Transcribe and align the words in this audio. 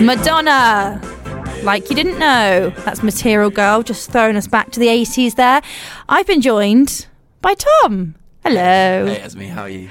Madonna. 0.00 0.98
Like 1.62 1.90
you 1.90 1.96
didn't 1.96 2.18
know. 2.18 2.72
That's 2.84 3.02
Material 3.02 3.50
Girl, 3.50 3.82
just 3.82 4.10
throwing 4.10 4.36
us 4.36 4.46
back 4.46 4.70
to 4.72 4.80
the 4.80 4.86
80s 4.86 5.34
there. 5.34 5.60
I've 6.08 6.26
been 6.26 6.40
joined 6.40 7.06
by 7.42 7.52
Tom. 7.54 8.14
Hello. 8.42 9.06
Hey, 9.06 9.20
it's 9.20 9.36
me. 9.36 9.48
How 9.48 9.62
are 9.62 9.68
you? 9.68 9.90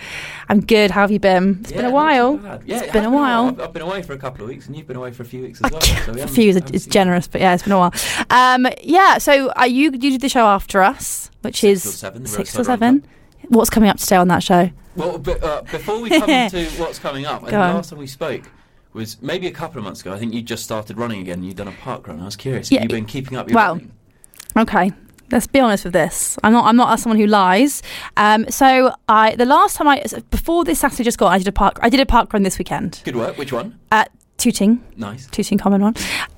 I'm 0.50 0.62
good. 0.62 0.90
How 0.90 1.02
have 1.02 1.12
you 1.12 1.20
been? 1.20 1.60
It's 1.62 1.72
been 1.72 1.86
a 1.86 1.92
while. 1.92 2.40
Yeah, 2.66 2.78
it's 2.78 2.88
it 2.88 2.94
been 2.94 3.06
a 3.06 3.12
while. 3.12 3.50
I've, 3.50 3.60
I've 3.60 3.74
been 3.74 3.84
away 3.84 4.02
for 4.02 4.14
a 4.14 4.18
couple 4.18 4.42
of 4.42 4.50
weeks, 4.50 4.66
and 4.66 4.76
you've 4.76 4.88
been 4.88 4.98
away 4.98 5.12
for 5.12 5.22
a 5.22 5.26
few 5.28 5.44
weeks 5.44 5.62
as 5.64 5.72
well. 5.72 5.82
so 5.82 6.14
we 6.14 6.22
a 6.22 6.28
few 6.28 6.50
is, 6.50 6.88
generous, 6.88 7.28
but 7.28 7.42
yeah, 7.42 7.54
it's 7.54 7.62
been 7.62 7.74
a 7.74 7.78
while. 7.78 7.94
Um, 8.32 8.68
yeah, 8.82 9.20
so 9.20 9.52
uh, 9.52 9.66
you 9.66 9.92
you 9.92 10.10
did 10.10 10.22
the 10.22 10.30
show 10.30 10.48
after 10.48 10.82
us, 10.82 11.30
which 11.42 11.62
Six 11.62 11.86
is 11.86 11.94
or 11.94 11.98
seven, 11.98 12.26
six 12.26 12.58
or 12.58 12.64
seven. 12.64 13.06
What's 13.50 13.70
coming 13.70 13.92
up 13.92 13.98
today 13.98 14.16
on 14.16 14.28
that 14.30 14.42
show? 14.42 14.72
Well, 14.96 15.20
but, 15.20 15.44
uh, 15.44 15.62
before 15.72 16.02
we 16.02 16.10
come 16.10 16.28
to 16.50 16.66
what's 16.78 16.98
coming 16.98 17.28
up, 17.28 17.44
Go 17.44 17.52
the 17.52 17.58
last 17.58 17.92
time 17.92 18.00
we 18.00 18.08
spoke 18.08 18.50
was 18.94 19.22
maybe 19.22 19.48
a 19.48 19.52
couple 19.52 19.78
of 19.78 19.84
months 19.84 20.02
ago. 20.02 20.14
I 20.14 20.18
think 20.20 20.34
you 20.34 20.42
just 20.42 20.64
started 20.64 20.98
running 20.98 21.22
again. 21.22 21.44
You'd 21.44 21.58
done 21.58 21.68
a 21.68 21.74
park 21.74 22.08
run. 22.08 22.20
I 22.20 22.26
was 22.26 22.36
curious. 22.36 22.72
Yeah, 22.72 22.82
Have 22.82 22.92
you 22.92 22.98
been 22.98 23.06
keeping 23.06 23.38
up 23.38 23.50
your 23.50 23.56
well, 23.56 23.74
running? 23.76 23.92
Okay. 24.58 24.92
Let's 25.32 25.46
be 25.46 25.60
honest 25.60 25.84
with 25.84 25.94
this. 25.94 26.40
I'm 26.44 26.54
not. 26.54 26.66
I'm 26.66 26.76
not 26.76 27.00
someone 27.00 27.20
who 27.20 27.28
lies. 27.28 27.84
Um, 28.18 28.50
so 28.50 28.92
I, 29.08 29.36
the 29.36 29.46
last 29.46 29.76
time 29.76 29.88
I, 29.88 30.04
before 30.32 30.66
this 30.66 30.80
Saturday 30.80 31.04
just 31.04 31.20
gone, 31.20 31.32
I 31.32 31.38
did 31.38 31.48
a 31.48 31.52
park. 31.52 31.78
I 31.84 31.90
did 31.90 32.00
a 32.00 32.06
park 32.06 32.34
run 32.34 32.42
this 32.42 32.58
weekend 32.58 33.02
Good 33.06 33.16
work. 33.16 33.38
Which 33.38 33.54
one? 33.54 33.78
at 33.92 34.12
Tooting, 34.38 34.84
Nice. 34.98 35.28
Tooting 35.28 35.58
Common 35.60 35.82
one. 35.82 35.94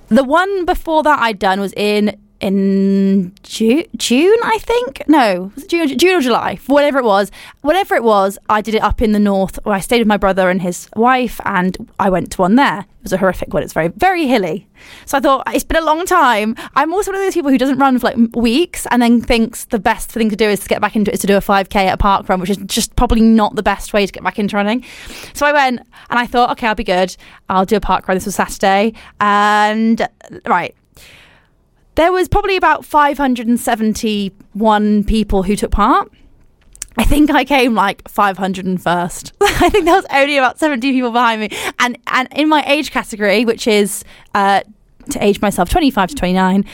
The 0.10 0.24
one 0.26 0.66
before 0.66 1.04
that 1.04 1.20
I'd 1.20 1.40
done 1.40 1.60
was 1.62 1.72
in 1.78 2.20
in 2.42 3.34
June, 3.44 3.86
June 3.98 4.38
I 4.44 4.58
think. 4.60 5.04
No, 5.08 5.52
was 5.56 5.64
it 5.64 5.70
June, 5.70 5.98
June 5.98 6.18
or 6.18 6.22
July, 6.22 6.60
whatever 6.68 7.00
it 7.00 7.06
was. 7.06 7.32
Whatever 7.62 7.96
it 7.96 8.04
was, 8.04 8.38
I 8.50 8.62
did 8.62 8.76
it 8.76 8.82
up 8.82 9.02
in 9.02 9.12
the 9.12 9.20
north. 9.20 9.60
Where 9.64 9.76
I 9.76 9.80
stayed 9.80 10.00
with 10.00 10.08
my 10.08 10.18
brother 10.18 10.50
and 10.50 10.62
his 10.62 10.90
wife, 10.96 11.40
and 11.46 11.90
I 12.00 12.10
went 12.10 12.32
to 12.34 12.42
one 12.42 12.56
there. 12.56 12.80
It 12.80 13.06
was 13.06 13.14
a 13.14 13.18
horrific 13.18 13.54
one. 13.54 13.64
It's 13.64 13.74
very, 13.74 13.88
very 13.88 14.28
hilly. 14.28 14.68
So 15.06 15.18
I 15.18 15.22
thought 15.22 15.44
it's 15.54 15.64
been 15.64 15.82
a 15.82 15.86
long 15.86 16.06
time. 16.06 16.56
I'm 16.76 16.94
also 16.94 17.12
one 17.12 17.20
of 17.20 17.26
those 17.26 17.34
people 17.34 17.50
who 17.50 17.58
doesn't 17.58 17.80
run 17.80 17.98
for 17.98 18.08
like 18.08 18.36
weeks 18.36 18.86
and 18.92 19.02
then 19.02 19.22
thinks 19.22 19.66
the 19.66 19.80
best 19.80 20.12
thing 20.12 20.30
to 20.30 20.36
do 20.36 20.46
is 20.46 20.60
to 20.60 20.70
get 20.70 20.82
back 20.82 20.96
into 20.96 21.10
it 21.10 21.16
is 21.16 21.22
to 21.22 21.28
do 21.28 21.36
a 21.36 21.42
5k 21.42 21.76
at 21.76 21.94
a 21.94 21.98
park 21.98 22.30
run, 22.30 22.40
which 22.40 22.52
is 22.52 22.58
just 22.58 22.96
probably 22.96 23.22
not 23.22 23.56
the 23.56 23.64
best 23.64 23.94
way 23.94 24.06
to 24.06 24.12
get 24.12 24.24
back 24.24 24.38
into 24.38 24.56
running. 24.56 24.84
So 25.34 25.48
I 25.48 25.52
went 25.52 25.80
and 25.80 26.20
I 26.20 26.28
thought, 26.28 26.52
okay, 26.52 26.68
I'll 26.68 26.76
be 26.76 26.84
good. 26.84 27.16
I'll 27.50 27.66
do 27.66 27.76
a 27.76 27.82
park 27.82 28.08
run. 28.08 28.16
This 28.18 28.26
was 28.26 28.36
Saturday, 28.36 28.94
and 29.20 30.08
right 30.46 30.76
there 31.96 32.12
was 32.12 32.28
probably 32.28 32.56
about 32.56 32.86
571 32.86 35.04
people 35.04 35.44
who 35.44 35.56
took 35.56 35.72
part. 35.72 36.12
I 36.98 37.06
think 37.06 37.32
I 37.32 37.46
came 37.46 37.74
like 37.74 38.04
501st. 38.04 39.32
I 39.42 39.70
think 39.70 39.86
there 39.86 39.96
was 39.96 40.06
only 40.14 40.38
about 40.38 40.60
70 40.60 40.92
people 40.92 41.12
behind 41.12 41.40
me. 41.42 41.50
And 41.80 41.98
and 42.08 42.28
in 42.36 42.50
my 42.50 42.64
age 42.66 42.92
category, 42.92 43.46
which 43.46 43.66
is 43.68 44.04
uh, 44.36 44.62
to 45.12 45.24
age 45.24 45.40
myself 45.42 45.70
25 45.70 46.10
to 46.10 46.16
29, 46.16 46.66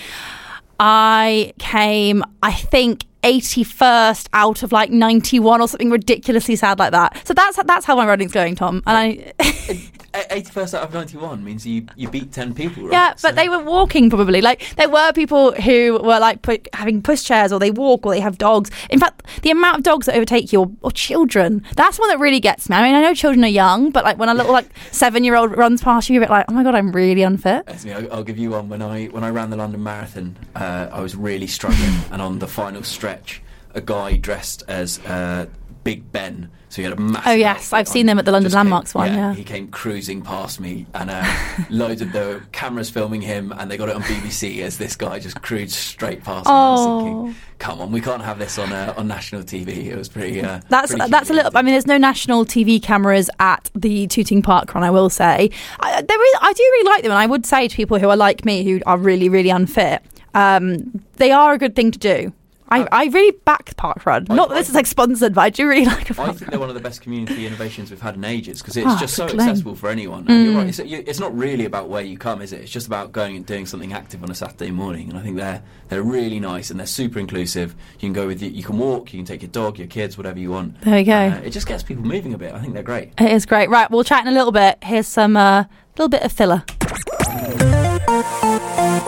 I 0.79 1.53
came, 1.59 2.23
I 2.41 2.51
think, 2.51 3.05
81st 3.23 4.27
out 4.33 4.63
of 4.63 4.71
like 4.71 4.89
91 4.89 5.61
or 5.61 5.67
something 5.67 5.91
ridiculously 5.91 6.55
sad 6.55 6.79
like 6.79 6.91
that. 6.91 7.27
So 7.27 7.33
that's 7.33 7.61
that's 7.65 7.85
how 7.85 7.95
my 7.95 8.07
running's 8.07 8.31
going, 8.31 8.55
Tom. 8.55 8.81
And 8.87 8.97
I 8.97 9.33
Eighty-first 10.29 10.73
out 10.75 10.83
of 10.83 10.93
ninety-one 10.93 11.43
means 11.43 11.65
you 11.65 11.85
you 11.95 12.09
beat 12.09 12.31
ten 12.31 12.53
people. 12.53 12.83
Right? 12.83 12.91
Yeah, 12.91 13.15
So- 13.15 13.29
but 13.29 13.35
they 13.35 13.49
were 13.49 13.59
walking 13.59 14.09
probably. 14.09 14.41
Like 14.41 14.75
there 14.75 14.89
were 14.89 15.11
people 15.13 15.51
who 15.53 15.99
were 16.03 16.19
like 16.19 16.41
put, 16.41 16.67
having 16.73 17.01
pushchairs, 17.01 17.51
or 17.51 17.59
they 17.59 17.71
walk, 17.71 18.05
or 18.05 18.13
they 18.13 18.19
have 18.19 18.37
dogs. 18.37 18.69
In 18.89 18.99
fact, 18.99 19.23
the 19.41 19.51
amount 19.51 19.77
of 19.77 19.83
dogs 19.83 20.05
that 20.05 20.15
overtake 20.15 20.51
you, 20.53 20.61
or, 20.61 20.71
or 20.81 20.91
children—that's 20.91 21.99
one 21.99 22.09
that 22.09 22.19
really 22.19 22.39
gets 22.39 22.69
me. 22.69 22.75
I 22.75 22.81
mean, 22.83 22.95
I 22.95 23.01
know 23.01 23.13
children 23.13 23.43
are 23.43 23.47
young, 23.49 23.91
but 23.91 24.03
like 24.03 24.17
when 24.17 24.29
a 24.29 24.33
little 24.33 24.51
like 24.53 24.69
seven-year-old 24.91 25.57
runs 25.57 25.81
past 25.81 26.09
you, 26.09 26.13
you're 26.15 26.23
a 26.23 26.27
bit 26.27 26.31
like, 26.31 26.45
oh 26.49 26.53
my 26.53 26.63
god, 26.63 26.75
I'm 26.75 26.91
really 26.91 27.21
unfit. 27.23 27.65
That's 27.65 27.85
me. 27.85 27.93
I'll, 27.93 28.13
I'll 28.13 28.23
give 28.23 28.37
you 28.37 28.51
one. 28.51 28.69
When 28.69 28.81
I 28.81 29.05
when 29.07 29.23
I 29.23 29.29
ran 29.29 29.49
the 29.49 29.57
London 29.57 29.83
Marathon, 29.83 30.37
uh, 30.55 30.89
I 30.91 31.01
was 31.01 31.15
really 31.15 31.47
struggling, 31.47 31.93
and 32.11 32.21
on 32.21 32.39
the 32.39 32.47
final 32.47 32.83
stretch, 32.83 33.41
a 33.73 33.81
guy 33.81 34.15
dressed 34.17 34.63
as 34.67 34.99
uh, 35.05 35.45
Big 35.83 36.11
Ben, 36.11 36.49
so 36.77 36.81
he 36.83 36.89
had 36.89 36.93
a 36.97 37.01
massive. 37.01 37.27
Oh, 37.27 37.33
yes, 37.33 37.73
I've 37.73 37.87
seen 37.87 38.05
them 38.05 38.19
at 38.19 38.25
the 38.25 38.31
London 38.31 38.45
just 38.51 38.53
came- 38.55 38.65
Landmarks 38.65 38.93
one, 38.93 39.11
yeah. 39.13 39.33
he 39.33 39.43
came 39.43 39.67
cruising 39.69 40.21
past 40.21 40.59
me, 40.59 40.85
and 40.93 41.09
uh, 41.09 41.25
loads 41.71 42.01
of 42.03 42.11
the 42.11 42.41
cameras 42.51 42.89
filming 42.91 43.21
him, 43.21 43.51
and 43.57 43.69
they 43.71 43.77
got 43.77 43.89
it 43.89 43.95
on 43.95 44.03
BBC 44.03 44.61
as 44.61 44.77
this 44.77 44.95
guy 44.95 45.17
just 45.17 45.41
cruised 45.41 45.73
straight 45.73 46.23
past 46.23 46.45
me. 46.45 46.51
I 46.51 46.69
was 46.71 46.79
Oh. 46.87 47.03
thinking, 47.23 47.35
come 47.57 47.81
on, 47.81 47.91
we 47.91 47.99
can't 47.99 48.21
have 48.21 48.37
this 48.37 48.59
on 48.59 48.71
uh, 48.71 48.93
on 48.95 49.07
national 49.07 49.41
TV. 49.41 49.87
It 49.87 49.97
was 49.97 50.07
pretty. 50.07 50.41
Uh, 50.41 50.61
That's 50.69 50.93
pretty 50.93 51.09
that's 51.09 51.31
a 51.31 51.33
little. 51.33 51.51
I 51.55 51.63
mean, 51.63 51.73
there's 51.73 51.87
no 51.87 51.97
national 51.97 52.45
TV 52.45 52.79
cameras 52.81 53.29
at 53.39 53.71
the 53.73 54.05
Tooting 54.07 54.43
Park 54.43 54.75
Run. 54.75 54.83
I 54.83 54.91
will 54.91 55.09
say, 55.09 55.49
I, 55.79 56.01
there 56.03 56.23
is. 56.25 56.33
I 56.41 56.53
do 56.53 56.61
really 56.63 56.89
like 56.89 57.01
them, 57.01 57.11
and 57.11 57.19
I 57.19 57.25
would 57.25 57.45
say 57.45 57.67
to 57.67 57.75
people 57.75 57.97
who 57.97 58.09
are 58.09 58.15
like 58.17 58.45
me, 58.45 58.63
who 58.63 58.79
are 58.85 58.97
really, 58.99 59.29
really 59.29 59.49
unfit, 59.49 60.03
um, 60.35 61.03
they 61.15 61.31
are 61.31 61.53
a 61.53 61.57
good 61.57 61.75
thing 61.75 61.89
to 61.91 61.97
do. 61.99 62.33
I, 62.69 62.87
I 62.91 63.05
really 63.05 63.31
back 63.45 63.75
Park 63.77 64.05
Run. 64.05 64.27
I- 64.29 64.35
Not 64.35 64.49
that 64.49 64.55
this 64.55 64.69
is 64.69 64.75
like 64.75 64.85
sponsored, 64.85 65.33
but 65.33 65.41
I 65.41 65.49
do 65.49 65.67
really 65.67 65.85
like 65.85 66.09
a 66.09 66.13
I 66.13 66.15
Park 66.15 66.29
think 66.29 66.41
Run. 66.41 66.49
they're 66.51 66.59
one 66.59 66.69
of 66.69 66.75
the 66.75 66.81
best 66.81 67.01
community 67.01 67.45
innovations 67.47 67.89
we've 67.91 68.01
had 68.01 68.15
in 68.15 68.23
ages 68.25 68.61
because 68.61 68.75
it's 68.77 68.87
Oh, 68.89 68.97
just 68.99 69.13
so 69.15 69.27
claim. 69.27 69.39
accessible 69.41 69.75
for 69.75 69.89
anyone. 69.89 70.25
And 70.27 70.43
you're 70.45 70.53
Mm. 70.53 70.57
right, 70.57 70.67
it's, 70.67 70.79
it's 70.79 71.19
not 71.19 71.37
really 71.37 71.65
about 71.65 71.87
where 71.89 72.01
you 72.01 72.17
come, 72.17 72.41
is 72.41 72.51
it? 72.53 72.61
It's 72.61 72.71
just 72.71 72.87
about 72.87 73.11
going 73.11 73.35
and 73.35 73.45
doing 73.45 73.65
something 73.65 73.93
active 73.93 74.23
on 74.23 74.29
a 74.31 74.35
Saturday 74.35 74.71
morning. 74.71 75.09
And 75.09 75.17
I 75.17 75.21
think 75.21 75.37
they're 75.37 75.61
they're 75.89 76.03
really 76.03 76.39
nice 76.39 76.69
and 76.69 76.79
they're 76.79 76.87
super 76.87 77.19
inclusive. 77.19 77.73
You 77.93 77.99
can 77.99 78.13
go 78.13 78.27
with 78.27 78.41
you, 78.41 78.49
you 78.49 78.63
can 78.63 78.77
walk, 78.77 79.13
you 79.13 79.19
can 79.19 79.25
take 79.25 79.41
your 79.41 79.51
dog, 79.51 79.77
your 79.77 79.87
kids, 79.87 80.17
whatever 80.17 80.37
you 80.39 80.51
want. 80.51 80.81
There 80.81 80.95
we 80.95 81.03
go. 81.03 81.13
Uh, 81.13 81.41
it 81.45 81.51
just 81.51 81.67
gets 81.67 81.83
people 81.83 82.03
moving 82.03 82.33
a 82.33 82.37
bit. 82.37 82.53
I 82.53 82.59
think 82.59 82.73
they're 82.73 82.83
great. 82.83 83.13
It 83.19 83.31
is 83.31 83.45
great. 83.45 83.69
Right, 83.69 83.89
we'll 83.89 84.03
chat 84.03 84.21
in 84.25 84.27
a 84.27 84.35
little 84.35 84.51
bit. 84.51 84.77
Here's 84.83 85.07
some 85.07 85.37
uh, 85.37 85.63
little 85.97 86.09
bit 86.09 86.23
of 86.23 86.31
filler. 86.31 86.63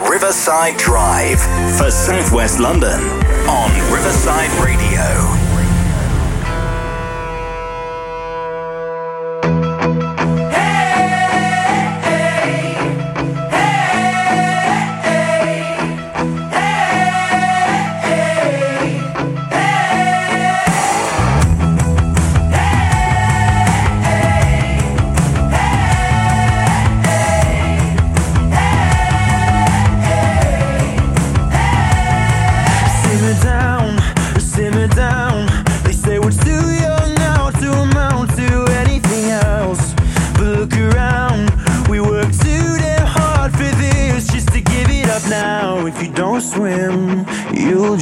Riverside 0.10 0.78
Drive 0.78 1.40
for 1.78 1.90
Southwest 1.92 2.60
London 2.60 3.00
on 3.50 3.72
Riverside 3.92 4.52
Radio. 4.64 5.39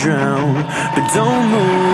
Drown. 0.08 0.54
But 0.96 1.06
don't 1.14 1.52
move, 1.52 1.87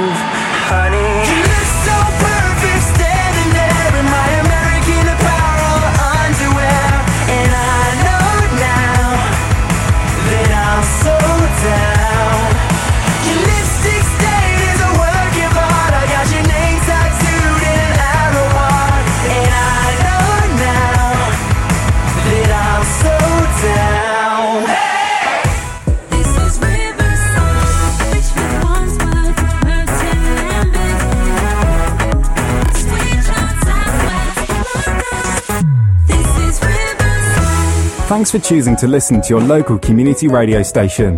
Thanks 38.13 38.29
for 38.29 38.37
choosing 38.37 38.75
to 38.75 38.87
listen 38.87 39.21
to 39.21 39.29
your 39.29 39.41
local 39.41 39.79
community 39.79 40.27
radio 40.27 40.61
station. 40.61 41.17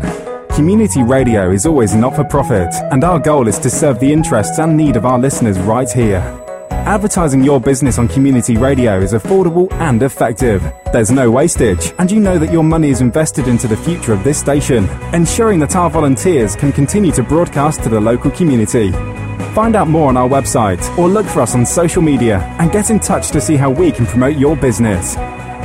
Community 0.51 1.03
radio 1.03 1.51
is 1.51 1.65
always 1.65 1.93
not 1.93 2.15
for 2.15 2.23
profit, 2.23 2.73
and 2.89 3.03
our 3.03 3.19
goal 3.19 3.49
is 3.49 3.59
to 3.59 3.69
serve 3.69 3.99
the 3.99 4.13
interests 4.13 4.59
and 4.59 4.77
need 4.77 4.95
of 4.95 5.05
our 5.05 5.19
listeners 5.19 5.59
right 5.59 5.91
here. 5.91 6.21
Advertising 6.71 7.43
your 7.43 7.59
business 7.59 7.99
on 7.99 8.07
community 8.07 8.55
radio 8.55 8.97
is 8.97 9.11
affordable 9.11 9.69
and 9.73 10.03
effective. 10.03 10.63
There's 10.93 11.11
no 11.11 11.29
wastage, 11.29 11.91
and 11.99 12.09
you 12.09 12.21
know 12.21 12.39
that 12.39 12.53
your 12.53 12.63
money 12.63 12.91
is 12.91 13.01
invested 13.01 13.49
into 13.49 13.67
the 13.67 13.75
future 13.75 14.13
of 14.13 14.23
this 14.23 14.39
station, 14.39 14.87
ensuring 15.13 15.59
that 15.59 15.75
our 15.75 15.89
volunteers 15.89 16.55
can 16.55 16.71
continue 16.71 17.11
to 17.11 17.23
broadcast 17.23 17.83
to 17.83 17.89
the 17.89 17.99
local 17.99 18.31
community. 18.31 18.93
Find 19.53 19.75
out 19.75 19.89
more 19.89 20.07
on 20.07 20.15
our 20.15 20.29
website 20.29 20.97
or 20.97 21.09
look 21.09 21.25
for 21.25 21.41
us 21.41 21.55
on 21.55 21.65
social 21.65 22.01
media 22.01 22.39
and 22.57 22.71
get 22.71 22.89
in 22.89 23.01
touch 23.01 23.31
to 23.31 23.41
see 23.41 23.57
how 23.57 23.69
we 23.69 23.91
can 23.91 24.05
promote 24.05 24.37
your 24.37 24.55
business. 24.55 25.17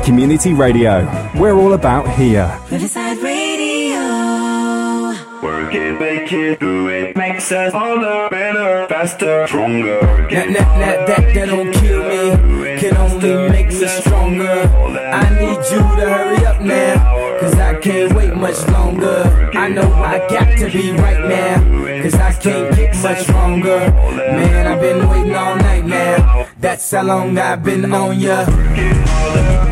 Community 0.04 0.54
Radio. 0.54 1.04
We're 1.36 1.54
all 1.54 1.74
about 1.74 2.08
here. 2.10 2.50
Riverside 2.70 3.18
Radio. 3.18 4.00
Work 5.42 5.74
it, 5.74 6.00
make 6.00 6.32
it, 6.32 6.60
do 6.60 6.88
it. 6.88 7.16
Makes 7.16 7.52
us 7.52 7.72
older, 7.74 8.28
better, 8.30 8.86
faster, 8.88 9.46
stronger. 9.46 10.00
That, 10.00 10.30
that, 10.30 10.54
that, 10.54 11.06
that, 11.06 11.34
that 11.34 11.46
don't 11.46 11.72
kill 11.72 12.02
me, 12.02 12.78
can 12.78 12.96
only 12.96 13.48
make 13.50 13.68
me 13.68 13.86
stronger. 13.86 14.48
I 14.48 15.30
need 15.38 15.56
you 15.70 15.78
to 15.78 16.10
hurry 16.10 16.44
up 16.46 16.60
now, 16.60 17.38
cause 17.40 17.54
I 17.54 17.78
can't 17.80 18.12
wait 18.14 18.34
much 18.34 18.66
longer. 18.68 19.50
I 19.54 19.68
know 19.68 19.92
I 19.92 20.18
got 20.28 20.58
to 20.58 20.70
be 20.70 20.92
right 20.92 21.28
now, 21.28 22.02
cause 22.02 22.14
I 22.14 22.32
can't 22.32 22.76
get 22.76 23.02
much 23.02 23.22
stronger. 23.22 23.78
Man, 23.78 24.66
I've 24.66 24.80
been 24.80 25.08
waiting 25.08 25.34
all 25.34 25.56
night 25.56 25.84
now, 25.84 26.46
that's 26.58 26.90
how 26.90 27.02
long 27.02 27.38
I've 27.38 27.62
been 27.62 27.92
on 27.92 28.18
ya. 28.18 29.69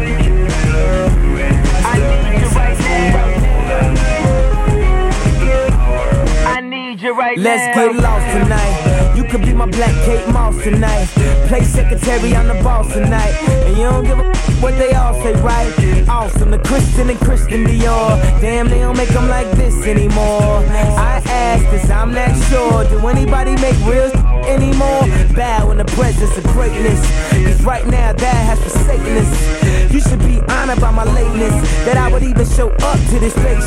Let's 7.16 7.74
get 7.74 7.96
lost 7.96 8.26
tonight. 8.36 9.14
You 9.16 9.24
could 9.24 9.40
be 9.40 9.54
my 9.54 9.66
black 9.66 9.94
Kate 10.04 10.26
Moss 10.28 10.62
tonight. 10.62 11.06
Play 11.48 11.64
secretary, 11.64 12.36
I'm 12.36 12.48
the 12.48 12.62
boss 12.62 12.92
tonight. 12.92 13.32
And 13.66 13.76
you 13.78 13.84
don't 13.84 14.04
give 14.04 14.18
a 14.18 14.24
f- 14.26 14.62
what 14.62 14.76
they 14.76 14.92
all 14.92 15.14
say, 15.22 15.32
right? 15.40 15.72
Awesome, 16.08 16.50
the 16.50 16.58
Christian 16.58 17.08
and 17.08 17.18
Christian 17.20 17.64
Dior. 17.64 18.20
Damn, 18.42 18.68
they 18.68 18.80
don't 18.80 18.96
make 18.96 19.08
them 19.08 19.28
like 19.28 19.50
this 19.52 19.86
anymore. 19.86 20.58
I 20.68 21.22
ask, 21.24 21.64
cause 21.66 21.90
I'm 21.90 22.12
not 22.12 22.36
sure. 22.50 22.84
Do 22.90 23.06
anybody 23.08 23.56
make 23.56 23.76
real 23.86 24.12
anymore? 24.46 25.02
Bow 25.34 25.70
in 25.70 25.78
the 25.78 25.86
presence 25.96 26.36
of 26.36 26.44
greatness. 26.48 27.00
Cause 27.32 27.62
right 27.64 27.86
now, 27.86 28.12
that 28.12 28.34
has 28.46 28.60
forsaken 28.60 29.16
us. 29.16 29.87
You 29.90 30.00
should 30.00 30.20
be 30.20 30.40
honored 30.52 30.80
by 30.80 30.90
my 30.90 31.04
lateness. 31.04 31.54
That 31.84 31.96
I 31.96 32.12
would 32.12 32.22
even 32.22 32.46
show 32.46 32.68
up 32.68 33.00
to 33.10 33.18
this 33.18 33.32
place. 33.32 33.64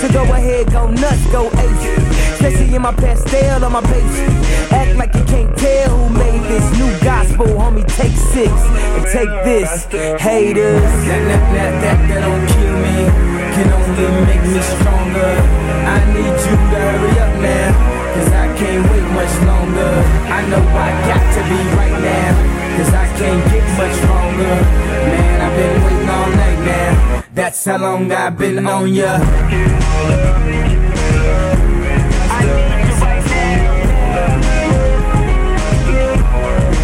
So 0.00 0.08
go 0.12 0.22
ahead, 0.22 0.70
go 0.70 0.88
nuts, 0.88 1.26
go 1.32 1.50
ace. 1.50 1.84
Especially 2.38 2.74
in 2.74 2.82
my 2.82 2.92
pastel 2.92 3.64
on 3.64 3.72
my 3.72 3.80
base. 3.80 4.18
Act 4.70 4.96
like 4.96 5.14
you 5.14 5.24
can't 5.24 5.50
tell 5.58 5.90
who 5.98 6.14
made 6.14 6.42
this 6.46 6.64
new 6.78 6.90
gospel, 7.02 7.46
homie. 7.46 7.84
Take 7.98 8.14
six 8.14 8.50
and 8.50 9.04
take 9.10 9.32
this, 9.42 9.84
haters. 10.22 10.82
That, 11.10 11.22
that, 11.26 11.42
that, 11.54 11.72
that, 11.82 11.98
that 12.08 12.20
don't 12.22 12.46
kill 12.54 12.76
me, 12.78 12.96
can 13.54 13.68
only 13.74 14.08
make 14.30 14.42
me 14.46 14.60
stronger. 14.62 15.32
I 15.90 15.98
need 16.14 16.34
you 16.38 16.54
to 16.54 16.78
hurry 16.78 17.14
up 17.18 17.34
now, 17.42 17.70
cause 18.14 18.30
I 18.30 18.46
can't 18.56 18.82
wait 18.90 19.08
much 19.10 19.34
longer. 19.42 19.90
I 20.30 20.40
know 20.48 20.62
I 20.62 20.90
got 21.10 21.24
to 21.34 21.42
be 21.50 21.60
right 21.74 21.98
now, 21.98 22.30
cause 22.78 22.92
I 22.94 23.06
can't 23.18 23.42
get 23.50 23.66
much 23.76 23.94
stronger. 23.98 24.83
That's 27.34 27.64
how 27.64 27.78
long 27.78 28.12
I've 28.12 28.38
been 28.38 28.64
on 28.64 28.94
ya. 28.94 29.18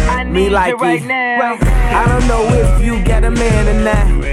Right 0.05 0.27
Me 0.29 0.49
like 0.49 0.75
right 0.81 1.01
it. 1.01 1.09
I 1.09 2.05
don't 2.05 2.27
know 2.27 2.43
if 2.51 2.83
you 2.83 3.01
got 3.05 3.23
a 3.23 3.31
man 3.31 3.67
or 3.69 3.81
not. 3.81 4.25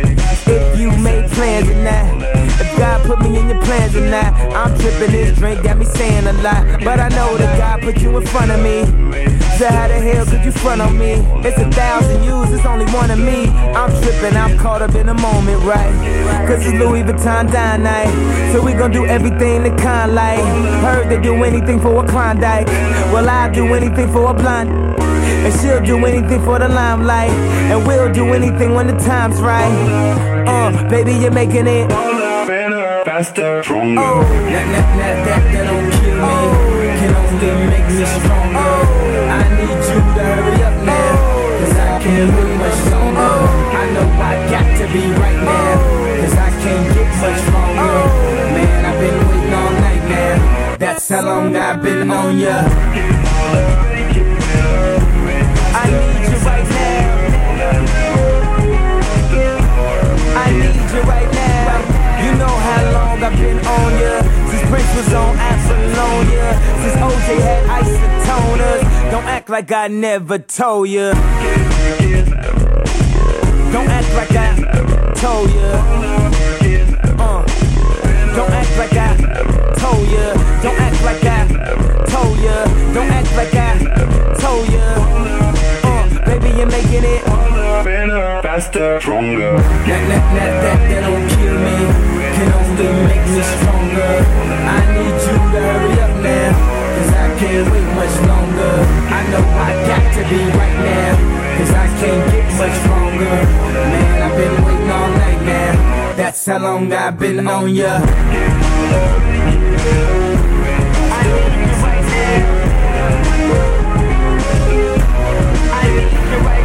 If 0.48 0.80
you 0.80 0.90
made 0.98 1.30
plans 1.30 1.68
or 1.68 1.76
not. 1.84 2.22
If 2.60 2.76
God 2.76 3.06
put 3.06 3.20
me 3.20 3.38
in 3.38 3.48
your 3.48 3.62
plans 3.62 3.94
or 3.94 4.00
not. 4.10 4.34
I'm 4.56 4.76
tripping 4.80 5.12
this 5.12 5.38
drink, 5.38 5.62
got 5.62 5.78
me 5.78 5.84
saying 5.84 6.26
a 6.26 6.32
lot. 6.42 6.82
But 6.82 6.98
I 6.98 7.10
know 7.10 7.36
that 7.36 7.58
God 7.58 7.82
put 7.82 8.00
you 8.00 8.16
in 8.16 8.26
front 8.26 8.50
of 8.50 8.60
me. 8.60 9.37
So 9.58 9.66
how 9.66 9.88
the 9.88 9.94
hell 9.94 10.24
could 10.24 10.44
you 10.44 10.52
front 10.52 10.80
on 10.80 10.96
me? 10.96 11.14
It's 11.42 11.58
a 11.58 11.68
thousand 11.72 12.22
yous, 12.22 12.52
it's 12.52 12.64
only 12.64 12.86
one 12.92 13.10
of 13.10 13.18
me. 13.18 13.48
I'm 13.74 13.90
tripping, 14.02 14.36
I'm 14.36 14.56
caught 14.56 14.82
up 14.82 14.94
in 14.94 15.06
the 15.06 15.14
moment, 15.14 15.64
right? 15.64 15.90
Cause 16.46 16.64
it's 16.64 16.78
Louis 16.78 17.02
Vuitton 17.02 17.50
dine 17.50 17.82
night. 17.82 18.52
So 18.52 18.62
we 18.62 18.72
gon' 18.72 18.92
do 18.92 19.04
everything 19.04 19.64
the 19.64 19.70
kind 19.82 20.14
like. 20.14 20.38
Heard 20.84 21.08
they 21.08 21.20
do 21.20 21.42
anything 21.42 21.80
for 21.80 22.04
a 22.04 22.06
Klondike. 22.06 22.68
Well, 23.12 23.28
I'll 23.28 23.52
do 23.52 23.74
anything 23.74 24.12
for 24.12 24.30
a 24.30 24.32
blind. 24.32 24.70
And 24.70 25.60
she'll 25.60 25.82
do 25.82 26.06
anything 26.06 26.40
for 26.44 26.60
the 26.60 26.68
limelight. 26.68 27.32
And 27.72 27.84
we'll 27.84 28.12
do 28.12 28.32
anything 28.34 28.74
when 28.74 28.86
the 28.86 28.96
time's 28.98 29.40
right. 29.40 29.74
Uh, 30.46 30.88
baby, 30.88 31.14
you're 31.14 31.32
making 31.32 31.66
it. 31.66 31.90
Older, 31.90 32.46
better, 32.46 33.02
faster, 33.04 33.64
stronger. 33.64 34.00
Oh, 34.00 34.22
that, 34.22 34.66
that, 34.70 34.96
that, 34.98 35.24
that, 35.26 35.52
that 35.52 35.64
don't 35.66 35.90
kill 35.98 36.14
me. 36.14 36.68
Can 37.00 37.14
only 37.16 37.66
make 37.66 37.86
me 37.88 38.04
stronger. 38.22 38.67
Can't 42.08 42.32
wait 42.36 42.56
much 42.56 42.80
longer. 42.90 43.36
I 43.80 43.84
know 43.92 44.08
I 44.30 44.34
got 44.48 44.68
to 44.80 44.86
be 44.94 45.04
right 45.22 45.40
now. 45.44 45.74
Cause 46.20 46.36
I 46.48 46.50
can't 46.62 46.86
get 46.94 47.10
much 47.20 47.38
stronger. 47.44 47.96
Man, 48.56 48.84
I've 48.88 48.98
been 49.02 49.18
waiting 49.28 49.54
all 49.60 49.72
night 49.86 50.04
now. 50.08 50.76
That's 50.78 51.08
how 51.08 51.22
long 51.22 51.54
I've 51.54 51.82
been 51.82 52.10
on 52.10 52.38
ya. 52.38 52.56
I 55.80 55.86
need 56.00 56.24
you 56.30 56.38
right 56.48 56.68
now. 56.78 57.06
I 60.44 60.46
need 60.62 60.88
you 60.94 61.02
right 61.12 61.30
now. 61.40 61.76
You 62.24 62.30
know 62.40 62.54
how 62.68 62.82
long 62.96 63.16
I've 63.22 63.36
been 63.36 63.60
on 63.76 63.90
ya. 64.02 64.14
Since 64.48 64.64
Prince 64.70 64.92
was 64.96 65.12
on. 65.12 65.32
Since 66.80 66.96
OJ 66.96 67.28
had. 67.42 67.68
Don't 69.10 69.24
act 69.24 69.48
like 69.48 69.72
I 69.72 69.88
never 69.88 70.38
told 70.38 70.88
ya. 70.88 71.14
Don't 73.72 73.88
act 73.88 74.12
like 74.14 74.32
I 74.32 74.54
told 75.14 75.50
ya. 75.50 75.70
Uh. 77.18 77.42
Don't 78.36 78.52
act 78.52 78.76
like 78.76 78.92
I 78.92 79.16
told 79.76 80.08
ya. 80.08 80.34
Don't 80.62 80.78
act 80.78 81.02
like 81.02 81.24
I 81.24 81.48
told 82.06 82.38
ya. 82.40 82.64
Don't 82.92 83.10
act 83.10 83.32
like 83.36 83.54
I 83.54 83.78
told 84.38 84.68
ya. 84.68 84.84
Uh, 85.82 86.04
baby, 86.26 86.50
you're 86.58 86.66
making 86.66 87.04
it. 87.04 87.24
Better, 87.84 88.42
faster, 88.42 89.00
stronger. 89.00 89.52
That, 89.88 90.02
that, 90.08 90.24
that, 90.36 90.52
that, 90.62 90.78
that 90.90 91.00
don't 91.08 91.26
kill 91.34 91.56
me, 91.56 91.76
can 92.36 92.48
only 92.52 92.88
make 93.08 93.24
me 93.32 93.40
stronger. 93.42 94.12
I 94.68 94.80
need 94.92 95.16
you 95.24 95.38
to 95.40 95.60
hurry 95.64 95.92
up 96.04 96.14
now, 96.20 96.52
cause 96.94 97.10
I 97.16 97.26
can't 97.40 97.66
wait 97.72 97.88
much 97.96 98.14
longer. 98.28 98.74
I 99.08 99.20
know 99.32 99.44
I 99.56 99.72
got 99.88 100.04
to 100.16 100.22
be 100.28 100.40
right 100.58 100.78
now, 100.84 101.47
cause 101.58 101.70
I 101.70 101.86
can't 102.00 102.30
get 102.32 102.46
much 102.56 102.74
stronger. 102.82 103.34
Man, 103.92 104.22
I've 104.22 104.36
been 104.36 104.64
waiting 104.64 104.90
all 104.90 105.10
night 105.10 105.42
now, 105.42 106.14
that's 106.16 106.46
how 106.46 106.58
long 106.58 106.92
I've 106.92 107.18
been 107.18 107.46
on 107.46 107.74
ya. 107.74 108.00
I 115.70 115.84
need 115.94 116.12
You 116.30 116.57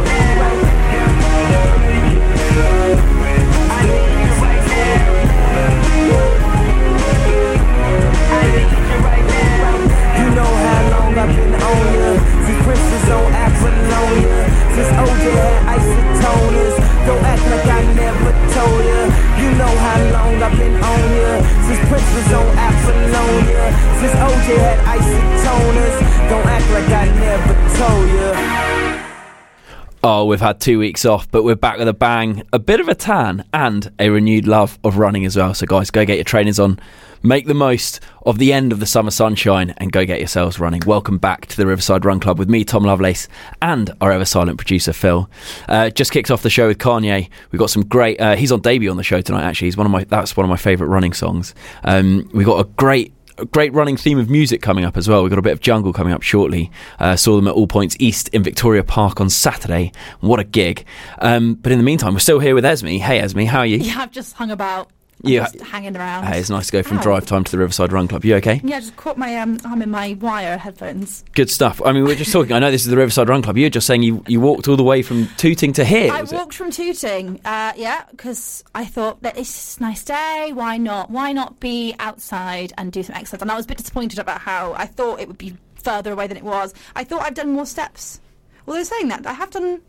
we've 30.34 30.40
had 30.40 30.60
two 30.60 30.80
weeks 30.80 31.04
off, 31.04 31.30
but 31.30 31.44
we're 31.44 31.54
back 31.54 31.78
with 31.78 31.86
a 31.86 31.94
bang, 31.94 32.42
a 32.52 32.58
bit 32.58 32.80
of 32.80 32.88
a 32.88 32.94
tan, 32.96 33.44
and 33.54 33.92
a 34.00 34.08
renewed 34.08 34.48
love 34.48 34.80
of 34.82 34.98
running 34.98 35.24
as 35.24 35.36
well. 35.36 35.54
So, 35.54 35.64
guys, 35.64 35.92
go 35.92 36.04
get 36.04 36.16
your 36.16 36.24
trainers 36.24 36.58
on, 36.58 36.80
make 37.22 37.46
the 37.46 37.54
most 37.54 38.00
of 38.26 38.38
the 38.38 38.52
end 38.52 38.72
of 38.72 38.80
the 38.80 38.86
summer 38.86 39.12
sunshine, 39.12 39.74
and 39.76 39.92
go 39.92 40.04
get 40.04 40.18
yourselves 40.18 40.58
running. 40.58 40.82
Welcome 40.84 41.18
back 41.18 41.46
to 41.46 41.56
the 41.56 41.68
Riverside 41.68 42.04
Run 42.04 42.18
Club 42.18 42.40
with 42.40 42.50
me, 42.50 42.64
Tom 42.64 42.82
Lovelace, 42.82 43.28
and 43.62 43.92
our 44.00 44.10
ever 44.10 44.24
silent 44.24 44.58
producer, 44.58 44.92
Phil. 44.92 45.30
Uh, 45.68 45.90
just 45.90 46.10
kicked 46.10 46.32
off 46.32 46.42
the 46.42 46.50
show 46.50 46.66
with 46.66 46.78
Kanye. 46.78 47.30
We've 47.52 47.60
got 47.60 47.70
some 47.70 47.84
great. 47.84 48.20
Uh, 48.20 48.34
he's 48.34 48.50
on 48.50 48.60
debut 48.60 48.90
on 48.90 48.96
the 48.96 49.04
show 49.04 49.20
tonight. 49.20 49.44
Actually, 49.44 49.68
he's 49.68 49.76
one 49.76 49.86
of 49.86 49.92
my. 49.92 50.02
That's 50.02 50.36
one 50.36 50.42
of 50.42 50.50
my 50.50 50.56
favourite 50.56 50.90
running 50.90 51.12
songs. 51.12 51.54
Um, 51.84 52.28
we 52.34 52.42
got 52.42 52.58
a 52.58 52.64
great 52.70 53.12
a 53.38 53.44
great 53.46 53.72
running 53.72 53.96
theme 53.96 54.18
of 54.18 54.30
music 54.30 54.62
coming 54.62 54.84
up 54.84 54.96
as 54.96 55.08
well. 55.08 55.22
We've 55.22 55.30
got 55.30 55.38
a 55.38 55.42
bit 55.42 55.52
of 55.52 55.60
jungle 55.60 55.92
coming 55.92 56.12
up 56.12 56.22
shortly. 56.22 56.70
Uh, 56.98 57.16
saw 57.16 57.36
them 57.36 57.48
at 57.48 57.54
All 57.54 57.66
Points 57.66 57.96
East 57.98 58.28
in 58.28 58.42
Victoria 58.42 58.84
Park 58.84 59.20
on 59.20 59.28
Saturday. 59.30 59.92
What 60.20 60.40
a 60.40 60.44
gig. 60.44 60.84
Um, 61.18 61.54
but 61.54 61.72
in 61.72 61.78
the 61.78 61.84
meantime, 61.84 62.12
we're 62.12 62.20
still 62.20 62.38
here 62.38 62.54
with 62.54 62.64
Esme. 62.64 62.86
Hey, 62.88 63.18
Esme, 63.20 63.42
how 63.42 63.60
are 63.60 63.66
you? 63.66 63.78
Yeah, 63.78 63.98
I've 63.98 64.12
just 64.12 64.34
hung 64.34 64.50
about. 64.50 64.90
Yeah. 65.28 65.44
just 65.50 65.60
hanging 65.60 65.96
around. 65.96 66.24
Hey, 66.24 66.38
it's 66.40 66.50
nice 66.50 66.66
to 66.66 66.72
go 66.72 66.82
from 66.82 66.98
Ow. 66.98 67.02
drive 67.02 67.26
time 67.26 67.44
to 67.44 67.50
the 67.50 67.58
Riverside 67.58 67.92
Run 67.92 68.08
Club. 68.08 68.24
You 68.24 68.36
okay? 68.36 68.60
Yeah, 68.64 68.76
I 68.76 68.80
just 68.80 68.96
caught 68.96 69.16
my 69.18 69.36
um, 69.38 69.58
arm 69.64 69.82
in 69.82 69.90
my 69.90 70.14
wire 70.20 70.56
headphones. 70.56 71.24
Good 71.34 71.50
stuff. 71.50 71.80
I 71.84 71.92
mean, 71.92 72.04
we 72.04 72.12
are 72.12 72.16
just 72.16 72.32
talking. 72.32 72.52
I 72.52 72.58
know 72.58 72.70
this 72.70 72.84
is 72.84 72.90
the 72.90 72.96
Riverside 72.96 73.28
Run 73.28 73.42
Club. 73.42 73.56
You're 73.58 73.70
just 73.70 73.86
saying 73.86 74.02
you, 74.02 74.22
you 74.26 74.40
walked 74.40 74.68
all 74.68 74.76
the 74.76 74.84
way 74.84 75.02
from 75.02 75.28
Tooting 75.36 75.72
to 75.74 75.84
here. 75.84 76.12
I 76.12 76.20
was 76.20 76.32
it? 76.32 76.36
walked 76.36 76.54
from 76.54 76.70
Tooting, 76.70 77.40
uh, 77.44 77.72
yeah, 77.76 78.04
because 78.10 78.64
I 78.74 78.84
thought 78.84 79.22
that 79.22 79.36
it's 79.38 79.78
a 79.78 79.80
nice 79.82 80.04
day. 80.04 80.50
Why 80.54 80.76
not? 80.76 81.10
Why 81.10 81.32
not 81.32 81.60
be 81.60 81.94
outside 81.98 82.72
and 82.78 82.92
do 82.92 83.02
some 83.02 83.16
exercise? 83.16 83.42
And 83.42 83.50
I 83.50 83.56
was 83.56 83.64
a 83.64 83.68
bit 83.68 83.78
disappointed 83.78 84.18
about 84.18 84.40
how 84.40 84.72
I 84.74 84.86
thought 84.86 85.20
it 85.20 85.28
would 85.28 85.38
be 85.38 85.56
further 85.82 86.12
away 86.12 86.26
than 86.26 86.36
it 86.36 86.44
was. 86.44 86.72
I 86.96 87.04
thought 87.04 87.22
I'd 87.22 87.34
done 87.34 87.52
more 87.52 87.66
steps. 87.66 88.20
Well, 88.66 88.74
they're 88.76 88.84
saying 88.84 89.08
that 89.08 89.26
I 89.26 89.34
have 89.34 89.50
done. 89.50 89.80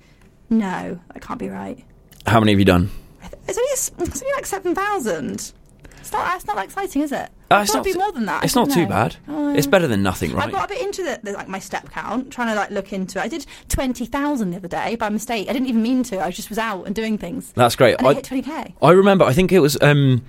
No, 0.49 0.99
that 1.13 1.21
can't 1.21 1.39
be 1.39 1.49
right. 1.49 1.83
How 2.27 2.39
many 2.39 2.51
have 2.51 2.59
you 2.59 2.65
done? 2.65 2.91
It's 3.47 3.57
only, 3.57 4.05
it's 4.09 4.21
only 4.21 4.33
like 4.33 4.45
seven 4.45 4.73
thousand. 4.75 5.53
It's 5.99 6.11
not. 6.11 6.25
That's 6.25 6.45
not 6.45 6.55
that 6.57 6.65
exciting, 6.65 7.01
is 7.01 7.11
it? 7.11 7.29
Uh, 7.51 7.61
it's 7.63 7.73
not 7.73 7.83
be 7.83 7.93
more 7.93 8.11
than 8.11 8.25
that. 8.25 8.43
It's 8.43 8.55
not 8.55 8.67
don't 8.69 8.75
too 8.75 8.87
bad. 8.87 9.15
Oh, 9.27 9.53
It's 9.55 9.67
better 9.67 9.87
than 9.87 10.01
nothing, 10.03 10.33
right? 10.33 10.47
I 10.47 10.51
got 10.51 10.65
a 10.65 10.67
bit 10.73 10.81
into 10.81 11.03
the, 11.03 11.19
the 11.23 11.31
like 11.33 11.47
my 11.47 11.59
step 11.59 11.89
count, 11.89 12.31
trying 12.31 12.47
to 12.49 12.55
like 12.55 12.69
look 12.71 12.91
into 12.93 13.19
it. 13.19 13.23
I 13.23 13.27
did 13.27 13.45
twenty 13.69 14.05
thousand 14.05 14.51
the 14.51 14.57
other 14.57 14.67
day 14.67 14.95
by 14.95 15.09
mistake. 15.09 15.49
I 15.49 15.53
didn't 15.53 15.67
even 15.67 15.81
mean 15.83 16.03
to. 16.03 16.23
I 16.23 16.31
just 16.31 16.49
was 16.49 16.57
out 16.59 16.85
and 16.85 16.93
doing 16.95 17.17
things. 17.17 17.51
That's 17.53 17.75
great. 17.75 17.97
And 17.97 18.07
I, 18.07 18.11
I- 18.11 18.13
hit 18.15 18.23
twenty 18.23 18.43
k. 18.43 18.75
I 18.81 18.91
remember. 18.91 19.25
I 19.25 19.33
think 19.33 19.51
it 19.51 19.59
was 19.59 19.77
um, 19.81 20.23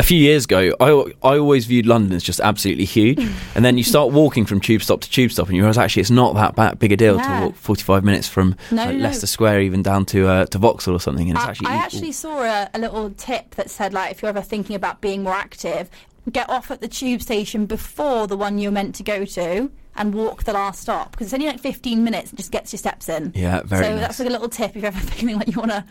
a 0.00 0.02
few 0.02 0.18
years 0.18 0.46
ago. 0.46 0.74
I 0.80 0.88
I 1.22 1.38
always 1.38 1.66
viewed 1.66 1.86
London 1.86 2.12
as 2.16 2.22
just 2.24 2.40
absolutely 2.40 2.86
huge, 2.86 3.18
and 3.54 3.64
then 3.64 3.78
you 3.78 3.84
start 3.84 4.10
walking 4.12 4.46
from 4.46 4.58
tube 4.60 4.82
stop 4.82 5.00
to 5.02 5.10
tube 5.10 5.30
stop, 5.30 5.46
and 5.48 5.56
you 5.56 5.62
realise 5.62 5.76
actually 5.78 6.00
it's 6.00 6.10
not 6.10 6.34
that 6.34 6.56
bad, 6.56 6.78
big 6.78 6.92
a 6.92 6.96
deal 6.96 7.16
Yeah. 7.16 7.40
to 7.40 7.46
walk 7.46 7.54
45 7.56 8.02
minutes 8.04 8.28
from 8.28 8.56
No, 8.70 8.84
like, 8.86 8.96
no. 8.96 9.02
Leicester 9.04 9.26
Square 9.26 9.60
even 9.60 9.82
down 9.82 10.06
to 10.06 10.26
uh, 10.26 10.46
to 10.46 10.58
Vauxhall 10.58 10.94
or 10.94 11.00
something, 11.00 11.28
and 11.28 11.38
it's 11.38 11.46
I, 11.46 11.50
actually 11.50 11.66
I 11.68 11.74
equal. 11.74 11.84
actually 11.84 12.12
saw 12.12 12.42
a, 12.42 12.70
a 12.74 12.78
little 12.78 13.10
tip 13.10 13.54
that 13.56 13.70
said 13.70 13.92
like 13.92 14.10
if 14.12 14.22
you're 14.22 14.30
ever 14.30 14.42
thinking 14.42 14.74
about 14.74 15.00
being 15.00 15.22
more 15.22 15.34
active, 15.34 15.90
get 16.32 16.48
off 16.50 16.70
at 16.70 16.80
the 16.80 16.88
tube 16.88 17.20
station 17.22 17.66
before 17.66 18.26
the 18.26 18.36
one 18.36 18.58
you're 18.58 18.72
meant 18.72 18.94
to 18.96 19.02
go 19.02 19.24
to. 19.24 19.70
And 19.96 20.14
walk 20.14 20.44
the 20.44 20.52
last 20.52 20.80
stop 20.82 21.10
because 21.10 21.26
it's 21.26 21.34
only 21.34 21.46
like 21.48 21.58
15 21.60 22.04
minutes. 22.04 22.32
It 22.32 22.36
just 22.36 22.52
gets 22.52 22.72
your 22.72 22.78
steps 22.78 23.08
in. 23.08 23.32
Yeah, 23.34 23.60
very 23.64 23.84
So 23.84 23.90
nice. 23.90 24.00
that's 24.00 24.18
like 24.20 24.28
a 24.28 24.32
little 24.32 24.48
tip 24.48 24.70
if 24.70 24.76
you're 24.76 24.86
ever 24.86 24.98
feeling 25.18 25.36
like 25.36 25.48
you 25.48 25.58
want 25.58 25.72
to 25.72 25.84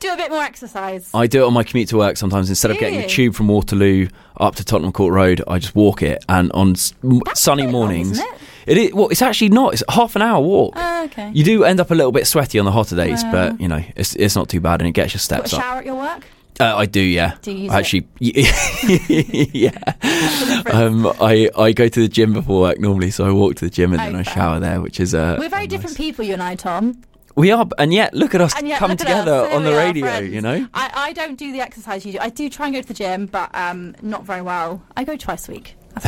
do 0.00 0.12
a 0.12 0.16
bit 0.16 0.30
more 0.30 0.42
exercise. 0.42 1.10
I 1.14 1.26
do 1.26 1.42
it 1.44 1.46
on 1.46 1.52
my 1.52 1.62
commute 1.64 1.88
to 1.90 1.96
work 1.96 2.16
sometimes. 2.16 2.48
Instead 2.48 2.70
of 2.70 2.78
getting 2.78 3.00
the 3.00 3.06
tube 3.06 3.34
from 3.34 3.48
Waterloo 3.48 4.08
up 4.38 4.54
to 4.56 4.64
Tottenham 4.64 4.92
Court 4.92 5.12
Road, 5.12 5.42
I 5.48 5.58
just 5.58 5.74
walk 5.74 6.02
it. 6.02 6.24
And 6.28 6.50
on 6.52 6.72
s- 6.72 6.92
m- 7.04 7.20
That's 7.24 7.40
sunny 7.40 7.62
long, 7.64 7.72
mornings, 7.72 8.12
isn't 8.12 8.24
it? 8.26 8.40
it 8.66 8.78
is. 8.78 8.92
Well, 8.94 9.08
it's 9.08 9.22
actually 9.22 9.48
not. 9.50 9.72
It's 9.74 9.82
a 9.88 9.92
half 9.92 10.16
an 10.16 10.22
hour 10.22 10.40
walk. 10.40 10.74
Oh, 10.76 11.04
okay. 11.04 11.30
You 11.34 11.44
do 11.44 11.64
end 11.64 11.80
up 11.80 11.90
a 11.90 11.94
little 11.94 12.12
bit 12.12 12.26
sweaty 12.26 12.58
on 12.58 12.64
the 12.64 12.72
hotter 12.72 12.96
days, 12.96 13.22
Wow. 13.24 13.32
but 13.32 13.60
you 13.60 13.68
know 13.68 13.82
it's 13.96 14.14
it's 14.16 14.34
not 14.36 14.48
too 14.48 14.60
bad, 14.60 14.80
and 14.80 14.88
it 14.88 14.92
gets 14.92 15.12
your 15.14 15.18
Got 15.18 15.44
a 15.44 15.48
steps 15.48 15.54
up. 15.54 15.60
shower 15.62 15.78
at 15.78 15.86
your 15.86 15.96
work? 15.96 16.24
Uh, 16.58 16.74
I 16.74 16.86
do, 16.86 17.00
yeah. 17.02 17.34
Do 17.42 17.52
you 17.52 17.64
use 17.64 17.72
actually? 17.72 18.06
yeah. 18.18 19.92
Um, 20.72 21.06
I 21.20 21.48
I 21.56 21.72
go 21.72 21.88
to 21.88 22.00
the 22.00 22.08
gym 22.08 22.32
before 22.32 22.60
work 22.62 22.80
normally, 22.80 23.10
so 23.10 23.24
I 23.26 23.30
walk 23.30 23.56
to 23.56 23.64
the 23.66 23.70
gym 23.70 23.92
and 23.92 24.00
then 24.00 24.16
I 24.16 24.22
shower 24.22 24.58
there, 24.58 24.80
which 24.80 24.98
is 25.00 25.14
uh, 25.14 25.36
We're 25.38 25.48
very 25.48 25.66
different 25.66 25.96
people, 25.96 26.24
you 26.24 26.32
and 26.32 26.42
I, 26.42 26.54
Tom. 26.56 27.02
We 27.36 27.50
are, 27.52 27.66
and 27.78 27.92
yet 27.92 28.14
look 28.14 28.34
at 28.34 28.40
us 28.40 28.60
yet, 28.62 28.78
come 28.78 28.96
together 28.96 29.48
on 29.50 29.62
the 29.64 29.72
radio. 29.72 30.18
You 30.18 30.40
know. 30.40 30.66
I, 30.74 30.90
I 30.94 31.12
don't 31.12 31.36
do 31.38 31.52
the 31.52 31.60
exercise 31.60 32.04
you 32.06 32.12
do. 32.12 32.18
I 32.18 32.30
do 32.30 32.48
try 32.48 32.66
and 32.66 32.74
go 32.74 32.80
to 32.80 32.88
the 32.88 32.94
gym, 32.94 33.26
but 33.26 33.54
um, 33.54 33.94
not 34.02 34.24
very 34.24 34.40
well. 34.42 34.82
I 34.96 35.04
go 35.04 35.16
twice 35.16 35.48
a 35.48 35.52
week. 35.52 35.76
That's 35.94 36.06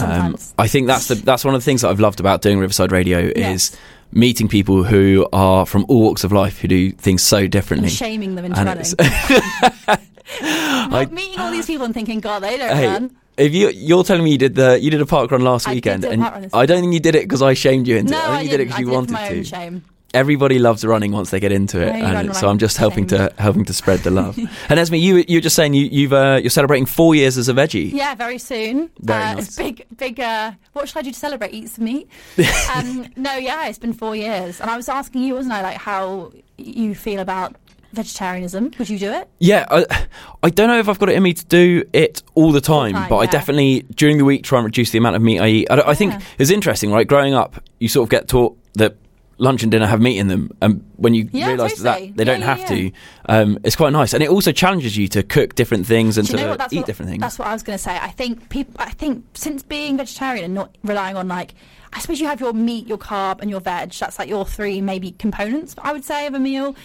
Hey, 0.00 0.04
um, 0.04 0.36
I 0.58 0.68
think 0.68 0.86
that's 0.86 1.08
the 1.08 1.16
that's 1.16 1.44
one 1.44 1.54
of 1.56 1.60
the 1.60 1.64
things 1.64 1.82
that 1.82 1.88
I've 1.88 1.98
loved 2.00 2.20
about 2.20 2.42
doing 2.42 2.58
Riverside 2.60 2.92
Radio 2.92 3.32
Yes. 3.34 3.72
is 3.72 3.76
meeting 4.12 4.46
people 4.48 4.84
who 4.84 5.28
are 5.32 5.66
from 5.66 5.84
all 5.88 6.00
walks 6.02 6.22
of 6.22 6.30
life 6.32 6.58
who 6.60 6.68
do 6.68 6.92
things 6.92 7.22
so 7.22 7.48
differently. 7.48 7.88
and 7.88 7.92
shaming 7.96 8.36
them 8.36 8.44
into 8.44 8.58
And 8.60 8.68
running. 8.68 10.00
Not 10.90 11.12
meeting 11.12 11.40
all 11.40 11.50
these 11.50 11.66
people 11.66 11.84
and 11.86 11.94
thinking, 11.94 12.20
God, 12.20 12.40
they 12.44 12.56
don't 12.56 12.76
Hey, 12.76 12.86
run. 12.86 13.16
if 13.36 13.52
you 13.54 13.70
you're 13.70 14.04
telling 14.04 14.22
me 14.24 14.30
you 14.32 14.38
did 14.38 14.54
the 14.54 14.78
you 14.80 14.90
did 14.90 15.00
a 15.00 15.06
park 15.06 15.30
run 15.32 15.40
last 15.42 15.66
I 15.66 15.74
weekend, 15.74 16.04
and 16.04 16.22
park 16.22 16.34
run 16.34 16.42
this 16.42 16.54
I 16.54 16.66
don't 16.66 16.80
think 16.82 16.92
you 16.94 17.00
did 17.00 17.14
it 17.16 17.22
because 17.24 17.42
I 17.42 17.54
shamed 17.54 17.88
you 17.88 17.96
into 17.96 18.12
No, 18.12 18.18
it. 18.18 18.22
I 18.22 18.26
think 18.26 18.38
I 18.38 18.42
you 18.42 18.48
did 18.50 18.60
it 18.60 18.64
because 18.66 18.78
I 18.78 18.80
you 18.82 18.90
wanted 18.90 19.16
to. 19.28 19.44
shame. 19.44 19.84
Everybody 20.12 20.58
loves 20.58 20.84
running 20.84 21.12
once 21.12 21.30
they 21.30 21.38
get 21.38 21.52
into 21.52 21.80
it, 21.80 21.90
run 21.90 22.16
and 22.16 22.36
so 22.36 22.48
I'm 22.48 22.58
just 22.58 22.76
helping 22.76 23.06
to 23.08 23.32
helping 23.38 23.64
to 23.66 23.72
spread 23.72 24.00
the 24.00 24.10
love. 24.10 24.36
and 24.68 24.78
Esme, 24.80 24.96
you 24.96 25.24
you 25.28 25.36
were 25.36 25.40
just 25.40 25.54
saying 25.54 25.74
you 25.74 25.86
you've 25.86 26.12
uh, 26.12 26.40
you're 26.42 26.50
celebrating 26.50 26.86
four 26.86 27.14
years 27.14 27.38
as 27.38 27.48
a 27.48 27.54
veggie. 27.54 27.92
Yeah, 27.92 28.14
very 28.16 28.38
soon. 28.38 28.90
Very 28.98 29.22
uh, 29.22 29.34
nice. 29.34 29.46
It's 29.48 29.56
big, 29.56 29.86
big. 29.96 30.18
Uh, 30.18 30.52
what 30.72 30.88
should 30.88 30.98
I 30.98 31.02
do 31.02 31.12
to 31.12 31.18
celebrate? 31.18 31.54
Eat 31.54 31.68
some 31.70 31.84
meat? 31.84 32.08
um, 32.74 33.06
no, 33.16 33.36
yeah, 33.36 33.68
it's 33.68 33.78
been 33.78 33.92
four 33.92 34.16
years, 34.16 34.60
and 34.60 34.68
I 34.68 34.76
was 34.76 34.88
asking 34.88 35.22
you, 35.22 35.34
wasn't 35.34 35.54
I, 35.54 35.62
like 35.62 35.76
how 35.76 36.32
you 36.58 36.94
feel 36.94 37.20
about 37.20 37.54
vegetarianism? 37.92 38.72
Would 38.78 38.88
you 38.88 38.98
do 38.98 39.12
it? 39.12 39.28
Yeah, 39.38 39.66
I, 39.70 40.06
I 40.42 40.50
don't 40.50 40.68
know 40.68 40.78
if 40.78 40.88
I've 40.88 40.98
got 40.98 41.08
it 41.08 41.16
in 41.16 41.22
me 41.22 41.34
to 41.34 41.44
do 41.44 41.84
it 41.92 42.22
all 42.34 42.52
the 42.52 42.60
time, 42.60 42.94
time, 42.94 43.08
but 43.08 43.18
I 43.18 43.26
definitely 43.26 43.82
during 43.94 44.18
the 44.18 44.24
week 44.24 44.44
try 44.44 44.58
and 44.58 44.64
reduce 44.64 44.90
the 44.90 44.98
amount 44.98 45.16
of 45.16 45.22
meat 45.22 45.40
I 45.40 45.48
eat. 45.48 45.70
I, 45.70 45.80
I 45.90 45.94
think 45.94 46.12
Yeah. 46.12 46.20
it's 46.38 46.50
interesting, 46.50 46.92
right? 46.92 47.06
Growing 47.06 47.34
up, 47.34 47.62
you 47.78 47.88
sort 47.88 48.06
of 48.06 48.10
get 48.10 48.28
taught 48.28 48.56
that 48.74 48.96
lunch 49.40 49.62
and 49.62 49.72
dinner 49.72 49.86
have 49.86 50.00
meat 50.00 50.18
in 50.18 50.28
them, 50.28 50.50
and 50.62 50.84
when 50.96 51.14
you 51.14 51.28
Yeah, 51.32 51.48
realise 51.48 51.78
totally. 51.78 52.08
that 52.10 52.16
they 52.16 52.24
Yeah, 52.24 52.32
don't 52.38 52.42
have 52.42 52.66
to, 52.68 52.92
um, 53.26 53.58
it's 53.64 53.74
quite 53.76 53.92
nice, 53.92 54.12
and 54.12 54.22
it 54.22 54.28
also 54.28 54.52
challenges 54.52 54.96
you 54.96 55.08
to 55.08 55.22
cook 55.22 55.54
different 55.54 55.86
things 55.86 56.18
and 56.18 56.28
you 56.28 56.36
to 56.36 56.44
know 56.44 56.52
eat 56.70 56.76
what, 56.76 56.86
different 56.86 57.10
things. 57.10 57.20
That's 57.22 57.38
what 57.38 57.48
I 57.48 57.52
was 57.52 57.62
going 57.62 57.76
to 57.78 57.82
say. 57.82 57.96
I 58.00 58.10
think 58.10 58.48
people. 58.50 58.74
I 58.78 58.90
think 58.90 59.24
since 59.34 59.62
being 59.62 59.96
vegetarian 59.96 60.44
and 60.44 60.54
not 60.54 60.76
relying 60.84 61.16
on 61.16 61.26
like, 61.26 61.54
I 61.92 61.98
suppose 62.00 62.20
you 62.20 62.26
have 62.28 62.38
your 62.40 62.52
meat, 62.52 62.86
your 62.86 62.98
carb, 62.98 63.40
and 63.40 63.50
your 63.50 63.60
veg. 63.60 63.92
That's 63.92 64.18
like 64.18 64.28
your 64.28 64.44
three 64.44 64.80
maybe 64.80 65.12
components. 65.12 65.74
I 65.78 65.92
would 65.92 66.04
say 66.04 66.26
of 66.26 66.34
a 66.34 66.38
meal. 66.38 66.76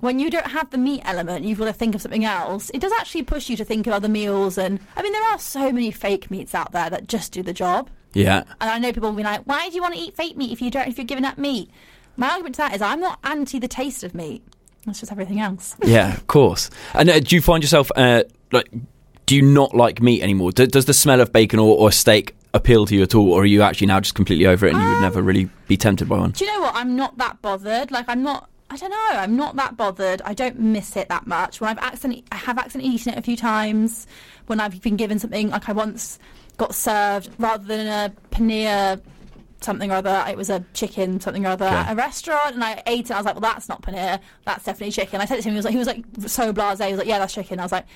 When 0.00 0.18
you 0.18 0.30
don't 0.30 0.46
have 0.46 0.70
the 0.70 0.78
meat 0.78 1.02
element, 1.04 1.44
you've 1.44 1.58
got 1.58 1.66
to 1.66 1.72
think 1.74 1.94
of 1.94 2.00
something 2.00 2.24
else. 2.24 2.70
It 2.72 2.80
does 2.80 2.92
actually 2.98 3.22
push 3.22 3.50
you 3.50 3.56
to 3.58 3.64
think 3.66 3.86
of 3.86 3.92
other 3.92 4.08
meals, 4.08 4.56
and 4.58 4.80
I 4.96 5.02
mean 5.02 5.12
there 5.12 5.22
are 5.24 5.38
so 5.38 5.70
many 5.72 5.90
fake 5.90 6.30
meats 6.30 6.54
out 6.54 6.72
there 6.72 6.88
that 6.90 7.06
just 7.06 7.32
do 7.32 7.42
the 7.42 7.52
job. 7.52 7.90
yeah, 8.14 8.42
And 8.60 8.68
I 8.70 8.78
know 8.78 8.92
people 8.92 9.10
will 9.10 9.16
be 9.16 9.22
like, 9.22 9.42
"Why 9.44 9.68
do 9.68 9.74
you 9.76 9.82
want 9.82 9.94
to 9.94 10.00
eat 10.00 10.16
fake 10.16 10.36
meat 10.36 10.50
if 10.52 10.60
you 10.62 10.70
don't? 10.70 10.88
If 10.88 10.96
you're 10.98 11.04
giving 11.04 11.24
up 11.26 11.38
meat?" 11.38 11.70
My 12.20 12.28
argument 12.28 12.54
to 12.56 12.58
that 12.58 12.74
is, 12.74 12.82
I'm 12.82 13.00
not 13.00 13.18
anti 13.24 13.58
the 13.58 13.66
taste 13.66 14.04
of 14.04 14.14
meat. 14.14 14.42
That's 14.84 15.00
just 15.00 15.10
everything 15.10 15.40
else. 15.40 15.74
yeah, 15.82 16.14
of 16.14 16.26
course. 16.26 16.68
And 16.94 17.08
uh, 17.08 17.18
do 17.20 17.34
you 17.34 17.40
find 17.40 17.62
yourself 17.64 17.90
uh, 17.96 18.24
like? 18.52 18.70
Do 19.24 19.36
you 19.36 19.42
not 19.42 19.74
like 19.74 20.02
meat 20.02 20.22
anymore? 20.22 20.52
Do, 20.52 20.66
does 20.66 20.84
the 20.84 20.92
smell 20.94 21.20
of 21.20 21.32
bacon 21.32 21.58
or, 21.58 21.76
or 21.78 21.90
steak 21.90 22.34
appeal 22.52 22.84
to 22.86 22.94
you 22.94 23.02
at 23.02 23.14
all, 23.14 23.32
or 23.32 23.42
are 23.42 23.46
you 23.46 23.62
actually 23.62 23.86
now 23.86 24.00
just 24.00 24.14
completely 24.14 24.46
over 24.46 24.66
it 24.66 24.74
and 24.74 24.82
you 24.82 24.86
would 24.88 24.96
Um, 24.96 25.02
never 25.02 25.22
really 25.22 25.48
be 25.66 25.78
tempted 25.78 26.08
by 26.10 26.18
one? 26.18 26.32
Do 26.32 26.44
you 26.44 26.52
know 26.52 26.60
what? 26.60 26.74
I'm 26.74 26.94
not 26.94 27.16
that 27.18 27.40
bothered. 27.40 27.90
Like 27.90 28.04
I'm 28.08 28.22
not. 28.22 28.50
I 28.68 28.76
don't 28.76 28.90
know. 28.90 29.08
I'm 29.12 29.36
not 29.36 29.56
that 29.56 29.76
bothered. 29.78 30.20
I 30.24 30.34
don't 30.34 30.58
miss 30.60 30.96
it 30.96 31.08
that 31.08 31.26
much. 31.26 31.60
When 31.60 31.70
I've 31.70 31.78
accidentally, 31.78 32.24
I 32.30 32.36
have 32.36 32.58
accidentally 32.58 32.94
eaten 32.94 33.14
it 33.14 33.18
a 33.18 33.22
few 33.22 33.36
times. 33.36 34.06
When 34.46 34.60
I've 34.60 34.80
been 34.82 34.96
given 34.96 35.18
something, 35.18 35.48
like 35.50 35.68
I 35.70 35.72
once 35.72 36.18
got 36.58 36.74
served 36.74 37.30
rather 37.38 37.64
than 37.64 37.86
a 37.86 38.12
paneer 38.30 39.00
something 39.60 39.90
or 39.90 39.96
other. 39.96 40.24
It 40.28 40.36
was 40.36 40.50
a 40.50 40.64
chicken 40.74 41.20
something 41.20 41.44
or 41.46 41.50
other 41.50 41.66
Okay. 41.66 41.74
at 41.76 41.92
a 41.92 41.94
restaurant, 41.96 42.54
and 42.54 42.64
I 42.64 42.82
ate 42.86 43.06
it. 43.06 43.12
I 43.12 43.16
was 43.16 43.26
like, 43.26 43.34
"Well, 43.34 43.42
that's 43.52 43.68
not 43.68 43.82
paneer. 43.82 44.18
That's 44.44 44.64
definitely 44.64 44.92
chicken." 44.92 45.20
I 45.20 45.24
said 45.26 45.38
it 45.38 45.42
to 45.42 45.48
him. 45.48 45.54
He 45.54 45.56
was 45.56 45.64
like, 45.64 45.72
"He 45.72 45.78
was 45.78 45.86
like 45.86 46.04
so 46.26 46.52
blasé." 46.52 46.86
He 46.86 46.92
was 46.92 46.98
like, 46.98 47.08
"Yeah, 47.08 47.18
that's 47.18 47.34
chicken." 47.34 47.58
I 47.60 47.62
was 47.64 47.72
like. 47.72 47.86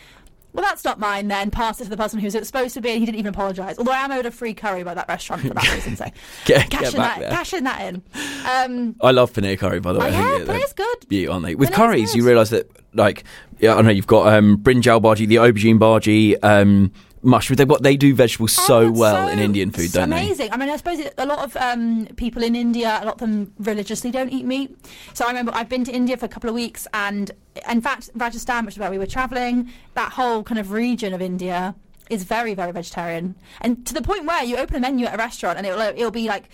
Well, 0.52 0.62
that's 0.64 0.84
not 0.84 1.00
mine 1.00 1.26
then. 1.26 1.50
Passed 1.50 1.80
it 1.80 1.84
to 1.84 1.90
the 1.90 1.96
person 1.96 2.20
who 2.20 2.26
was 2.26 2.46
supposed 2.46 2.74
to 2.74 2.80
be, 2.80 2.90
and 2.90 3.00
he 3.00 3.06
didn't 3.06 3.18
even 3.18 3.30
apologise. 3.34 3.76
Although 3.76 3.90
I 3.90 4.04
am 4.04 4.12
owed 4.12 4.24
a 4.24 4.30
free 4.30 4.54
curry 4.54 4.84
by 4.84 4.94
that 4.94 5.08
restaurant 5.08 5.42
for 5.42 5.48
that 5.52 5.74
reason. 5.74 5.96
So 5.96 6.04
Get, 6.44 6.70
cash 6.70 6.80
get 6.80 6.92
that, 6.92 7.18
there. 7.18 7.30
cash 7.30 7.52
in 7.54 7.64
that 7.64 7.80
in. 7.80 8.02
Um, 8.48 8.94
I 9.00 9.10
love 9.10 9.32
paneer 9.32 9.58
curry, 9.58 9.80
by 9.80 9.92
the 9.92 9.98
way. 9.98 10.04
Oh, 10.04 10.08
I 10.10 10.38
yeah, 10.38 10.44
paneer's 10.44 10.72
good. 10.72 11.08
Beauty, 11.08 11.26
aren't 11.26 11.44
they? 11.44 11.56
With 11.56 11.70
Paneer's 11.70 11.76
curries, 11.76 12.14
you 12.14 12.24
realise 12.24 12.50
that, 12.50 12.70
like, 12.92 13.24
yeah, 13.58 13.72
I 13.72 13.74
don't 13.74 13.86
know 13.86 13.90
you've 13.90 14.06
got 14.06 14.32
um, 14.32 14.58
brinjal 14.58 15.02
bhaji, 15.02 15.26
the 15.26 15.36
aubergine 15.36 15.80
bhaji, 15.80 16.36
um, 16.44 16.92
mushroom. 17.24 17.56
They 17.56 17.64
what 17.64 17.82
they 17.82 17.96
do 17.96 18.14
vegetables 18.14 18.56
Oh, 18.60 18.66
so 18.66 18.90
well 18.90 19.26
so- 19.26 19.32
in 19.32 19.38
Indian 19.38 19.70
food, 19.70 19.92
don't 19.92 20.10
they? 20.10 20.16
amazing. 20.24 20.52
I 20.52 20.56
mean, 20.56 20.68
I 20.68 20.76
suppose 20.76 21.00
a 21.18 21.26
lot 21.26 21.38
of 21.40 21.56
um, 21.56 22.06
people 22.16 22.42
in 22.42 22.54
India, 22.54 22.98
a 23.02 23.04
lot 23.04 23.14
of 23.14 23.20
them 23.20 23.52
religiously 23.58 24.10
don't 24.10 24.30
eat 24.30 24.44
meat. 24.44 24.76
So 25.14 25.24
I 25.24 25.28
remember 25.28 25.52
I've 25.54 25.68
been 25.68 25.84
to 25.84 25.92
India 25.92 26.16
for 26.16 26.26
a 26.26 26.28
couple 26.28 26.48
of 26.50 26.54
weeks, 26.54 26.86
and 26.94 27.30
in 27.70 27.80
fact, 27.80 28.10
Rajasthan, 28.14 28.64
which 28.66 28.74
is 28.74 28.78
where 28.78 28.90
we 28.90 28.98
were 28.98 29.06
travelling, 29.06 29.70
that 29.94 30.12
whole 30.12 30.42
kind 30.42 30.58
of 30.58 30.70
region 30.72 31.12
of 31.14 31.22
India 31.22 31.74
is 32.10 32.22
very, 32.24 32.52
very 32.52 32.70
vegetarian, 32.70 33.34
and 33.62 33.86
to 33.86 33.94
the 33.94 34.02
point 34.02 34.26
where 34.26 34.44
you 34.44 34.56
open 34.58 34.76
a 34.76 34.80
menu 34.80 35.06
at 35.06 35.14
a 35.14 35.16
restaurant 35.16 35.56
and 35.56 35.66
it'll 35.66 35.80
it'll 35.80 36.10
be 36.10 36.28
like 36.28 36.50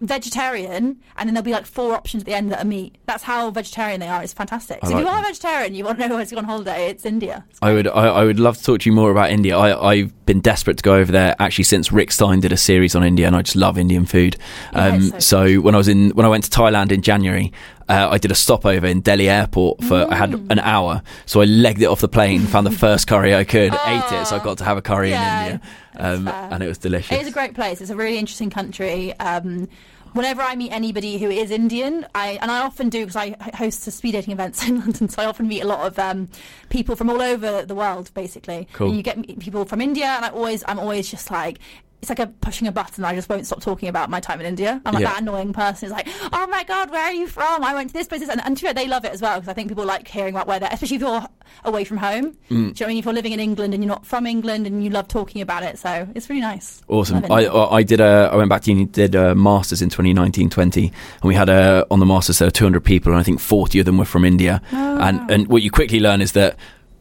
vegetarian, 0.00 1.00
and 1.16 1.28
then 1.28 1.34
there'll 1.34 1.44
be 1.44 1.52
like 1.52 1.66
four 1.66 1.94
options 1.94 2.22
at 2.22 2.26
the 2.26 2.34
end 2.34 2.52
that 2.52 2.62
are 2.62 2.68
meat. 2.68 2.96
That's 3.06 3.24
how 3.24 3.50
vegetarian 3.50 4.00
they 4.00 4.08
are. 4.08 4.22
It's 4.22 4.32
fantastic. 4.32 4.78
So 4.82 4.92
if 4.92 4.98
you 4.98 5.04
like 5.04 5.14
are 5.14 5.22
that. 5.22 5.28
vegetarian, 5.28 5.74
you 5.74 5.84
want 5.84 5.98
to 5.98 6.08
know 6.08 6.16
where 6.16 6.24
to 6.24 6.34
go 6.34 6.38
on 6.38 6.44
holiday. 6.44 6.86
It's 6.86 7.04
India. 7.04 7.44
It's 7.50 7.58
I 7.60 7.72
would 7.72 7.88
I, 7.88 8.06
I 8.06 8.24
would 8.24 8.38
love 8.38 8.56
to 8.58 8.62
talk 8.62 8.80
to 8.80 8.90
you 8.90 8.94
more 8.94 9.10
about 9.10 9.30
India. 9.30 9.56
I, 9.56 9.90
I've 9.90 10.26
been 10.26 10.40
desperate 10.40 10.76
to 10.76 10.82
go 10.82 10.94
over 10.94 11.10
there 11.10 11.34
actually 11.38 11.64
since 11.64 11.90
Rick 11.90 12.12
Stein 12.12 12.40
did 12.40 12.52
a 12.52 12.56
series 12.56 12.94
on 12.94 13.02
India, 13.02 13.26
and 13.26 13.34
I 13.34 13.42
just 13.42 13.56
love 13.56 13.76
Indian 13.76 14.06
food. 14.06 14.36
Um, 14.72 15.12
it's 15.14 15.26
so 15.26 15.40
so 15.40 15.60
when 15.60 15.74
I 15.74 15.78
was 15.78 15.88
in 15.88 16.10
when 16.10 16.26
I 16.26 16.28
went 16.28 16.44
to 16.44 16.50
Thailand 16.50 16.92
in 16.92 17.02
January, 17.02 17.52
uh, 17.90 18.08
I 18.10 18.18
did 18.18 18.30
a 18.30 18.34
stopover 18.34 18.86
in 18.86 19.00
Delhi 19.00 19.28
Airport 19.28 19.82
for 19.84 20.06
I 20.10 20.14
had 20.14 20.30
Mm. 20.30 20.50
an 20.50 20.58
hour. 20.60 21.02
So 21.26 21.40
I 21.40 21.44
legged 21.44 21.82
it 21.82 21.86
off 21.86 22.00
the 22.00 22.08
plane, 22.08 22.40
found 22.42 22.66
the 22.66 22.70
first 22.70 23.06
curry 23.06 23.34
I 23.34 23.44
could, 23.44 23.74
ate 23.74 24.12
it. 24.12 24.26
So 24.26 24.36
I 24.36 24.38
got 24.44 24.58
to 24.58 24.64
have 24.64 24.76
a 24.78 24.82
curry 24.82 25.10
Yeah, 25.10 25.44
in 25.46 25.52
India, 25.52 25.68
um, 25.96 26.28
and 26.28 26.62
it 26.62 26.68
was 26.68 26.78
delicious. 26.78 27.12
It 27.12 27.22
is 27.22 27.28
a 27.28 27.32
great 27.32 27.54
place. 27.54 27.80
It's 27.80 27.90
a 27.90 27.96
really 27.96 28.18
interesting 28.18 28.50
country. 28.50 29.12
Um, 29.18 29.68
whenever 30.12 30.42
I 30.42 30.56
meet 30.56 30.70
anybody 30.72 31.18
who 31.18 31.30
is 31.30 31.50
Indian, 31.50 32.06
I 32.14 32.38
and 32.42 32.50
I 32.50 32.60
often 32.60 32.88
do 32.88 33.00
because 33.06 33.16
I 33.16 33.36
host 33.54 33.86
a 33.86 33.90
speed 33.90 34.12
dating 34.12 34.32
events 34.32 34.62
in 34.68 34.78
London, 34.80 35.08
so 35.08 35.22
I 35.22 35.26
often 35.26 35.48
meet 35.48 35.62
a 35.62 35.66
lot 35.66 35.86
of 35.86 35.98
um, 35.98 36.28
people 36.68 36.96
from 36.96 37.10
all 37.10 37.20
over 37.22 37.64
the 37.64 37.74
world, 37.74 38.10
basically. 38.14 38.68
Cool. 38.72 38.88
And 38.88 38.96
you 38.96 39.02
get 39.02 39.16
people 39.40 39.64
from 39.64 39.80
India, 39.80 40.06
and 40.06 40.24
I 40.24 40.28
always, 40.30 40.62
I'm 40.68 40.78
always 40.78 41.10
just 41.10 41.30
like. 41.30 41.58
It's 42.02 42.08
like 42.08 42.18
a 42.18 42.28
pushing 42.28 42.66
a 42.66 42.72
button. 42.72 43.04
I 43.04 43.14
just 43.14 43.28
won't 43.28 43.46
stop 43.46 43.60
talking 43.60 43.88
about 43.88 44.08
my 44.08 44.20
time 44.20 44.40
in 44.40 44.46
India. 44.46 44.80
I'm 44.86 44.94
like 44.94 45.02
Yeah. 45.02 45.10
that 45.12 45.20
annoying 45.22 45.52
person. 45.52 45.86
It's 45.86 45.92
like, 45.92 46.08
oh 46.32 46.46
my 46.46 46.64
god, 46.64 46.90
where 46.90 47.02
are 47.02 47.12
you 47.12 47.26
from? 47.26 47.62
I 47.62 47.74
went 47.74 47.88
to 47.90 47.92
this 47.94 48.06
place, 48.08 48.26
and, 48.26 48.40
and 48.42 48.56
to 48.56 48.64
be 48.64 48.72
they 48.72 48.86
love 48.88 49.04
it 49.04 49.12
as 49.12 49.20
well 49.20 49.36
because 49.38 49.48
I 49.48 49.52
think 49.52 49.68
people 49.68 49.84
like 49.84 50.08
hearing 50.08 50.34
about 50.34 50.46
where 50.46 50.58
they're, 50.58 50.70
especially 50.72 50.96
if 50.96 51.02
you're 51.02 51.26
away 51.64 51.84
from 51.84 51.98
home. 51.98 52.32
Mm. 52.32 52.36
Do 52.48 52.54
you 52.54 52.60
know 52.62 52.68
what 52.70 52.80
I 52.82 52.86
mean? 52.88 52.98
If 52.98 53.04
you're 53.04 53.14
living 53.14 53.32
in 53.32 53.40
England 53.40 53.74
and 53.74 53.82
you're 53.82 53.88
not 53.92 54.06
from 54.06 54.26
England 54.26 54.66
and 54.66 54.82
you 54.82 54.88
love 54.90 55.08
talking 55.08 55.42
about 55.42 55.62
it, 55.62 55.78
so 55.78 56.08
it's 56.14 56.28
really 56.30 56.40
nice. 56.40 56.82
Awesome. 56.88 57.24
I. 57.30 57.46
I 57.46 57.76
I 57.76 57.82
did 57.82 58.00
a 58.00 58.30
I 58.32 58.36
went 58.36 58.48
back 58.48 58.62
to 58.62 58.70
uni, 58.70 58.86
did 58.86 59.14
a 59.14 59.34
masters 59.34 59.82
in 59.82 59.90
2019-20 59.90 60.84
and 60.86 60.92
we 61.22 61.34
had 61.34 61.48
a 61.48 61.86
on 61.90 61.98
the 62.00 62.06
masters 62.06 62.38
there 62.38 62.46
were 62.46 62.50
200 62.52 62.80
people 62.82 63.12
and 63.12 63.20
I 63.20 63.22
think 63.22 63.40
40 63.40 63.78
of 63.80 63.84
them 63.86 63.98
were 63.98 64.04
from 64.04 64.24
India. 64.24 64.62
Oh, 64.72 64.98
and 65.00 65.30
and 65.30 65.48
what 65.48 65.62
you 65.62 65.70
quickly 65.70 66.00
learn 66.00 66.20
is 66.22 66.32
that 66.32 66.56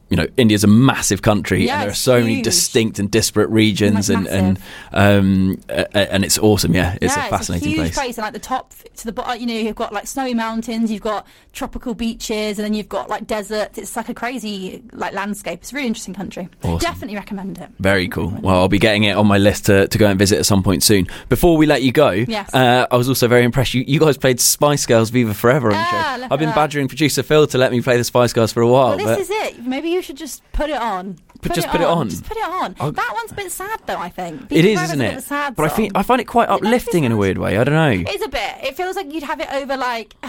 you 0.10 0.18
know 0.18 0.28
India's 0.38 0.64
a 0.64 0.68
massive 0.68 1.22
country 1.22 1.66
Yeah, 1.66 1.74
and 1.76 1.82
there 1.84 1.90
are 1.92 1.94
so 1.94 2.20
many 2.22 2.42
distinct 2.42 3.00
and 3.00 3.10
disparate 3.12 3.50
regions 3.50 4.10
and 4.10 4.28
and 4.28 4.60
um 4.94 5.62
uh, 5.70 5.86
and 5.94 6.24
it's 6.24 6.38
awesome. 6.38 6.74
Yeah, 6.74 6.98
it's 7.02 7.16
yeah, 7.16 7.28
a 7.28 7.30
fascinating 7.30 7.70
it's 7.72 7.80
a 7.80 7.84
huge 7.84 7.94
place. 7.94 7.96
place. 7.96 8.18
And 8.18 8.24
like 8.24 8.34
the 8.34 8.40
top 8.40 8.74
to 8.98 9.06
the 9.06 9.12
bottom, 9.12 9.40
you 9.40 9.48
know, 9.48 9.54
you've 9.54 9.76
got 9.76 9.94
like 9.94 10.08
snowy 10.08 10.34
mountains, 10.34 10.92
you've 10.92 11.02
got 11.02 11.26
tropical 11.54 11.94
beaches, 11.94 12.58
and 12.60 12.66
then 12.66 12.74
you've 12.74 12.90
got 12.90 13.10
like 13.10 13.28
deserts. 13.28 13.78
It's 13.78 13.96
like 13.96 14.10
a 14.10 14.14
crazy 14.14 14.84
like 14.94 15.14
landscape. 15.14 15.60
It's 15.62 15.72
a 15.72 15.76
really 15.76 15.88
interesting 15.88 16.14
country. 16.14 16.50
Awesome. 16.64 16.80
Definitely 16.80 17.16
recommend 17.16 17.58
it. 17.60 17.70
Very 17.80 18.08
cool. 18.08 18.30
Well, 18.42 18.56
I'll 18.56 18.68
be 18.68 18.80
getting 18.80 19.04
it 19.04 19.16
on 19.16 19.28
my 19.28 19.38
list 19.38 19.66
to, 19.68 19.88
to 19.88 19.98
go 19.98 20.08
and 20.08 20.18
visit 20.18 20.40
at 20.40 20.46
some 20.46 20.64
point 20.64 20.84
soon. 20.84 21.08
Before 21.30 21.58
we 21.58 21.66
let 21.66 21.82
you 21.84 21.92
go, 21.92 22.12
Yes. 22.12 22.54
uh, 22.54 22.88
I 22.92 22.96
was 22.98 23.08
also 23.10 23.28
very 23.28 23.44
impressed. 23.44 23.74
You, 23.74 23.84
you 23.88 24.00
guys 24.00 24.18
played 24.18 24.40
Spice 24.40 24.86
Girls 24.86 25.10
Viva 25.10 25.34
Forever 25.34 25.68
on 25.68 25.74
the 25.74 25.80
Ah, 25.80 26.16
show. 26.20 26.28
I've 26.32 26.40
been 26.40 26.50
badgering 26.54 26.88
producer 26.88 27.24
Phil 27.24 27.48
to 27.48 27.58
let 27.58 27.72
me 27.72 27.82
play 27.82 27.98
the 27.98 28.04
Spice 28.04 28.34
Girls 28.34 28.52
for 28.52 28.62
a 28.62 28.68
while. 28.68 28.98
Well, 28.98 28.98
this 29.18 29.30
is 29.30 29.30
it. 29.30 29.66
Maybe 29.66 29.90
you 29.90 29.99
should 30.02 30.18
just 30.18 30.42
put 30.52 30.70
it 30.70 30.82
on. 30.82 31.18
But 31.42 31.54
just 31.54 31.70
put 31.70 31.80
it 31.80 31.88
on. 31.88 32.10
Just 32.10 32.26
put 32.26 32.36
it 32.36 32.44
on. 32.44 32.76
I'll- 32.82 32.92
that 32.92 33.12
one's 33.14 33.32
a 33.32 33.36
bit 33.36 33.50
sad, 33.52 33.80
though. 33.86 33.96
I 33.98 34.10
think 34.10 34.52
it 34.52 34.66
is, 34.66 34.82
isn't 34.82 35.00
it? 35.00 35.24
sad 35.24 35.56
But 35.56 35.66
I 35.66 35.70
think 35.70 35.94
I 35.96 36.04
find 36.04 36.20
it 36.20 36.26
quite 36.26 36.50
Is 36.50 36.58
it 36.58 36.64
meant 36.64 36.64
to 36.64 36.66
be 36.66 36.68
uplifting 36.76 37.04
in 37.06 37.12
a 37.12 37.16
sad? 37.16 37.20
weird 37.20 37.38
way. 37.38 37.58
I 37.58 37.64
don't 37.64 37.76
know. 37.76 38.12
It's 38.12 38.26
a 38.26 38.28
bit. 38.30 38.56
It 38.64 38.76
feels 38.76 38.96
like 38.98 39.14
you'd 39.14 39.24
have 39.24 39.40
it 39.40 39.48
over 39.54 39.78
like 39.78 40.16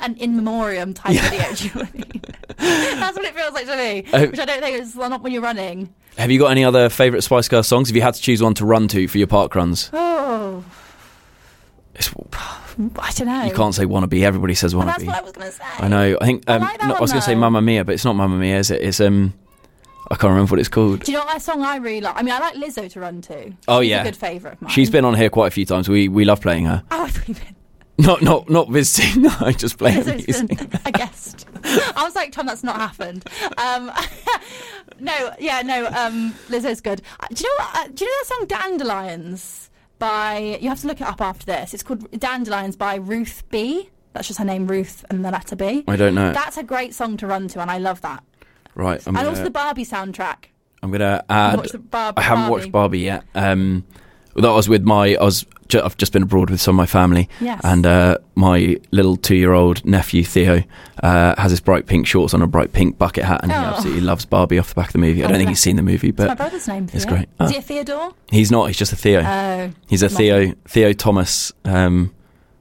an 0.00 0.16
in 0.16 0.34
memoriam 0.36 0.94
type 0.94 1.12
video. 1.20 1.52
Do 1.54 1.64
you 1.68 1.74
know 1.74 1.80
what 1.82 1.88
I 1.90 1.96
mean? 1.98 2.22
That's 2.98 3.16
what 3.16 3.26
it 3.26 3.34
feels 3.34 3.52
like 3.52 3.66
to 3.66 3.76
me. 3.76 4.04
Oh. 4.14 4.26
which 4.28 4.40
I 4.40 4.44
don't 4.46 4.60
think 4.62 4.80
is 4.80 4.96
well, 4.96 5.10
not 5.10 5.22
when 5.22 5.32
you're 5.32 5.42
running. 5.42 5.92
Have 6.16 6.30
you 6.30 6.38
got 6.38 6.48
any 6.52 6.64
other 6.64 6.88
favourite 6.88 7.22
Spice 7.22 7.48
Girls 7.48 7.66
songs? 7.68 7.90
If 7.90 7.96
you 7.96 8.00
had 8.00 8.14
to 8.14 8.22
choose 8.22 8.42
one 8.42 8.54
to 8.54 8.64
run 8.64 8.88
to 8.88 9.06
for 9.08 9.18
your 9.18 9.26
park 9.26 9.54
runs, 9.54 9.90
Oh, 9.92 10.64
it's, 11.94 12.08
I 12.78 13.10
don't 13.12 13.26
know. 13.26 13.44
you 13.44 13.54
can't 13.54 13.74
say 13.74 13.84
"Wannabe." 13.84 14.22
Everybody 14.22 14.54
says 14.54 14.74
Well, 14.74 14.86
that's 14.86 15.02
what 15.04 15.16
I 15.16 15.20
was 15.22 15.32
going 15.32 15.46
to 15.46 15.52
say. 15.52 15.64
I 15.78 15.88
know. 15.88 16.18
I 16.20 16.24
think 16.26 16.44
I 16.48 16.56
um, 16.56 16.62
like 16.62 16.78
that 16.78 16.88
no, 16.88 16.94
I 16.94 17.00
was 17.00 17.10
going 17.10 17.22
to 17.22 17.26
say. 17.26 17.34
"Mamma 17.34 17.62
Mia," 17.62 17.84
but 17.84 17.92
it's 17.94 18.04
not 18.04 18.14
"Mamma 18.16 18.36
Mia," 18.36 18.58
is 18.58 18.70
it? 18.70 18.82
It's 18.82 19.00
um, 19.00 19.32
I 20.10 20.14
can't 20.14 20.30
remember 20.30 20.50
what 20.52 20.60
it's 20.60 20.68
called. 20.68 21.00
Do 21.00 21.12
you 21.12 21.18
know 21.18 21.24
what 21.24 21.40
song 21.42 21.62
I 21.62 21.76
really 21.76 22.00
like? 22.02 22.16
I 22.16 22.22
mean, 22.22 22.34
I 22.34 22.38
like 22.38 22.54
Lizzo 22.54 22.90
to 22.92 23.00
run 23.00 23.22
to. 23.22 23.52
Oh, 23.66 23.80
She's 23.80 23.90
yeah. 23.90 24.02
a 24.02 24.04
good 24.04 24.16
favourite 24.16 24.54
of 24.54 24.62
mine. 24.62 24.70
She's 24.70 24.90
been 24.90 25.04
on 25.04 25.14
here 25.14 25.30
quite 25.30 25.48
a 25.48 25.50
few 25.50 25.64
times. 25.64 25.88
We 25.88 26.08
we 26.08 26.24
love 26.24 26.40
playing 26.40 26.66
her. 26.66 26.82
Oh, 26.90 27.04
I 27.04 27.08
thought 27.08 27.28
you'd 27.28 27.38
been. 27.38 27.56
Not 27.98 28.22
not 28.22 28.50
not 28.50 28.68
visiting. 28.68 29.22
No, 29.40 29.50
just 29.52 29.78
playing 29.78 30.04
been 30.04 30.58
a 30.84 30.92
guest. 30.92 31.46
I 31.64 32.02
was 32.02 32.14
like, 32.14 32.30
Tom, 32.30 32.46
that's 32.46 32.62
not 32.62 32.76
happened. 32.76 33.26
Um, 33.56 33.90
no, 35.00 35.32
yeah, 35.38 35.62
no. 35.62 35.86
Um, 35.86 36.34
Lizzo's 36.48 36.80
good. 36.80 37.00
Uh, 37.18 37.26
do 37.32 37.42
you 37.42 37.50
know 37.50 37.64
what? 37.64 37.76
Uh, 37.76 37.88
do 37.94 38.04
you 38.04 38.10
know 38.10 38.16
that 38.20 38.26
song 38.26 38.46
"Dandelions" 38.46 39.65
by? 39.98 40.58
You 40.60 40.68
have 40.68 40.80
to 40.80 40.86
look 40.86 41.00
it 41.00 41.06
up 41.06 41.20
after 41.20 41.46
this. 41.46 41.74
It's 41.74 41.82
called 41.82 42.10
"Dandelions" 42.18 42.76
by 42.76 42.96
Ruth 42.96 43.42
B. 43.50 43.90
That's 44.12 44.28
just 44.28 44.38
her 44.38 44.44
name, 44.44 44.66
Ruth, 44.66 45.04
and 45.10 45.24
the 45.24 45.30
letter 45.30 45.56
B. 45.56 45.84
I 45.86 45.96
don't 45.96 46.14
know. 46.14 46.32
That's 46.32 46.56
a 46.56 46.62
great 46.62 46.94
song 46.94 47.16
to 47.18 47.26
run 47.26 47.48
to, 47.48 47.60
and 47.60 47.70
I 47.70 47.78
love 47.78 48.00
that. 48.00 48.22
right. 48.74 49.00
I'm 49.06 49.14
and 49.14 49.16
gonna, 49.16 49.28
also 49.28 49.44
the 49.44 49.50
Barbie 49.50 49.84
soundtrack. 49.84 50.46
I'm 50.82 50.90
gonna 50.90 51.24
add. 51.28 51.56
watched 51.56 51.72
the 51.72 51.78
Barb- 51.78 52.18
I 52.18 52.22
haven't 52.22 52.48
watched 52.48 52.72
Barbie 52.72 53.00
yet. 53.00 53.24
Um, 53.34 53.84
that 54.42 54.50
was 54.52 54.68
with 54.68 54.82
my. 54.84 55.16
I 55.16 55.24
was. 55.24 55.44
Ju- 55.68 55.80
I've 55.82 55.96
just 55.96 56.12
been 56.12 56.22
abroad 56.22 56.48
with 56.50 56.60
some 56.60 56.76
of 56.76 56.76
my 56.76 56.86
family, 56.86 57.28
Yes. 57.40 57.60
and 57.64 57.84
uh, 57.84 58.18
my 58.36 58.76
little 58.92 59.16
two-year-old 59.16 59.84
nephew 59.84 60.22
Theo 60.22 60.62
uh, 61.02 61.34
has 61.40 61.50
his 61.50 61.58
bright 61.58 61.86
pink 61.86 62.06
shorts 62.06 62.34
on 62.34 62.40
a 62.42 62.46
bright 62.46 62.72
pink 62.72 62.98
bucket 62.98 63.24
hat, 63.24 63.40
and 63.42 63.50
he 63.50 63.58
Oh. 63.58 63.62
absolutely 63.62 64.02
loves 64.02 64.24
Barbie 64.26 64.60
off 64.60 64.68
the 64.68 64.74
back 64.76 64.88
of 64.88 64.92
the 64.92 64.98
movie. 65.00 65.22
I 65.22 65.24
Oh, 65.24 65.28
don't 65.30 65.38
think 65.38 65.48
he's 65.48 65.58
seen 65.60 65.74
the 65.74 65.82
movie, 65.82 66.12
but 66.12 66.24
It's 66.24 66.28
my 66.30 66.34
brother's 66.36 66.68
name. 66.68 66.88
it's 66.92 67.04
Theo. 67.04 67.12
great. 67.14 67.22
Is 67.22 67.28
Ah. 67.40 67.48
he 67.48 67.56
a 67.56 67.62
Theodore? 67.62 68.12
he's 68.30 68.52
not. 68.52 68.66
He's 68.68 68.76
just 68.76 68.92
a 68.92 68.96
Theo. 68.96 69.22
Oh, 69.26 69.70
he's 69.88 70.02
a 70.02 70.06
lovely. 70.08 70.16
Theo. 70.46 70.54
Theo 70.68 70.92
Thomas. 70.92 71.52
Um, 71.64 72.12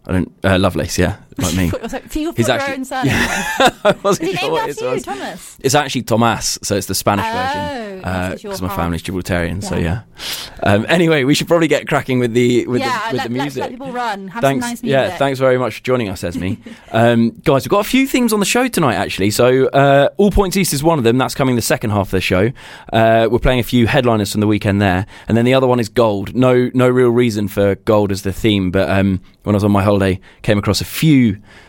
I 0.08 0.12
don't. 0.14 0.32
Uh, 0.44 0.58
Lovelace. 0.58 0.98
Yeah, 0.98 1.18
like 1.38 1.56
me. 1.56 1.69
Put- 1.71 1.82
was 1.82 1.93
it- 1.93 2.15
You 2.15 2.30
put 2.30 2.38
He's 2.38 2.48
your 2.48 2.58
actually- 2.58 2.76
own 2.78 2.86
surname. 2.86 3.13
I 3.13 3.95
wasn't 4.04 4.30
he 4.30 4.36
sure 4.38 4.52
what 4.52 4.69
after 4.69 4.86
you, 4.86 4.91
was. 4.91 5.04
Thomas? 5.04 5.58
It's 5.62 5.76
actually 5.76 6.04
Tomas, 6.04 6.60
so 6.63 6.76
it's 6.76 6.88
the 6.88 6.95
Spanish 6.95 7.26
Oh, 7.28 7.34
version. 7.34 8.39
your 8.41 8.52
Because 8.52 8.62
my 8.62 8.76
family's 8.76 9.04
Gibraltarian, 9.04 9.63
so 9.63 9.76
Yeah. 9.76 10.02
yeah. 10.17 10.63
Um, 10.63 10.86
anyway, 10.88 11.24
we 11.26 11.34
should 11.36 11.48
probably 11.48 11.67
get 11.67 11.88
cracking 11.88 12.19
with 12.19 12.34
the 12.34 12.65
with 12.67 12.80
yeah, 12.82 13.10
the, 13.10 13.13
with 13.13 13.17
let, 13.17 13.24
the 13.28 13.30
music. 13.34 13.62
let 13.62 13.71
people 13.71 13.91
run. 13.91 14.28
Have 14.30 14.41
thanks, 14.41 14.63
some 14.65 14.71
nice 14.71 14.82
music. 14.84 14.89
yeah, 15.12 15.17
thanks 15.17 15.39
very 15.39 15.58
much 15.58 15.78
for 15.78 15.84
joining 15.84 16.10
us, 16.10 16.24
Esme. 16.24 16.54
um, 16.91 17.32
guys, 17.43 17.63
we've 17.65 17.69
got 17.69 17.86
a 17.86 17.89
few 17.89 18.08
themes 18.08 18.32
on 18.34 18.39
the 18.39 18.45
show 18.45 18.67
tonight, 18.67 18.95
actually. 18.95 19.30
So, 19.32 19.67
uh, 19.67 20.10
All 20.17 20.32
Points 20.32 20.56
East 20.58 20.74
is 20.74 20.84
one 20.84 20.98
of 20.98 21.04
them. 21.04 21.17
That's 21.17 21.36
coming 21.36 21.56
the 21.56 21.62
second 21.62 21.89
half 21.89 22.08
of 22.08 22.12
the 22.12 22.21
show. 22.21 22.52
Uh, 22.93 23.28
we're 23.30 23.39
playing 23.39 23.60
a 23.60 23.63
few 23.63 23.88
headliners 23.88 24.32
from 24.32 24.41
the 24.41 24.48
weekend 24.48 24.82
there, 24.82 25.06
and 25.28 25.38
then 25.38 25.45
the 25.45 25.54
other 25.54 25.67
one 25.67 25.80
is 25.80 25.89
Gold. 25.89 26.34
No, 26.36 26.69
no 26.74 26.88
real 26.89 27.10
reason 27.10 27.48
for 27.48 27.76
Gold 27.76 28.12
as 28.12 28.21
the 28.24 28.34
theme, 28.34 28.71
but 28.71 28.89
um, 28.89 29.19
when 29.43 29.56
I 29.56 29.58
was 29.58 29.63
on 29.63 29.71
my 29.71 29.84
holiday, 29.84 30.19
came 30.41 30.58
across 30.58 30.80
a 30.82 30.86
few 30.86 31.25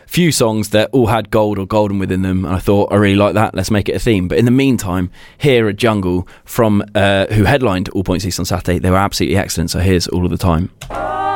few 0.07 0.31
songs 0.31 0.69
that 0.69 0.89
all 0.91 1.07
had 1.07 1.29
gold 1.29 1.59
or 1.59 1.67
golden 1.67 1.99
within 1.99 2.21
them, 2.21 2.45
and 2.45 2.55
I 2.55 2.59
thought 2.59 2.91
I 2.91 2.95
really 2.95 3.15
like 3.15 3.33
that. 3.33 3.53
Let's 3.55 3.71
make 3.71 3.89
it 3.89 3.95
a 3.95 3.99
theme. 3.99 4.27
But 4.27 4.37
in 4.37 4.45
the 4.45 4.51
meantime, 4.51 5.11
here 5.37 5.67
at 5.67 5.75
Jungle 5.75 6.27
from 6.45 6.83
uh, 6.95 7.27
who 7.27 7.43
headlined 7.43 7.89
All 7.89 8.03
Points 8.03 8.25
East 8.25 8.39
on 8.39 8.45
Saturday, 8.45 8.79
they 8.79 8.89
were 8.89 8.97
absolutely 8.97 9.37
excellent. 9.37 9.69
So 9.69 9.79
here's 9.79 10.07
all 10.07 10.25
of 10.25 10.31
the 10.31 10.37
time. 10.37 11.26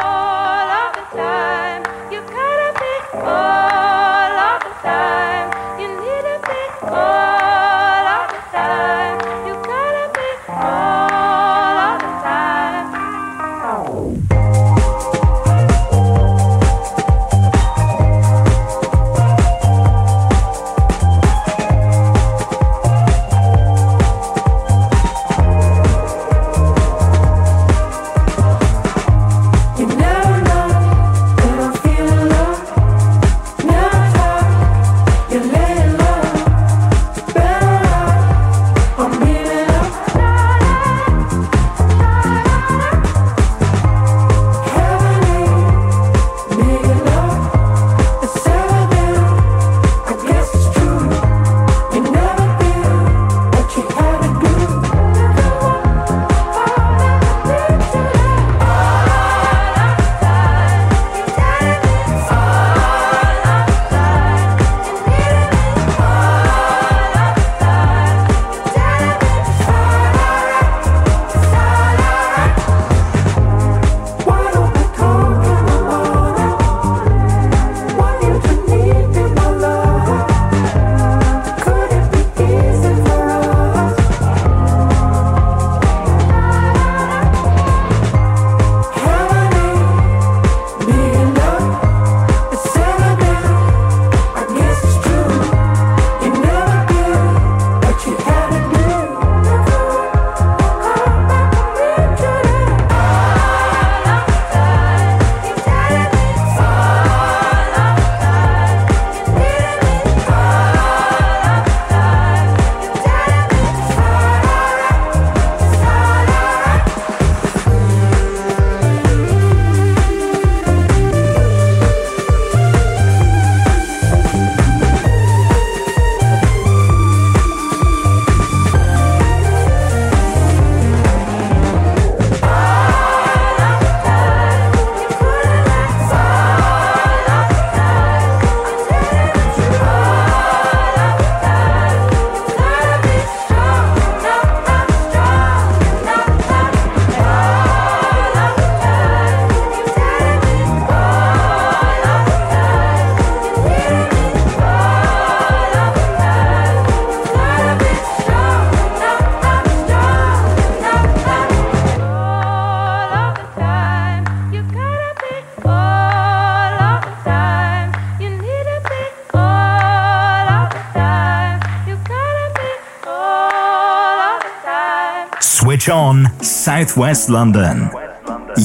Southwest 176.81 177.29
London. 177.29 177.91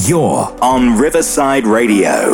You're 0.07 0.51
on 0.59 0.97
Riverside 0.97 1.67
Radio. 1.67 2.31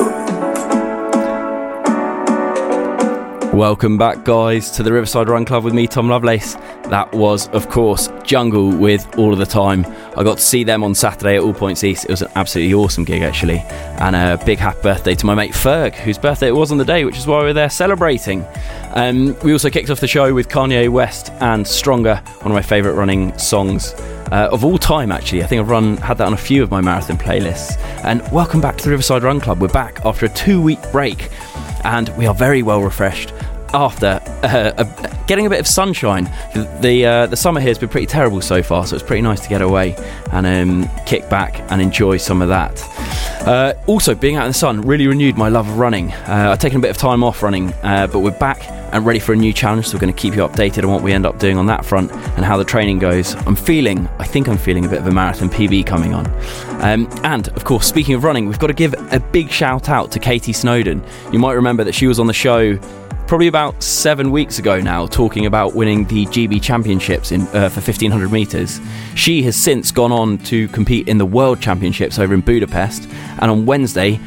Welcome 3.54 3.98
back, 3.98 4.24
guys, 4.24 4.72
to 4.72 4.84
the 4.84 4.93
Riverside 4.93 5.28
Run 5.28 5.43
Club 5.43 5.65
with 5.65 5.74
me, 5.74 5.86
Tom 5.88 6.08
Lovelace. 6.08 6.54
That 6.88 7.12
was, 7.12 7.50
of 7.50 7.69
course, 7.69 8.10
Jungle 8.24 8.69
with 8.69 9.06
All 9.17 9.34
of 9.34 9.39
the 9.39 9.46
Time. 9.46 9.86
I 10.15 10.24
got 10.24 10.38
to 10.38 10.43
see 10.43 10.63
them 10.63 10.86
on 10.86 10.96
Saturday 10.96 11.36
at 11.36 11.43
All 11.43 11.54
Points 11.54 11.84
East. 11.84 12.06
It 12.06 12.12
was 12.12 12.22
an 12.22 12.32
absolutely 12.36 12.74
awesome 12.76 13.04
gig, 13.04 13.22
actually. 13.22 13.60
And 14.00 14.15
a 14.15 14.41
big 14.46 14.60
happy 14.60 14.82
birthday 14.84 15.15
to 15.15 15.26
my 15.26 15.36
mate 15.36 15.52
Ferg, 15.52 15.96
whose 15.96 16.17
birthday 16.17 16.48
it 16.48 16.56
was 16.56 16.72
on 16.72 16.78
the 16.78 16.86
day, 16.86 17.04
which 17.04 17.17
is 17.17 17.28
why 17.28 17.39
we 17.39 17.48
were 17.48 17.54
there 17.54 17.69
celebrating. 17.69 18.46
Um, 18.93 19.38
we 19.43 19.52
also 19.52 19.69
kicked 19.69 19.89
off 19.89 20.00
the 20.00 20.08
show 20.08 20.34
with 20.34 20.48
Kanye 20.48 20.88
West 20.88 21.32
and 21.41 21.67
Stronger, 21.67 22.15
one 22.39 22.52
of 22.52 22.56
my 22.56 22.62
favourite 22.62 22.96
running 22.96 23.38
songs. 23.38 23.93
Uh, 24.34 24.50
of 24.52 24.65
all 24.65 24.80
time, 24.80 25.12
actually, 25.12 25.43
I 25.43 25.46
think 25.46 25.60
I've 25.60 25.69
run 25.69 25.96
had 25.98 26.17
that 26.17 26.26
on 26.26 26.34
a 26.34 26.38
few 26.38 26.63
of 26.63 26.72
my 26.72 26.82
marathon 26.82 27.19
playlists. 27.19 27.78
And 28.04 28.19
welcome 28.32 28.62
back 28.62 28.78
to 28.78 28.84
the 28.84 28.89
Riverside 28.89 29.22
Run 29.22 29.39
Club. 29.39 29.62
We're 29.62 29.67
back 29.67 30.04
after 30.04 30.26
a 30.26 30.30
two-week 30.30 30.80
break, 30.91 31.30
and 31.84 32.10
we 32.17 32.26
are 32.26 32.34
very 32.34 32.63
well 32.63 32.82
refreshed 32.82 33.32
after 33.76 34.19
uh, 34.41 34.72
a, 34.76 35.26
getting 35.28 35.46
a 35.46 35.52
bit 35.52 35.60
of 35.60 35.67
sunshine. 35.67 36.24
The 36.56 36.78
the, 36.82 37.06
uh, 37.06 37.26
the 37.28 37.36
summer 37.36 37.60
here 37.60 37.69
has 37.69 37.78
been 37.78 37.89
pretty 37.89 38.08
terrible 38.08 38.41
so 38.41 38.63
far, 38.63 38.88
so 38.88 38.96
it's 38.96 39.06
pretty 39.06 39.22
nice 39.22 39.39
to 39.41 39.50
get 39.50 39.62
away 39.62 39.96
and 40.32 40.48
um, 40.48 40.89
kick 41.06 41.30
back 41.30 41.60
and 41.72 41.80
enjoy 41.80 42.17
some 42.17 42.41
of 42.41 42.50
that. 42.50 42.84
Uh, 43.48 43.76
also, 43.86 44.15
being 44.15 44.36
out 44.36 44.46
in 44.46 44.50
the 44.50 44.56
sun 44.56 44.82
really 44.82 45.06
renewed 45.06 45.38
my 45.38 45.50
love 45.50 45.69
of 45.69 45.78
running. 45.78 46.12
Uh, 46.12 46.50
I've 46.52 46.60
taken 46.60 46.80
a 46.80 46.82
bit 46.82 46.89
of 46.89 46.98
time 46.98 47.24
off 47.24 47.43
running, 47.43 47.72
uh, 47.84 48.08
but 48.08 48.22
we're 48.22 48.32
back 48.32 48.62
and 48.94 49.06
ready 49.06 49.20
for 49.20 49.34
a 49.34 49.36
new 49.36 49.52
challenge. 49.52 49.88
So 49.88 49.98
we're 49.98 50.02
going 50.02 50.14
to 50.14 50.20
keep 50.20 50.36
you 50.36 50.42
updated 50.42 50.84
on 50.84 50.92
what 50.92 51.02
we 51.02 51.12
end 51.12 51.26
up 51.26 51.40
doing 51.40 51.58
on 51.58 51.66
that 51.66 51.84
front 51.84 52.12
and 52.12 52.46
how 52.46 52.58
the 52.58 52.64
training 52.64 53.00
goes. 53.00 53.36
I'm 53.48 53.56
feeling, 53.56 54.08
I 54.20 54.26
think 54.26 54.48
I'm 54.48 54.58
feeling 54.58 54.86
a 54.86 54.88
bit 54.88 55.00
of 55.00 55.08
a 55.08 55.12
marathon 55.12 55.50
PB 55.50 55.86
coming 55.86 56.14
on. 56.14 56.28
Um, 56.82 57.10
and 57.24 57.48
of 57.50 57.66
course, 57.66 57.88
speaking 57.88 58.14
of 58.16 58.24
running, 58.24 58.46
we've 58.48 58.60
got 58.60 58.68
to 58.68 58.74
give 58.74 58.94
a 59.12 59.20
big 59.20 59.50
shout 59.50 59.90
out 59.90 60.12
to 60.12 60.20
Katie 60.20 60.54
Snowden. 60.54 61.04
You 61.32 61.40
might 61.40 61.54
remember 61.54 61.84
that 61.84 61.94
she 61.96 62.08
was 62.08 62.20
on 62.20 62.28
the 62.28 62.34
show 62.34 62.78
probably 63.28 63.48
about 63.48 63.82
seven 63.82 64.30
weeks 64.32 64.60
ago 64.60 64.80
now, 64.80 65.08
talking 65.08 65.48
about 65.48 65.74
winning 65.74 66.06
the 66.06 66.26
GB 66.28 66.62
Championships 66.62 67.32
in, 67.32 67.42
uh, 67.48 67.70
for 67.70 67.82
1500 67.82 68.32
metres. 68.32 68.80
She 69.16 69.42
has 69.44 69.56
since 69.56 69.92
gone 69.92 70.12
on 70.12 70.38
to 70.40 70.68
compete 70.68 71.08
in 71.08 71.18
the 71.18 71.26
World 71.26 71.60
Championships 71.60 72.20
over 72.20 72.34
in 72.34 72.42
Budapest, 72.42 73.10
and 73.40 73.50
on 73.50 73.66
Wednesday, 73.66 74.20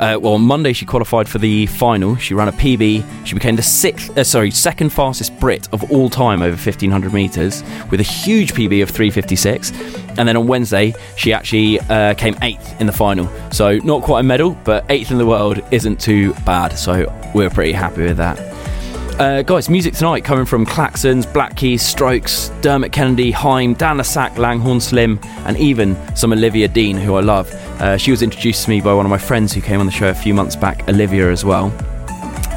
uh, 0.00 0.18
well, 0.18 0.32
on 0.32 0.40
Monday 0.40 0.72
she 0.72 0.86
qualified 0.86 1.28
for 1.28 1.38
the 1.38 1.66
final. 1.66 2.16
She 2.16 2.32
ran 2.32 2.48
a 2.48 2.52
PB. 2.52 3.26
She 3.26 3.34
became 3.34 3.54
the 3.54 3.62
sixth, 3.62 4.16
uh, 4.16 4.24
sorry, 4.24 4.50
second 4.50 4.90
fastest 4.90 5.38
Brit 5.38 5.68
of 5.74 5.90
all 5.92 6.08
time 6.08 6.40
over 6.40 6.56
1500 6.56 7.12
meters 7.12 7.62
with 7.90 8.00
a 8.00 8.04
huge 8.04 8.54
PB 8.54 8.82
of 8.82 8.88
356. 8.88 9.72
And 10.18 10.26
then 10.26 10.36
on 10.36 10.46
Wednesday 10.46 10.94
she 11.16 11.34
actually 11.34 11.80
uh, 11.80 12.14
came 12.14 12.34
eighth 12.40 12.80
in 12.80 12.86
the 12.86 12.92
final. 12.92 13.28
So 13.52 13.76
not 13.78 14.02
quite 14.02 14.20
a 14.20 14.24
medal, 14.24 14.56
but 14.64 14.86
eighth 14.88 15.10
in 15.10 15.18
the 15.18 15.26
world 15.26 15.60
isn't 15.70 16.00
too 16.00 16.32
bad. 16.46 16.78
So 16.78 17.12
we're 17.34 17.50
pretty 17.50 17.72
happy 17.72 18.02
with 18.02 18.16
that. 18.16 18.59
Uh, 19.20 19.42
guys, 19.42 19.68
music 19.68 19.92
tonight 19.92 20.24
coming 20.24 20.46
from 20.46 20.64
Klaxons, 20.64 21.30
Black 21.30 21.54
Keys, 21.54 21.82
Strokes, 21.82 22.48
Dermot 22.62 22.90
Kennedy, 22.90 23.30
Haim, 23.30 23.74
Dan 23.74 23.98
Lassac, 23.98 24.38
Langhorne 24.38 24.80
Slim, 24.80 25.20
and 25.44 25.58
even 25.58 25.94
some 26.16 26.32
Olivia 26.32 26.66
Dean, 26.68 26.96
who 26.96 27.16
I 27.16 27.20
love. 27.20 27.52
Uh, 27.82 27.98
she 27.98 28.12
was 28.12 28.22
introduced 28.22 28.64
to 28.64 28.70
me 28.70 28.80
by 28.80 28.94
one 28.94 29.04
of 29.04 29.10
my 29.10 29.18
friends 29.18 29.52
who 29.52 29.60
came 29.60 29.78
on 29.78 29.84
the 29.84 29.92
show 29.92 30.08
a 30.08 30.14
few 30.14 30.32
months 30.32 30.56
back, 30.56 30.88
Olivia 30.88 31.30
as 31.30 31.44
well. 31.44 31.70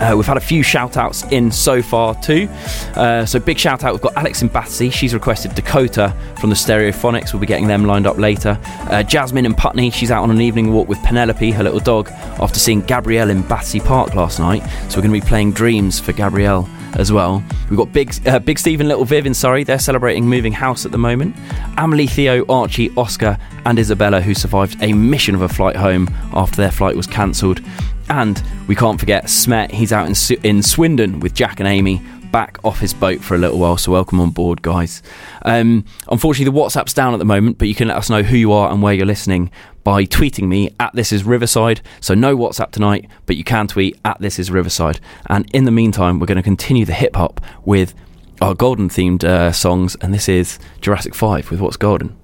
Uh, 0.04 0.18
we've 0.18 0.26
had 0.26 0.36
a 0.36 0.42
few 0.42 0.62
shout 0.62 0.98
outs 0.98 1.24
in 1.32 1.50
so 1.50 1.82
far 1.82 2.14
too. 2.22 2.50
Uh, 2.96 3.26
so, 3.26 3.40
big 3.40 3.58
shout 3.58 3.86
out, 3.86 3.94
we've 3.94 4.02
got 4.02 4.16
Alex 4.18 4.42
and 4.42 4.52
Battersea. 4.52 4.90
She's 4.90 5.14
requested 5.14 5.56
Dakota 5.56 6.14
from 6.40 6.50
the 6.50 6.58
Stereophonics. 6.58 7.32
We'll 7.32 7.40
be 7.40 7.48
getting 7.48 7.68
them 7.68 7.86
lined 7.86 8.06
up 8.06 8.18
later. 8.18 8.60
Uh, 8.90 9.02
Jasmine 9.02 9.46
and 9.46 9.56
Putney, 9.56 9.92
she's 9.92 10.12
out 10.12 10.24
on 10.24 10.30
an 10.30 10.42
evening 10.42 10.74
walk 10.74 10.90
with 10.90 11.02
Penelope, 11.04 11.52
her 11.52 11.64
little 11.64 11.80
dog, 11.80 12.10
after 12.12 12.60
seeing 12.60 12.82
Gabrielle 12.82 13.30
in 13.30 13.44
Battersea 13.44 13.80
Park 13.80 14.14
last 14.14 14.40
night. 14.40 14.62
So, 14.90 14.98
we're 14.98 15.08
going 15.08 15.22
to 15.22 15.26
be 15.26 15.30
playing 15.30 15.54
Dreams 15.54 16.02
for 16.02 16.12
Gabrielle 16.12 16.68
as 16.96 17.12
well. 17.12 17.44
We've 17.70 17.78
got 17.78 17.92
Big 17.92 18.14
uh, 18.28 18.40
Big 18.40 18.60
Steve 18.60 18.80
and 18.80 18.90
Little 18.90 19.06
Viv 19.06 19.26
in. 19.26 19.34
They're 19.64 19.80
celebrating 19.80 20.28
moving 20.28 20.54
house 20.54 20.86
at 20.86 20.92
the 20.92 20.98
moment. 20.98 21.36
Amelie, 21.78 22.08
Theo, 22.08 22.46
Archie, 22.48 22.92
Oscar, 22.98 23.38
and 23.66 23.80
Isabella, 23.80 24.22
who 24.22 24.34
survived 24.34 24.82
a 24.82 24.94
mission 24.94 25.34
of 25.34 25.42
a 25.42 25.50
flight 25.50 25.76
home 25.76 26.08
after 26.34 26.58
their 26.58 26.72
flight 26.72 26.96
was 26.96 27.08
cancelled. 27.08 27.62
And 28.10 28.42
we 28.68 28.76
can't 28.76 29.00
forget 29.00 29.30
Smet. 29.30 29.72
He's 29.72 29.94
out 29.94 30.08
in, 30.08 30.38
in 30.44 30.62
Swindon 30.62 31.20
with 31.20 31.34
Jack 31.34 31.60
and 31.60 31.68
Amy. 31.68 32.02
Back 32.32 32.58
off 32.64 32.80
his 32.80 32.94
boat 32.96 33.22
for 33.22 33.36
a 33.36 33.38
little 33.38 33.60
while, 33.60 33.78
so 33.78 33.92
welcome 33.92 34.20
on 34.20 34.32
board, 34.32 34.64
guys. 34.64 35.04
Um, 35.44 35.86
unfortunately, 36.10 36.52
the 36.52 36.60
WhatsApp's 36.60 36.94
down 36.94 37.14
at 37.14 37.20
the 37.20 37.26
moment, 37.26 37.60
but 37.60 37.68
you 37.68 37.76
can 37.76 37.90
let 37.90 37.98
us 37.98 38.10
know 38.10 38.24
who 38.24 38.36
you 38.36 38.52
are 38.52 38.72
and 38.72 38.82
where 38.82 38.94
you're 38.94 39.06
listening 39.06 39.52
by 39.84 40.06
tweeting 40.06 40.48
me 40.48 40.74
at 40.80 40.94
This 40.96 41.12
Is 41.12 41.24
Riverside. 41.24 41.82
So 42.00 42.16
no 42.16 42.36
WhatsApp 42.36 42.72
tonight, 42.72 43.08
but 43.28 43.36
you 43.36 43.44
can 43.44 43.68
tweet 43.68 44.00
at 44.04 44.20
This 44.20 44.40
Is 44.40 44.50
Riverside. 44.50 45.00
And 45.28 45.48
in 45.54 45.66
the 45.66 45.72
meantime, 45.72 46.20
we're 46.20 46.26
going 46.26 46.38
to 46.38 46.42
continue 46.42 46.86
the 46.86 46.94
hip 46.94 47.16
hop 47.16 47.40
with 47.66 47.94
our 48.42 48.56
golden 48.56 48.90
themed 48.90 49.24
uh, 49.24 49.52
songs, 49.52 49.96
and 50.02 50.14
this 50.14 50.28
is 50.28 50.60
Jurassic 50.82 51.14
5 51.14 51.52
with 51.52 51.62
What's 51.62 51.78
Golden. 51.78 52.18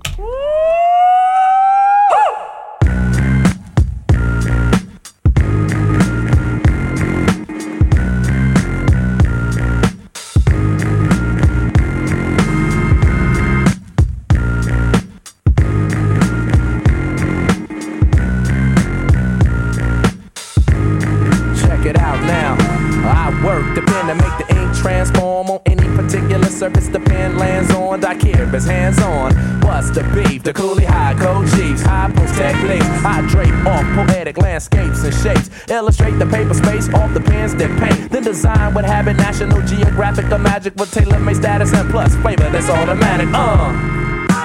I 33.06 33.22
drape 33.28 33.54
off 33.66 33.84
poetic 33.96 34.38
landscapes 34.38 35.04
and 35.04 35.14
shapes. 35.14 35.50
Illustrate 35.70 36.18
the 36.20 36.26
paper 36.26 36.54
space 36.54 36.90
off 36.94 37.14
the 37.14 37.22
pens 37.22 37.56
that 37.56 37.72
paint. 37.80 38.12
Then 38.12 38.24
design 38.24 38.74
what 38.74 38.86
habit 38.86 39.18
National 39.18 39.62
Geographic 39.62 40.32
or 40.32 40.40
magic 40.40 40.76
with 40.76 40.92
tailor 40.92 41.20
made 41.20 41.38
status 41.38 41.74
and 41.74 41.90
plus 41.90 42.16
flavor 42.18 42.50
that's 42.50 42.70
automatic. 42.70 43.28
Uh. 43.34 44.00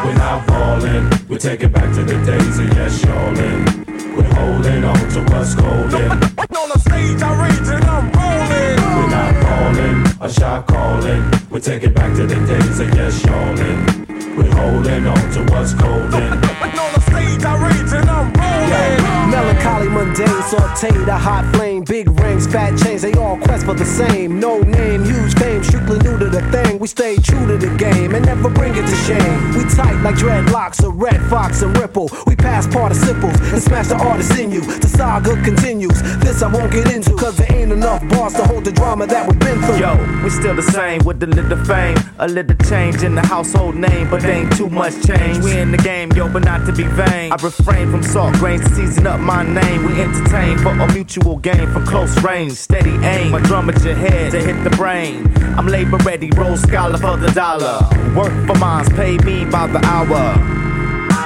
We're 0.05 0.14
not 0.14 0.47
falling. 0.47 1.11
We 1.29 1.38
take 1.38 1.62
it 1.62 1.73
back 1.73 1.94
to 1.94 2.05
the 2.05 2.23
days 2.25 2.59
of 2.59 2.68
yes, 2.77 3.03
y'allin'. 3.05 3.85
We're 4.14 4.35
holding 4.35 4.85
on 4.85 5.09
to 5.14 5.20
what's 5.33 5.55
golden. 5.55 6.12
On 6.12 6.68
the 6.68 6.79
stage, 6.79 7.23
I 7.23 7.33
rage 7.42 7.68
and 7.68 7.85
I'm 7.85 8.12
rolling. 8.12 8.77
We're 8.97 9.11
not 9.11 9.35
falling. 9.42 9.97
A 10.20 10.33
shot 10.33 10.66
calling. 10.66 11.25
We 11.51 11.61
take 11.61 11.83
it 11.85 11.94
back 11.94 12.14
to 12.16 12.27
the 12.27 12.35
days 12.47 12.81
of 12.81 12.94
yes, 12.94 13.25
y'allin'. 13.25 14.13
We're 14.37 14.53
holding 14.53 15.07
on 15.07 15.31
to 15.33 15.53
what's 15.53 15.75
golden. 15.75 16.33
On 16.75 16.92
the 16.92 17.01
stage, 17.01 17.44
I 17.44 17.55
rage 17.57 17.92
and 17.92 18.11
I'm 18.11 18.33
rolling. 18.33 19.31
Melancholy, 19.31 19.88
mundane, 19.88 20.27
sauteed, 20.51 21.09
a 21.09 21.16
hot 21.16 21.44
flame, 21.55 21.83
big 21.85 22.09
rings, 22.20 22.47
fat 22.47 22.77
chains, 22.79 23.03
they 23.03 23.12
all 23.14 23.37
quest 23.37 23.64
for 23.64 23.75
the 23.75 23.85
same. 23.85 24.38
No 24.38 24.61
name, 24.61 25.05
huge 25.05 25.35
fame, 25.35 25.62
strictly 25.62 25.99
new 26.01 26.18
to 26.18 26.29
the 26.29 26.42
thing. 26.51 26.79
We 26.79 26.87
stay 26.88 27.16
true 27.16 27.47
to 27.47 27.57
the 27.57 27.75
game 27.77 28.14
and 28.14 28.25
never 28.27 28.49
bring 28.49 28.75
it 28.75 28.87
to 28.87 28.97
shame. 29.07 29.55
We 29.57 29.64
tight 29.75 30.01
like 30.03 30.16
dreadlocks, 30.16 30.85
a 30.85 30.90
red 30.90 31.20
fox 31.31 31.62
and 31.62 31.77
ripple. 31.79 32.11
We 32.27 32.37
pass 32.37 32.66
participles 32.66 33.35
and 33.53 33.62
smash 33.62 33.88
the 33.88 33.97
artist 33.97 34.38
in 34.38 34.51
you. 34.51 34.61
The 34.61 34.88
saga 34.88 35.40
continues. 35.42 36.01
This 36.18 36.42
I 36.42 36.49
won't 36.49 36.73
get 36.73 36.92
into, 36.92 37.16
cause 37.16 37.37
there 37.37 37.53
ain't 37.53 37.73
enough 37.73 38.07
bars 38.09 38.35
to 38.35 38.44
hold 38.44 38.64
the 38.64 38.73
drama 38.73 39.07
that 39.07 39.27
we've 39.27 39.38
been 39.38 39.61
through. 39.62 39.79
Yo, 39.79 40.23
we 40.23 40.31
still 40.31 40.55
the 40.55 40.62
same 40.62 41.03
with 41.05 41.23
a 41.23 41.27
little 41.27 41.62
fame, 41.64 41.97
a 42.18 42.29
little 42.29 42.57
change 42.68 43.03
in 43.03 43.14
the 43.14 43.27
household 43.27 43.75
name, 43.75 44.09
but 44.11 44.24
ain't 44.25 44.57
too 44.57 44.69
much 44.69 44.95
change. 45.07 45.45
We 45.45 45.59
in 45.59 45.71
the 45.71 45.79
game, 45.79 46.11
yo, 46.13 46.29
but 46.29 46.45
not 46.45 46.67
to 46.67 46.73
be 46.73 46.85
vain. 46.85 47.33
I 47.33 47.37
refrain 47.37 47.91
from 47.91 48.03
salt 48.03 48.35
grains 48.35 48.63
to 48.69 48.75
season 48.75 49.07
up 49.07 49.21
my 49.21 49.43
name. 49.43 49.85
We 49.87 50.01
entertain 50.01 50.59
for 50.59 50.71
a 50.71 50.93
mutual 50.93 51.37
gain 51.39 51.71
from 51.73 51.87
close 51.87 52.23
range, 52.23 52.53
steady 52.53 52.97
aim. 53.07 53.33
My 53.33 53.41
drum 53.41 53.69
at 53.71 53.83
your 53.85 53.95
head 53.95 54.33
to 54.33 54.41
hit 54.41 54.63
the 54.65 54.71
brain. 54.71 55.33
I'm 55.57 55.67
labor 55.67 55.99
ready, 55.99 56.31
roll 56.31 56.57
scholar 56.57 56.99
for 56.99 57.17
the 57.17 57.31
dollar. 57.33 57.81
Work 58.17 58.33
for 58.47 58.59
mines, 58.59 58.89
pay 58.91 59.17
me 59.19 59.45
by 59.45 59.67
the 59.67 59.79
hour. 59.85 60.55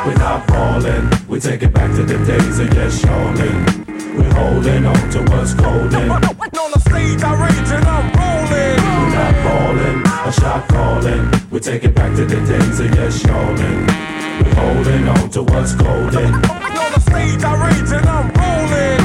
We're 0.06 0.14
not 0.14 0.46
falling. 0.48 1.10
We 1.28 1.40
take 1.40 1.62
it 1.62 1.72
back 1.72 1.94
to 1.96 2.02
the 2.02 2.18
days 2.24 2.58
of 2.58 2.72
yes, 2.72 3.02
y'allin'. 3.02 3.86
We're 4.16 4.34
holding 4.34 4.86
on 4.86 5.10
to 5.10 5.18
what's 5.30 5.54
golden. 5.54 6.10
On 6.58 6.70
the 6.72 6.80
stage, 6.80 7.22
I 7.22 7.46
rage 7.46 7.70
and 7.70 7.84
I'm 7.84 8.06
rolling. 8.18 8.78
We're 8.82 9.14
not 9.14 9.34
falling. 9.44 10.07
A 10.28 10.30
shot 10.30 10.68
calling. 10.68 11.32
We 11.50 11.58
take 11.58 11.84
it 11.84 11.94
back 11.94 12.14
to 12.16 12.26
the 12.26 12.36
days 12.44 12.80
of 12.80 12.94
yes, 12.94 13.24
y'allin'. 13.24 13.86
We're 13.86 14.54
holding 14.56 15.08
on 15.08 15.30
to 15.30 15.42
what's 15.42 15.72
golden. 15.74 16.34
On 16.34 16.92
the 16.92 17.00
stage, 17.00 17.42
I 17.42 17.56
rage 17.64 17.90
and 17.90 18.06
I'm 18.06 18.28
rolling. 18.36 19.00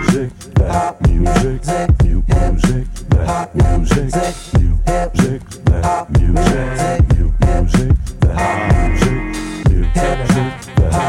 Music, 0.00 0.32
that 0.54 1.00
music, 1.06 1.62
new 2.02 2.24
music, 2.26 2.86
that 3.10 3.54
music, 3.54 4.10
new 4.58 4.80
music, 4.84 5.42
that 5.66 6.10
music, 6.18 7.08
new 7.16 7.32
music, 7.46 7.96
that 8.34 8.64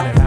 music. 0.06 0.21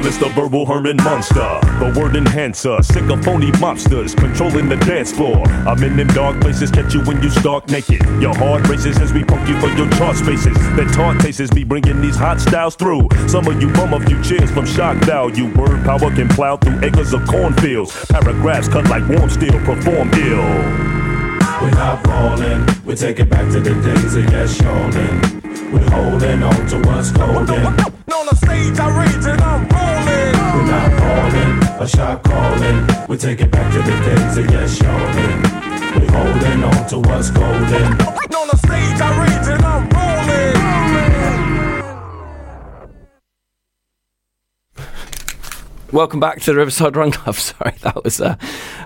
Verbal 0.00 0.64
Herman 0.64 0.96
Munster, 0.98 1.58
the 1.80 1.92
word 1.98 2.14
enhancer, 2.14 2.80
sick 2.82 3.10
of 3.10 3.24
phony 3.24 3.50
mobsters, 3.52 4.16
controlling 4.16 4.68
the 4.68 4.76
dance 4.76 5.10
floor. 5.10 5.46
I'm 5.66 5.82
in 5.82 5.96
them 5.96 6.06
dark 6.08 6.40
places, 6.40 6.70
catch 6.70 6.94
you 6.94 7.02
when 7.02 7.20
you 7.22 7.30
stark 7.30 7.68
naked. 7.68 8.02
Your 8.20 8.34
heart 8.36 8.68
races 8.68 8.98
as 8.98 9.12
we 9.12 9.24
punk 9.24 9.48
you 9.48 9.58
for 9.60 9.68
your 9.76 9.90
chart 9.90 10.16
spaces. 10.16 10.54
That 10.76 10.92
taunt 10.94 11.20
tastes 11.20 11.50
be 11.50 11.64
bringing 11.64 12.00
these 12.00 12.16
hot 12.16 12.40
styles 12.40 12.76
through. 12.76 13.08
Some 13.26 13.46
of 13.48 13.60
you 13.60 13.72
bum 13.72 13.92
a 13.92 14.00
few 14.06 14.22
cheers 14.22 14.50
from 14.50 14.66
shock 14.66 14.98
value. 14.98 15.52
Word 15.54 15.84
power 15.84 16.10
can 16.14 16.28
plow 16.28 16.56
through 16.56 16.84
acres 16.84 17.12
of 17.12 17.26
cornfields. 17.26 17.92
Paragraphs 18.06 18.68
cut 18.68 18.88
like 18.88 19.08
warm 19.08 19.28
steel, 19.28 19.58
perform 19.64 20.10
ill. 20.14 20.88
We're 21.60 21.70
not 21.70 22.04
falling, 22.04 22.64
we 22.84 22.94
take 22.94 23.18
it 23.18 23.28
back 23.28 23.50
to 23.52 23.58
the 23.60 23.74
days 23.82 24.14
of 24.14 24.24
yes, 24.30 24.60
yawning. 24.60 25.37
We're 25.72 25.90
holding 25.90 26.42
on 26.42 26.66
to 26.68 26.78
what's 26.88 27.10
golden. 27.10 27.66
On 27.66 28.26
the 28.26 28.34
stage, 28.36 28.78
I 28.78 28.88
rage 28.98 29.26
and 29.26 29.40
I'm 29.40 29.66
rolling. 29.68 30.34
We're 30.54 30.70
not 30.70 30.90
falling, 30.98 31.82
a 31.82 31.86
shot 31.86 32.22
calling. 32.22 33.06
We 33.08 33.16
take 33.16 33.40
it 33.40 33.50
back 33.50 33.72
to 33.72 33.78
the 33.78 33.96
days 34.06 34.36
of 34.38 34.50
yes, 34.50 34.80
yawning. 34.80 35.42
We're 35.94 36.10
holding 36.10 36.64
on 36.64 36.88
to 36.88 36.98
what's 37.00 37.30
golden. 37.30 37.92
On 38.38 38.46
the 38.48 38.56
stage, 38.56 39.00
I 39.00 39.10
rage 39.20 39.48
and 39.48 39.64
I'm 39.64 39.88
rolling. 39.90 40.68
Welcome 45.92 46.20
back 46.20 46.40
to 46.42 46.52
the 46.52 46.56
Riverside 46.56 46.96
Run 46.96 47.12
Club. 47.12 47.34
Sorry, 47.36 47.74
that 47.80 48.04
was 48.04 48.20
uh, 48.20 48.36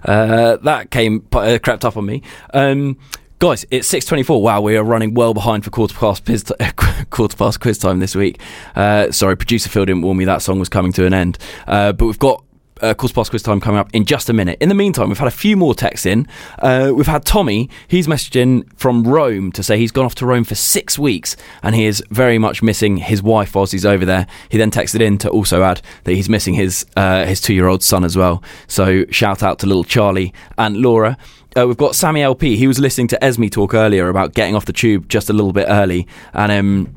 uh, 0.05 0.57
that 0.57 0.91
came 0.91 1.27
uh, 1.33 1.59
crept 1.63 1.85
up 1.85 1.97
on 1.97 2.07
me. 2.07 2.23
Um, 2.55 2.99
guys, 3.43 3.67
it's 3.73 3.89
six 3.89 4.07
twenty-four. 4.07 4.41
Wow, 4.41 4.61
we 4.61 4.77
are 4.77 4.85
running 4.85 5.15
well 5.15 5.35
behind 5.35 5.65
for 5.65 5.71
quarter 5.71 5.97
past 5.97 6.25
quiz 6.25 6.45
quarter 7.11 7.37
past 7.37 7.59
quiz 7.59 7.77
time 7.77 7.99
this 7.99 8.15
week. 8.15 8.41
Uh, 8.77 9.11
sorry, 9.11 9.37
producer 9.37 9.69
Phil 9.69 9.85
didn't 9.85 10.03
warn 10.03 10.17
me 10.17 10.25
that 10.27 10.43
song 10.43 10.61
was 10.61 10.69
coming 10.69 10.93
to 10.93 11.05
an 11.07 11.13
end, 11.13 11.39
uh, 11.67 11.93
but 11.93 12.07
we've 12.07 12.21
got. 12.21 12.45
Uh, 12.81 12.93
quarter 12.95 13.15
past 13.15 13.31
quiz 13.31 13.45
time 13.45 13.61
coming 13.61 13.79
up 13.79 13.89
in 13.93 14.05
just 14.05 14.29
a 14.29 14.33
minute. 14.33 14.59
In 14.61 14.69
the 14.69 14.75
meantime, 14.75 15.09
we've 15.09 15.19
had 15.19 15.29
a 15.29 15.31
few 15.31 15.57
more 15.57 15.73
texts 15.73 16.05
in. 16.05 16.27
Uh, 16.59 16.91
we've 16.93 17.07
had 17.07 17.25
Tommy. 17.25 17.71
He's 17.87 18.09
messaged 18.09 18.35
in 18.35 18.65
from 18.75 19.05
Rome 19.05 19.53
to 19.53 19.63
say 19.63 19.79
he's 19.79 19.93
gone 19.93 20.05
off 20.05 20.17
to 20.17 20.27
Rome 20.27 20.43
for 20.43 20.57
six 20.57 20.99
weeks 20.99 21.37
and 21.63 21.77
he 21.77 21.85
is 21.85 22.03
very 22.11 22.39
much 22.39 22.61
missing 22.61 22.97
his 22.97 23.23
wife 23.23 23.55
whilst 23.55 23.71
he's 23.71 23.87
over 23.87 24.05
there. 24.05 24.27
He 24.49 24.59
then 24.59 24.73
texted 24.73 25.01
in 25.01 25.17
to 25.19 25.31
also 25.31 25.63
add 25.63 25.81
that 26.03 26.15
he's 26.15 26.29
missing 26.29 26.55
his 26.55 26.85
uh, 26.97 27.25
his 27.25 27.41
two 27.41 27.55
year 27.55 27.69
old 27.69 27.85
son 27.85 28.03
as 28.03 28.17
well. 28.17 28.43
So 28.67 29.05
shout 29.11 29.45
out 29.45 29.61
to 29.61 29.69
little 29.69 29.85
Charlie 29.85 30.35
and 30.59 30.79
Laura. 30.79 31.17
Uh, 31.57 31.67
we've 31.67 31.77
got 31.77 31.95
Sammy 31.95 32.23
LP. 32.23 32.57
He 32.57 32.67
was 32.67 32.79
listening 32.79 33.09
to 33.09 33.25
Esme 33.25 33.47
talk 33.49 33.75
earlier 33.75 34.09
about 34.09 34.35
getting 34.35 34.55
off 34.55 34.65
the 34.65 34.73
tube 34.73 35.09
just 35.09 35.29
a 35.29 35.33
little 35.33 35.53
bit 35.53 35.67
early 35.69 36.07
and 36.33 36.51
um, 36.51 36.95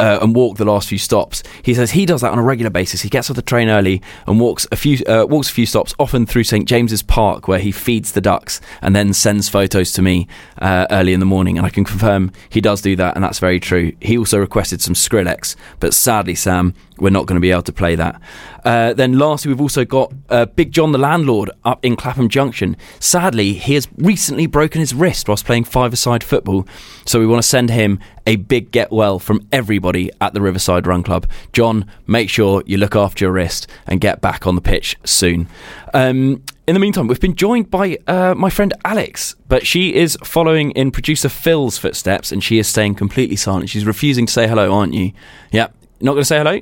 uh, 0.00 0.18
and 0.22 0.34
walk 0.34 0.56
the 0.56 0.64
last 0.64 0.88
few 0.88 0.98
stops. 0.98 1.42
He 1.62 1.74
says 1.74 1.92
he 1.92 2.06
does 2.06 2.20
that 2.20 2.32
on 2.32 2.38
a 2.38 2.42
regular 2.42 2.70
basis. 2.70 3.00
He 3.00 3.08
gets 3.08 3.30
off 3.30 3.36
the 3.36 3.42
train 3.42 3.68
early 3.68 4.02
and 4.26 4.38
walks 4.38 4.66
a 4.70 4.76
few 4.76 5.04
uh, 5.06 5.26
walks 5.28 5.50
a 5.50 5.52
few 5.52 5.66
stops, 5.66 5.94
often 5.98 6.26
through 6.26 6.44
St 6.44 6.68
James's 6.68 7.02
Park, 7.02 7.48
where 7.48 7.58
he 7.58 7.72
feeds 7.72 8.12
the 8.12 8.20
ducks 8.20 8.60
and 8.82 8.94
then 8.94 9.12
sends 9.12 9.48
photos 9.48 9.92
to 9.92 10.02
me 10.02 10.28
uh, 10.58 10.86
early 10.90 11.12
in 11.12 11.20
the 11.20 11.26
morning. 11.26 11.56
And 11.56 11.66
I 11.66 11.70
can 11.70 11.84
confirm 11.84 12.32
he 12.48 12.60
does 12.60 12.80
do 12.80 12.96
that, 12.96 13.14
and 13.14 13.24
that's 13.24 13.38
very 13.38 13.60
true. 13.60 13.92
He 14.00 14.16
also 14.16 14.38
requested 14.38 14.80
some 14.80 14.94
Skrillex, 14.94 15.56
but 15.80 15.94
sadly, 15.94 16.34
Sam, 16.34 16.74
we're 16.98 17.10
not 17.10 17.26
going 17.26 17.36
to 17.36 17.40
be 17.40 17.50
able 17.50 17.62
to 17.62 17.72
play 17.72 17.94
that. 17.96 18.20
Uh, 18.64 18.92
then 18.92 19.18
lastly, 19.18 19.52
we've 19.52 19.60
also 19.60 19.84
got 19.84 20.12
uh, 20.28 20.46
Big 20.46 20.72
John 20.72 20.92
the 20.92 20.98
landlord 20.98 21.50
up 21.64 21.84
in 21.84 21.96
Clapham 21.96 22.28
Junction. 22.28 22.76
Sadly, 23.00 23.54
he 23.54 23.74
has 23.74 23.88
recently 23.96 24.46
broken 24.46 24.80
his 24.80 24.94
wrist 24.94 25.28
whilst 25.28 25.44
playing 25.44 25.64
five-a-side 25.64 26.24
football, 26.24 26.66
so 27.06 27.18
we 27.18 27.26
want 27.26 27.42
to 27.42 27.48
send 27.48 27.70
him 27.70 27.98
a 28.26 28.36
big 28.36 28.70
get 28.70 28.92
well 28.92 29.18
from 29.18 29.46
everybody 29.52 30.10
at 30.20 30.34
the 30.34 30.40
Riverside 30.40 30.86
Run 30.86 31.02
Club. 31.02 31.26
John, 31.52 31.86
make 32.06 32.28
sure 32.28 32.62
you 32.66 32.76
look 32.76 32.94
after 32.94 33.24
your 33.24 33.32
wrist 33.32 33.66
and 33.86 34.00
get 34.00 34.20
back 34.20 34.46
on 34.46 34.54
the 34.54 34.60
pitch 34.60 34.96
soon. 35.04 35.48
Um, 35.94 36.42
in 36.66 36.74
the 36.74 36.80
meantime, 36.80 37.06
we've 37.06 37.18
been 37.18 37.36
joined 37.36 37.70
by 37.70 37.96
uh, 38.06 38.34
my 38.36 38.50
friend 38.50 38.74
Alex, 38.84 39.34
but 39.48 39.66
she 39.66 39.94
is 39.94 40.18
following 40.22 40.72
in 40.72 40.90
producer 40.90 41.30
Phil's 41.30 41.78
footsteps 41.78 42.30
and 42.30 42.44
she 42.44 42.58
is 42.58 42.68
staying 42.68 42.96
completely 42.96 43.36
silent. 43.36 43.70
She's 43.70 43.86
refusing 43.86 44.26
to 44.26 44.32
say 44.32 44.46
hello, 44.46 44.74
aren't 44.74 44.92
you? 44.92 45.12
Yeah, 45.50 45.68
not 46.02 46.12
going 46.12 46.20
to 46.20 46.26
say 46.26 46.36
hello? 46.36 46.60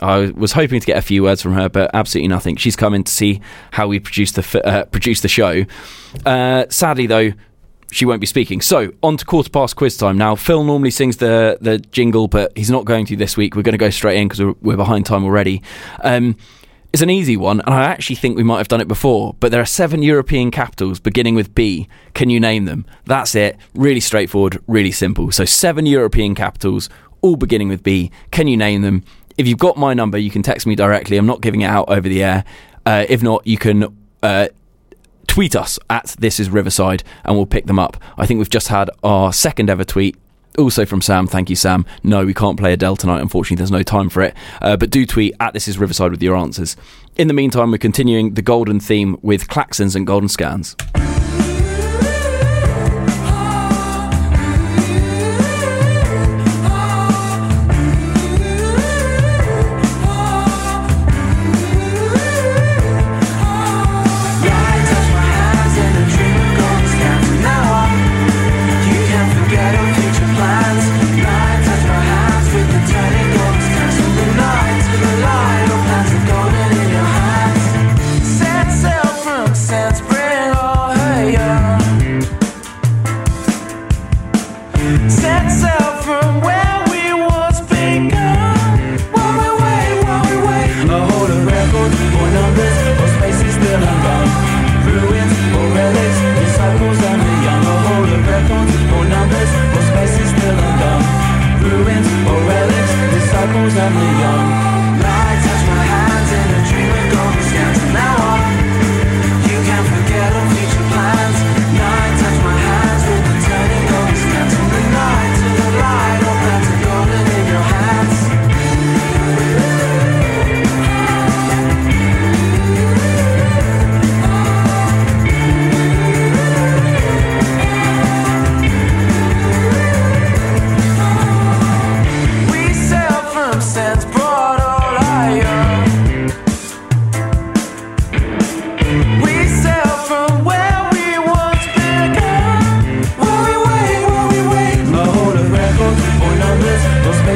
I 0.00 0.32
was 0.32 0.52
hoping 0.52 0.80
to 0.80 0.86
get 0.86 0.96
a 0.96 1.02
few 1.02 1.22
words 1.22 1.42
from 1.42 1.54
her, 1.54 1.68
but 1.68 1.90
absolutely 1.94 2.28
nothing. 2.28 2.56
She's 2.56 2.76
come 2.76 2.94
in 2.94 3.04
to 3.04 3.12
see 3.12 3.40
how 3.72 3.88
we 3.88 4.00
produce 4.00 4.32
the 4.32 4.66
uh, 4.66 4.84
produce 4.86 5.20
the 5.20 5.28
show. 5.28 5.64
Uh, 6.24 6.64
sadly, 6.68 7.06
though, 7.06 7.32
she 7.90 8.04
won't 8.04 8.20
be 8.20 8.26
speaking. 8.26 8.60
So 8.60 8.92
on 9.02 9.16
to 9.16 9.24
quarter 9.24 9.50
past 9.50 9.76
quiz 9.76 9.96
time 9.96 10.18
now. 10.18 10.34
Phil 10.34 10.64
normally 10.64 10.90
sings 10.90 11.18
the 11.18 11.58
the 11.60 11.78
jingle, 11.78 12.28
but 12.28 12.56
he's 12.56 12.70
not 12.70 12.84
going 12.84 13.06
to 13.06 13.16
this 13.16 13.36
week. 13.36 13.54
We're 13.54 13.62
going 13.62 13.72
to 13.72 13.78
go 13.78 13.90
straight 13.90 14.18
in 14.18 14.28
because 14.28 14.42
we're, 14.42 14.54
we're 14.62 14.76
behind 14.76 15.06
time 15.06 15.24
already. 15.24 15.62
Um, 16.02 16.36
it's 16.92 17.02
an 17.02 17.10
easy 17.10 17.36
one, 17.36 17.60
and 17.62 17.74
I 17.74 17.82
actually 17.86 18.14
think 18.14 18.36
we 18.36 18.44
might 18.44 18.58
have 18.58 18.68
done 18.68 18.80
it 18.80 18.86
before. 18.86 19.34
But 19.40 19.50
there 19.50 19.60
are 19.60 19.66
seven 19.66 20.00
European 20.02 20.52
capitals 20.52 21.00
beginning 21.00 21.34
with 21.34 21.52
B. 21.52 21.88
Can 22.14 22.30
you 22.30 22.38
name 22.38 22.66
them? 22.66 22.86
That's 23.04 23.34
it. 23.34 23.56
Really 23.74 23.98
straightforward, 23.98 24.62
really 24.68 24.92
simple. 24.92 25.32
So 25.32 25.44
seven 25.44 25.86
European 25.86 26.36
capitals, 26.36 26.88
all 27.20 27.34
beginning 27.34 27.68
with 27.68 27.82
B. 27.82 28.12
Can 28.30 28.46
you 28.46 28.56
name 28.56 28.82
them? 28.82 29.02
If 29.36 29.48
you've 29.48 29.58
got 29.58 29.76
my 29.76 29.94
number, 29.94 30.16
you 30.18 30.30
can 30.30 30.42
text 30.42 30.66
me 30.66 30.74
directly. 30.76 31.16
I'm 31.16 31.26
not 31.26 31.40
giving 31.40 31.62
it 31.62 31.66
out 31.66 31.88
over 31.88 32.08
the 32.08 32.22
air. 32.22 32.44
Uh, 32.86 33.04
if 33.08 33.22
not, 33.22 33.46
you 33.46 33.58
can 33.58 33.96
uh, 34.22 34.48
tweet 35.26 35.56
us 35.56 35.78
at 35.90 36.14
This 36.18 36.38
Is 36.38 36.50
Riverside 36.50 37.02
and 37.24 37.36
we'll 37.36 37.46
pick 37.46 37.66
them 37.66 37.78
up. 37.78 37.96
I 38.16 38.26
think 38.26 38.38
we've 38.38 38.50
just 38.50 38.68
had 38.68 38.90
our 39.02 39.32
second 39.32 39.70
ever 39.70 39.84
tweet. 39.84 40.16
Also 40.56 40.86
from 40.86 41.02
Sam, 41.02 41.26
thank 41.26 41.50
you, 41.50 41.56
Sam. 41.56 41.84
No, 42.04 42.24
we 42.24 42.32
can't 42.32 42.56
play 42.56 42.72
Adele 42.72 42.96
tonight. 42.96 43.20
Unfortunately, 43.20 43.56
there's 43.56 43.72
no 43.72 43.82
time 43.82 44.08
for 44.08 44.22
it. 44.22 44.36
Uh, 44.62 44.76
but 44.76 44.88
do 44.90 45.04
tweet 45.04 45.34
at 45.40 45.52
This 45.52 45.66
Is 45.66 45.78
Riverside 45.78 46.12
with 46.12 46.22
your 46.22 46.36
answers. 46.36 46.76
In 47.16 47.26
the 47.26 47.34
meantime, 47.34 47.72
we're 47.72 47.78
continuing 47.78 48.34
the 48.34 48.42
golden 48.42 48.78
theme 48.78 49.16
with 49.20 49.48
Klaxons 49.48 49.96
and 49.96 50.06
Golden 50.06 50.28
Skans. 50.28 50.76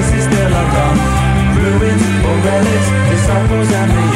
places 0.08 0.24
still 0.24 0.54
are 0.54 0.70
gone 0.72 0.98
Ruins 1.56 2.02
or 2.24 2.36
relics, 2.46 2.88
disciples 3.10 3.72
and 3.72 4.07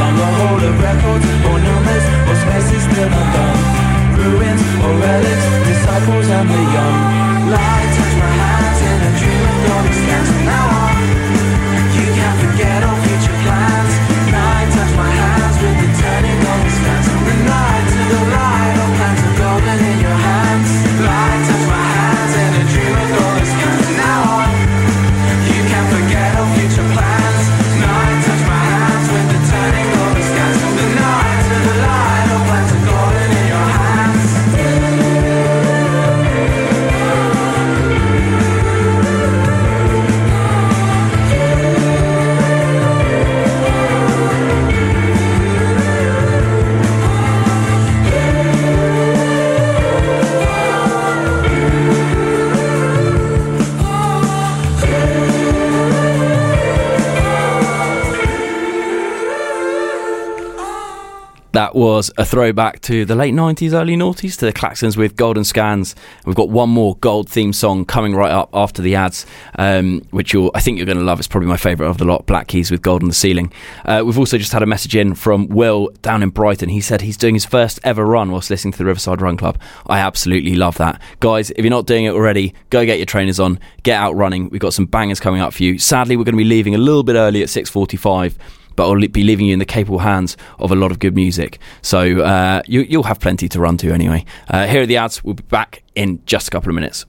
was 62.02 62.10
a 62.18 62.24
throwback 62.24 62.80
to 62.80 63.04
the 63.04 63.14
late 63.14 63.32
90s, 63.32 63.72
early 63.72 63.94
noughties, 63.94 64.36
to 64.36 64.44
the 64.44 64.52
Klaxons 64.52 64.96
with 64.96 65.14
Golden 65.14 65.44
Skans. 65.44 65.94
We've 66.26 66.34
got 66.34 66.48
one 66.48 66.68
more 66.68 66.96
gold 66.96 67.28
theme 67.28 67.52
song 67.52 67.84
coming 67.84 68.12
right 68.12 68.32
up 68.32 68.50
after 68.52 68.82
the 68.82 68.96
ads, 68.96 69.24
um, 69.56 70.02
which 70.10 70.34
I 70.34 70.58
think 70.58 70.78
you're 70.78 70.86
going 70.86 70.98
to 70.98 71.04
love. 71.04 71.20
It's 71.20 71.28
probably 71.28 71.48
my 71.48 71.56
favourite 71.56 71.88
of 71.88 71.98
the 71.98 72.04
lot, 72.04 72.26
Black 72.26 72.48
Keys 72.48 72.72
with 72.72 72.82
Gold 72.82 73.04
on 73.04 73.08
the 73.08 73.14
Ceiling. 73.14 73.52
Uh, 73.84 74.02
we've 74.04 74.18
also 74.18 74.36
just 74.36 74.52
had 74.52 74.64
a 74.64 74.66
message 74.66 74.96
in 74.96 75.14
from 75.14 75.46
Will 75.46 75.90
down 76.02 76.24
in 76.24 76.30
Brighton. 76.30 76.70
He 76.70 76.80
said 76.80 77.02
he's 77.02 77.16
doing 77.16 77.36
his 77.36 77.44
first 77.44 77.78
ever 77.84 78.04
run 78.04 78.32
whilst 78.32 78.50
listening 78.50 78.72
to 78.72 78.78
the 78.78 78.84
Riverside 78.84 79.22
Run 79.22 79.36
Club. 79.36 79.56
I 79.86 80.00
absolutely 80.00 80.56
love 80.56 80.78
that. 80.78 81.00
Guys, 81.20 81.50
if 81.52 81.58
you're 81.58 81.70
not 81.70 81.86
doing 81.86 82.06
it 82.06 82.14
already, 82.14 82.52
go 82.70 82.84
get 82.84 82.98
your 82.98 83.06
trainers 83.06 83.38
on, 83.38 83.60
get 83.84 83.94
out 83.94 84.16
running. 84.16 84.50
We've 84.50 84.60
got 84.60 84.74
some 84.74 84.86
bangers 84.86 85.20
coming 85.20 85.40
up 85.40 85.54
for 85.54 85.62
you. 85.62 85.78
Sadly, 85.78 86.16
we're 86.16 86.24
going 86.24 86.34
to 86.34 86.38
be 86.38 86.44
leaving 86.44 86.74
a 86.74 86.78
little 86.78 87.04
bit 87.04 87.14
early 87.14 87.42
at 87.42 87.48
6.45 87.48 88.36
but 88.76 88.88
I'll 88.88 89.08
be 89.08 89.22
leaving 89.22 89.46
you 89.46 89.52
in 89.52 89.58
the 89.58 89.64
capable 89.64 90.00
hands 90.00 90.36
of 90.58 90.72
a 90.72 90.76
lot 90.76 90.90
of 90.90 90.98
good 90.98 91.14
music. 91.14 91.58
So 91.82 92.20
uh, 92.20 92.62
you, 92.66 92.80
you'll 92.82 93.02
have 93.04 93.20
plenty 93.20 93.48
to 93.48 93.60
run 93.60 93.76
to 93.78 93.92
anyway. 93.92 94.24
Uh, 94.48 94.66
here 94.66 94.82
are 94.82 94.86
the 94.86 94.96
ads. 94.96 95.22
We'll 95.24 95.34
be 95.34 95.42
back 95.44 95.82
in 95.94 96.20
just 96.26 96.48
a 96.48 96.50
couple 96.50 96.70
of 96.70 96.74
minutes. 96.74 97.06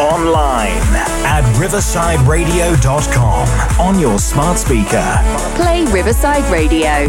Online 0.00 0.70
at 1.26 1.42
riversideradio.com 1.58 3.48
on 3.80 3.98
your 3.98 4.18
smart 4.18 4.58
speaker. 4.58 5.18
Play 5.56 5.84
Riverside 5.86 6.44
Radio. 6.50 7.08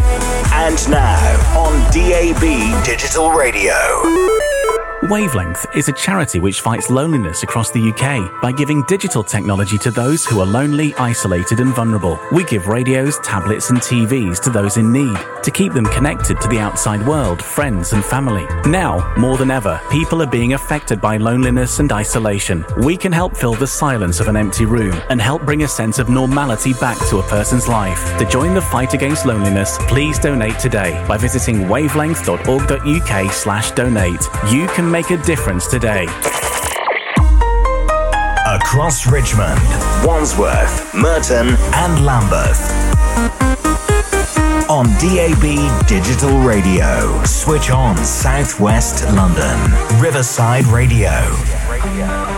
And 0.51 0.89
now 0.89 1.57
on 1.57 1.79
DAB 1.91 2.83
Digital 2.83 3.31
Radio. 3.31 3.73
Wavelength 5.03 5.65
is 5.75 5.87
a 5.87 5.93
charity 5.93 6.39
which 6.39 6.59
fights 6.59 6.89
loneliness 6.89 7.43
across 7.43 7.71
the 7.71 7.89
UK 7.89 8.41
by 8.41 8.51
giving 8.51 8.83
digital 8.83 9.23
technology 9.23 9.77
to 9.77 9.91
those 9.91 10.25
who 10.25 10.41
are 10.41 10.45
lonely, 10.45 10.93
isolated, 10.95 11.61
and 11.61 11.73
vulnerable. 11.73 12.19
We 12.33 12.43
give 12.43 12.67
radios, 12.67 13.17
tablets, 13.19 13.69
and 13.69 13.79
TVs 13.79 14.41
to 14.41 14.49
those 14.49 14.75
in 14.75 14.91
need 14.91 15.17
to 15.43 15.51
keep 15.51 15.71
them 15.71 15.85
connected 15.85 16.41
to 16.41 16.49
the 16.49 16.59
outside 16.59 17.05
world, 17.07 17.41
friends, 17.41 17.93
and 17.93 18.03
family. 18.03 18.45
Now, 18.69 19.13
more 19.15 19.37
than 19.37 19.51
ever, 19.51 19.79
people 19.89 20.21
are 20.21 20.27
being 20.27 20.53
affected 20.53 20.99
by 20.99 21.15
loneliness 21.15 21.79
and 21.79 21.89
isolation. 21.93 22.65
We 22.83 22.97
can 22.97 23.13
help 23.13 23.37
fill 23.37 23.53
the 23.53 23.67
silence 23.67 24.19
of 24.19 24.27
an 24.27 24.35
empty 24.35 24.65
room 24.65 25.01
and 25.09 25.21
help 25.21 25.43
bring 25.43 25.63
a 25.63 25.67
sense 25.67 25.97
of 25.97 26.09
normality 26.09 26.73
back 26.73 26.97
to 27.07 27.19
a 27.19 27.23
person's 27.23 27.69
life. 27.69 28.17
To 28.19 28.25
join 28.25 28.53
the 28.53 28.61
fight 28.61 28.93
against 28.93 29.25
loneliness, 29.25 29.77
please 29.87 30.19
donate 30.19 30.59
today 30.59 31.03
by 31.07 31.15
visiting 31.17 31.69
wavelength.org.uk 31.69 33.31
slash 33.31 33.71
donate. 33.71 34.27
You 34.51 34.67
can 34.67 34.88
make 34.89 35.11
a 35.11 35.17
difference 35.17 35.67
today. 35.67 36.05
Across 38.47 39.07
Richmond, 39.11 39.59
Wandsworth, 40.03 40.93
Merton, 40.95 41.49
and 41.75 42.05
Lambeth. 42.05 42.59
On 44.69 44.85
DAB 44.99 45.87
Digital 45.87 46.39
Radio, 46.39 47.23
switch 47.23 47.69
on 47.69 47.97
Southwest 47.97 49.05
London, 49.13 49.57
Riverside 49.99 50.65
Radio. 50.65 51.09
Down 51.97 52.28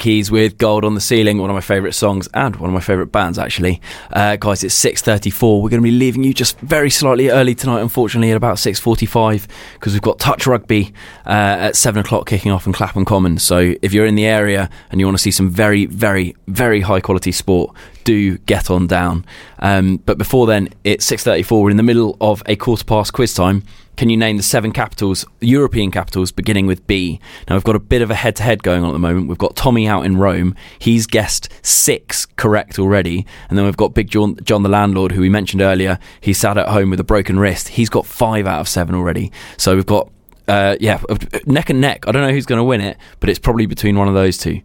Keys 0.00 0.30
with 0.30 0.58
"Gold 0.58 0.84
on 0.84 0.94
the 0.94 1.00
Ceiling," 1.00 1.38
one 1.38 1.50
of 1.50 1.54
my 1.54 1.60
favourite 1.60 1.94
songs 1.94 2.28
and 2.34 2.56
one 2.56 2.70
of 2.70 2.74
my 2.74 2.80
favourite 2.80 3.12
bands. 3.12 3.38
Actually, 3.38 3.80
uh, 4.12 4.34
guys, 4.34 4.64
it's 4.64 4.74
six 4.74 5.00
thirty-four. 5.02 5.62
We're 5.62 5.68
going 5.68 5.82
to 5.82 5.88
be 5.88 5.92
leaving 5.92 6.24
you 6.24 6.34
just 6.34 6.58
very 6.58 6.90
slightly 6.90 7.28
early 7.28 7.54
tonight, 7.54 7.82
unfortunately, 7.82 8.32
at 8.32 8.36
about 8.36 8.58
six 8.58 8.80
forty-five, 8.80 9.46
because 9.80 9.94
we've 9.94 10.02
got 10.02 10.18
touch 10.18 10.46
rugby 10.46 10.92
uh, 11.26 11.56
at 11.68 11.76
seven 11.76 12.00
o'clock 12.00 12.28
kicking 12.28 12.52
off 12.52 12.66
in 12.66 12.72
Clapham 12.74 13.06
Common. 13.06 13.38
So 13.38 13.74
if 13.80 13.94
you're 13.94 14.06
in 14.06 14.14
the 14.14 14.26
area 14.26 14.68
and 14.90 15.00
you 15.00 15.06
want 15.06 15.16
to 15.16 15.22
see 15.22 15.30
some 15.30 15.48
very, 15.48 15.86
very, 15.86 16.36
very 16.46 16.82
high 16.82 17.00
quality 17.00 17.32
sport, 17.32 17.74
do 18.04 18.36
get 18.38 18.70
on 18.70 18.86
down. 18.86 19.24
Um, 19.58 19.96
but 19.96 20.18
before 20.18 20.46
then, 20.46 20.68
it's 20.84 21.04
six 21.04 21.24
thirty-four. 21.24 21.62
We're 21.62 21.70
in 21.70 21.76
the 21.78 21.82
middle 21.82 22.16
of 22.20 22.42
a 22.46 22.56
quarter 22.56 22.84
past 22.84 23.14
quiz 23.14 23.34
time. 23.34 23.62
Can 23.96 24.08
you 24.08 24.16
name 24.16 24.38
the 24.38 24.42
seven 24.42 24.72
capitals, 24.72 25.26
European 25.42 25.90
capitals, 25.90 26.32
beginning 26.32 26.66
with 26.66 26.86
B? 26.86 27.20
Now, 27.46 27.56
we've 27.56 27.64
got 27.64 27.76
a 27.76 27.80
bit 27.80 28.00
of 28.00 28.10
a 28.10 28.14
head 28.14 28.34
to 28.36 28.42
head 28.42 28.62
going 28.62 28.82
on 28.82 28.88
at 28.88 28.92
the 28.94 28.98
moment. 28.98 29.28
We've 29.28 29.36
got 29.36 29.56
Tommy 29.56 29.86
out 29.86 30.06
in 30.06 30.16
Rome. 30.16 30.54
He's 30.78 31.06
guessed 31.06 31.50
six 31.60 32.24
correct 32.24 32.78
already. 32.78 33.26
And 33.50 33.58
then 33.58 33.66
we've 33.66 33.76
got 33.76 33.92
Big 33.92 34.08
John, 34.08 34.38
John 34.42 34.62
the 34.62 34.70
landlord, 34.70 35.12
who 35.12 35.20
we 35.20 35.28
mentioned 35.28 35.60
earlier. 35.60 35.98
He 36.18 36.32
sat 36.32 36.56
at 36.56 36.68
home 36.68 36.88
with 36.88 37.00
a 37.00 37.04
broken 37.04 37.38
wrist. 37.38 37.68
He's 37.68 37.90
got 37.90 38.06
five 38.06 38.46
out 38.46 38.60
of 38.60 38.68
seven 38.68 38.94
already. 38.94 39.32
So 39.58 39.69
we've 39.74 39.86
got 39.86 40.10
uh, 40.48 40.76
yeah, 40.80 41.00
neck 41.46 41.70
and 41.70 41.80
neck. 41.80 42.08
I 42.08 42.12
don't 42.12 42.22
know 42.22 42.32
who's 42.32 42.46
going 42.46 42.58
to 42.58 42.64
win 42.64 42.80
it, 42.80 42.96
but 43.20 43.30
it's 43.30 43.38
probably 43.38 43.66
between 43.66 43.96
one 43.96 44.08
of 44.08 44.14
those 44.14 44.36
two. 44.36 44.60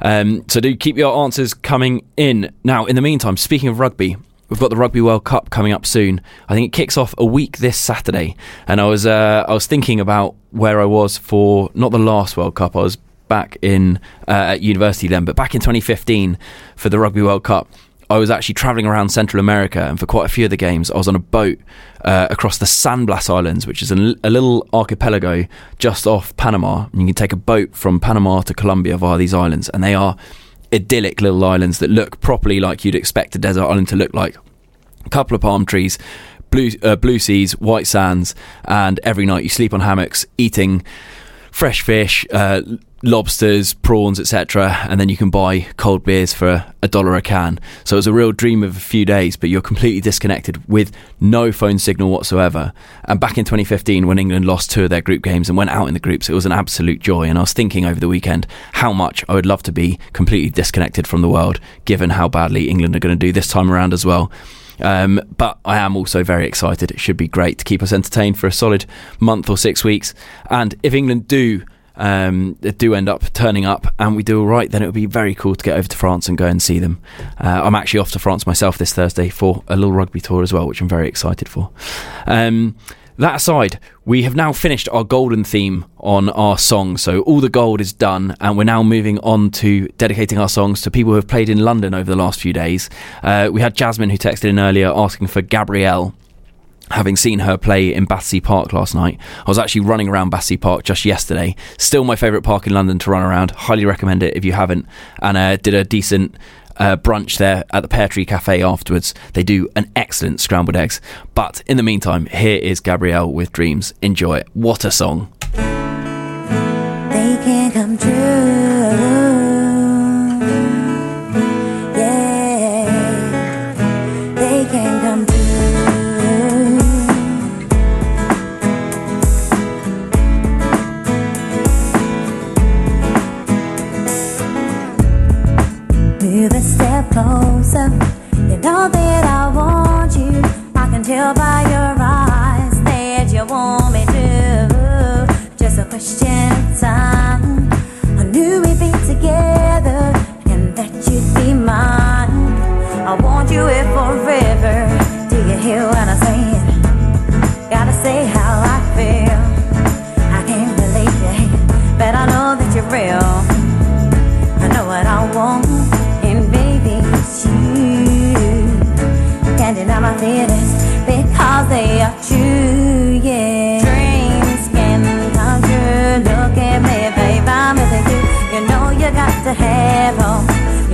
Um, 0.00 0.44
so 0.48 0.60
do 0.60 0.76
keep 0.76 0.96
your 0.96 1.24
answers 1.24 1.54
coming 1.54 2.06
in. 2.16 2.52
Now, 2.62 2.84
in 2.84 2.94
the 2.94 3.02
meantime, 3.02 3.36
speaking 3.36 3.68
of 3.68 3.80
rugby, 3.80 4.16
we've 4.48 4.60
got 4.60 4.70
the 4.70 4.76
Rugby 4.76 5.00
World 5.00 5.24
Cup 5.24 5.50
coming 5.50 5.72
up 5.72 5.86
soon. 5.86 6.20
I 6.48 6.54
think 6.54 6.68
it 6.68 6.72
kicks 6.72 6.96
off 6.96 7.14
a 7.18 7.24
week 7.24 7.58
this 7.58 7.76
Saturday, 7.76 8.36
and 8.68 8.80
I 8.80 8.84
was 8.86 9.06
uh, 9.06 9.44
I 9.48 9.52
was 9.52 9.66
thinking 9.66 9.98
about 9.98 10.36
where 10.52 10.80
I 10.80 10.84
was 10.84 11.18
for 11.18 11.70
not 11.74 11.90
the 11.90 11.98
last 11.98 12.36
World 12.36 12.54
Cup. 12.54 12.76
I 12.76 12.82
was 12.82 12.96
back 13.26 13.56
in 13.62 13.98
uh, 14.28 14.52
at 14.54 14.60
university 14.60 15.08
then, 15.08 15.24
but 15.24 15.34
back 15.34 15.54
in 15.54 15.60
2015 15.60 16.38
for 16.76 16.88
the 16.88 16.98
Rugby 17.00 17.22
World 17.22 17.42
Cup. 17.42 17.68
I 18.14 18.18
was 18.18 18.30
actually 18.30 18.54
traveling 18.54 18.86
around 18.86 19.08
Central 19.08 19.40
America, 19.40 19.80
and 19.80 19.98
for 19.98 20.06
quite 20.06 20.24
a 20.24 20.28
few 20.28 20.44
of 20.44 20.50
the 20.50 20.56
games, 20.56 20.88
I 20.88 20.96
was 20.96 21.08
on 21.08 21.16
a 21.16 21.18
boat 21.18 21.58
uh, 22.04 22.28
across 22.30 22.58
the 22.58 22.66
San 22.66 23.06
Blas 23.06 23.28
Islands, 23.28 23.66
which 23.66 23.82
is 23.82 23.90
a 23.90 23.96
little 23.96 24.68
archipelago 24.72 25.46
just 25.80 26.06
off 26.06 26.36
Panama. 26.36 26.86
And 26.92 27.00
you 27.00 27.06
can 27.08 27.16
take 27.16 27.32
a 27.32 27.36
boat 27.36 27.74
from 27.74 27.98
Panama 27.98 28.42
to 28.42 28.54
Colombia 28.54 28.96
via 28.96 29.18
these 29.18 29.34
islands, 29.34 29.68
and 29.70 29.82
they 29.82 29.96
are 29.96 30.16
idyllic 30.72 31.22
little 31.22 31.44
islands 31.44 31.80
that 31.80 31.90
look 31.90 32.20
properly 32.20 32.60
like 32.60 32.84
you'd 32.84 32.94
expect 32.94 33.34
a 33.34 33.38
desert 33.38 33.64
island 33.64 33.88
to 33.88 33.96
look 33.96 34.14
like. 34.14 34.36
A 35.04 35.10
couple 35.10 35.34
of 35.34 35.40
palm 35.40 35.66
trees, 35.66 35.98
blue 36.50 36.70
uh, 36.84 36.94
blue 36.94 37.18
seas, 37.18 37.58
white 37.58 37.88
sands, 37.88 38.36
and 38.64 39.00
every 39.02 39.26
night 39.26 39.42
you 39.42 39.48
sleep 39.48 39.74
on 39.74 39.80
hammocks, 39.80 40.24
eating 40.38 40.84
fresh 41.50 41.80
fish, 41.80 42.24
uh, 42.32 42.62
lobsters, 43.04 43.74
prawns, 43.74 44.18
etc. 44.18 44.76
And 44.88 44.98
then 44.98 45.08
you 45.08 45.16
can 45.16 45.30
buy 45.30 45.60
cold 45.76 46.04
beers 46.04 46.32
for 46.32 46.64
a 46.82 46.88
dollar 46.88 47.14
a 47.14 47.22
can. 47.22 47.60
So 47.84 47.96
it 47.96 47.98
was 47.98 48.06
a 48.06 48.12
real 48.12 48.32
dream 48.32 48.62
of 48.62 48.76
a 48.76 48.80
few 48.80 49.04
days, 49.04 49.36
but 49.36 49.50
you're 49.50 49.60
completely 49.60 50.00
disconnected 50.00 50.66
with 50.68 50.90
no 51.20 51.52
phone 51.52 51.78
signal 51.78 52.10
whatsoever. 52.10 52.72
And 53.04 53.20
back 53.20 53.38
in 53.38 53.44
2015, 53.44 54.06
when 54.06 54.18
England 54.18 54.46
lost 54.46 54.70
two 54.70 54.84
of 54.84 54.90
their 54.90 55.00
group 55.02 55.22
games 55.22 55.48
and 55.48 55.56
went 55.56 55.70
out 55.70 55.86
in 55.86 55.94
the 55.94 56.00
groups, 56.00 56.28
it 56.28 56.34
was 56.34 56.46
an 56.46 56.52
absolute 56.52 57.00
joy. 57.00 57.28
And 57.28 57.38
I 57.38 57.42
was 57.42 57.52
thinking 57.52 57.84
over 57.84 58.00
the 58.00 58.08
weekend 58.08 58.46
how 58.72 58.92
much 58.92 59.24
I 59.28 59.34
would 59.34 59.46
love 59.46 59.62
to 59.64 59.72
be 59.72 59.98
completely 60.12 60.50
disconnected 60.50 61.06
from 61.06 61.22
the 61.22 61.28
world, 61.28 61.60
given 61.84 62.10
how 62.10 62.28
badly 62.28 62.68
England 62.68 62.96
are 62.96 63.00
going 63.00 63.18
to 63.18 63.26
do 63.26 63.32
this 63.32 63.48
time 63.48 63.70
around 63.70 63.92
as 63.92 64.06
well. 64.06 64.32
Um, 64.80 65.20
but 65.36 65.58
I 65.64 65.78
am 65.78 65.96
also 65.96 66.24
very 66.24 66.46
excited. 66.46 66.90
It 66.90 66.98
should 66.98 67.16
be 67.16 67.28
great 67.28 67.58
to 67.58 67.64
keep 67.64 67.82
us 67.82 67.92
entertained 67.92 68.38
for 68.38 68.46
a 68.46 68.52
solid 68.52 68.86
month 69.20 69.48
or 69.48 69.56
six 69.56 69.84
weeks. 69.84 70.14
And 70.50 70.74
if 70.82 70.94
England 70.94 71.28
do 71.28 71.64
um, 71.96 72.54
do 72.54 72.94
end 72.94 73.08
up 73.08 73.32
turning 73.32 73.64
up 73.64 73.92
and 73.98 74.16
we 74.16 74.22
do 74.22 74.40
all 74.40 74.46
right, 74.46 74.70
then 74.70 74.82
it 74.82 74.86
would 74.86 74.94
be 74.94 75.06
very 75.06 75.34
cool 75.34 75.54
to 75.54 75.64
get 75.64 75.76
over 75.76 75.88
to 75.88 75.96
France 75.96 76.28
and 76.28 76.36
go 76.36 76.46
and 76.46 76.62
see 76.62 76.78
them. 76.78 77.00
Uh, 77.38 77.62
I'm 77.64 77.74
actually 77.74 78.00
off 78.00 78.10
to 78.12 78.18
France 78.18 78.46
myself 78.46 78.78
this 78.78 78.92
Thursday 78.92 79.28
for 79.28 79.62
a 79.68 79.76
little 79.76 79.92
rugby 79.92 80.20
tour 80.20 80.42
as 80.42 80.52
well, 80.52 80.66
which 80.66 80.80
I'm 80.80 80.88
very 80.88 81.08
excited 81.08 81.48
for. 81.48 81.70
Um, 82.26 82.76
that 83.16 83.36
aside, 83.36 83.78
we 84.04 84.24
have 84.24 84.34
now 84.34 84.52
finished 84.52 84.88
our 84.88 85.04
golden 85.04 85.44
theme 85.44 85.84
on 85.98 86.30
our 86.30 86.58
song. 86.58 86.96
So 86.96 87.20
all 87.20 87.40
the 87.40 87.48
gold 87.48 87.80
is 87.80 87.92
done, 87.92 88.36
and 88.40 88.58
we're 88.58 88.64
now 88.64 88.82
moving 88.82 89.20
on 89.20 89.50
to 89.52 89.86
dedicating 89.98 90.36
our 90.36 90.48
songs 90.48 90.80
to 90.82 90.90
people 90.90 91.12
who 91.12 91.16
have 91.16 91.28
played 91.28 91.48
in 91.48 91.58
London 91.58 91.94
over 91.94 92.10
the 92.10 92.16
last 92.16 92.40
few 92.40 92.52
days. 92.52 92.90
Uh, 93.22 93.50
we 93.52 93.60
had 93.60 93.76
Jasmine 93.76 94.10
who 94.10 94.18
texted 94.18 94.48
in 94.48 94.58
earlier 94.58 94.92
asking 94.92 95.28
for 95.28 95.42
Gabrielle 95.42 96.12
having 96.90 97.16
seen 97.16 97.40
her 97.40 97.56
play 97.56 97.92
in 97.92 98.04
Battersea 98.04 98.40
Park 98.40 98.72
last 98.72 98.94
night. 98.94 99.18
I 99.38 99.50
was 99.50 99.58
actually 99.58 99.82
running 99.82 100.08
around 100.08 100.30
Battersea 100.30 100.56
Park 100.58 100.84
just 100.84 101.04
yesterday. 101.04 101.56
Still 101.78 102.04
my 102.04 102.16
favourite 102.16 102.44
park 102.44 102.66
in 102.66 102.74
London 102.74 102.98
to 103.00 103.10
run 103.10 103.22
around. 103.22 103.52
Highly 103.52 103.84
recommend 103.84 104.22
it 104.22 104.36
if 104.36 104.44
you 104.44 104.52
haven't. 104.52 104.86
And 105.22 105.36
uh, 105.36 105.56
did 105.56 105.74
a 105.74 105.84
decent 105.84 106.36
uh, 106.76 106.96
brunch 106.96 107.38
there 107.38 107.64
at 107.72 107.82
the 107.82 107.88
Pear 107.88 108.08
Tree 108.08 108.26
Cafe 108.26 108.62
afterwards. 108.62 109.14
They 109.32 109.42
do 109.42 109.68
an 109.76 109.90
excellent 109.96 110.40
scrambled 110.40 110.76
eggs. 110.76 111.00
But 111.34 111.62
in 111.66 111.76
the 111.76 111.82
meantime, 111.82 112.26
here 112.26 112.58
is 112.58 112.80
Gabrielle 112.80 113.32
with 113.32 113.52
Dreams. 113.52 113.94
Enjoy 114.02 114.36
it. 114.36 114.48
What 114.54 114.84
a 114.84 114.90
song. 114.90 115.32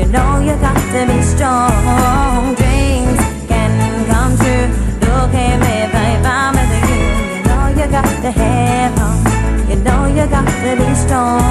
You 0.01 0.07
know 0.07 0.40
you 0.40 0.57
got 0.57 0.80
to 0.94 1.07
be 1.12 1.20
strong. 1.20 2.55
Dreams 2.55 3.20
can 3.51 3.72
come 4.11 4.34
true. 4.38 4.66
Look 5.05 5.34
at 5.34 5.57
me, 5.61 5.74
babe, 5.92 6.24
I'm 6.24 6.55
missing 6.57 6.86
you. 6.88 7.03
You 7.36 7.42
know 7.44 7.64
you 7.78 7.86
got 7.92 8.09
to 8.24 8.30
have 8.30 8.98
hope. 8.98 9.68
You 9.68 9.76
know 9.84 10.07
you 10.07 10.26
got 10.26 10.48
to 10.64 10.72
be 10.80 10.94
strong. 10.94 11.42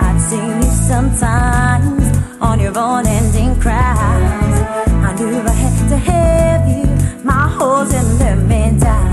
I've 0.00 0.20
seen 0.22 0.56
you 0.56 0.70
sometimes 0.88 2.04
on 2.40 2.58
your 2.58 2.76
own 2.78 3.06
ending 3.06 3.60
crowds. 3.60 4.58
I 5.06 5.14
knew 5.18 5.38
I 5.38 5.52
had 5.52 5.88
to 5.90 5.98
have 5.98 6.66
you. 6.66 6.86
My 7.22 7.46
holes 7.46 7.92
in 7.92 8.08
the 8.22 8.36
middle. 8.48 9.04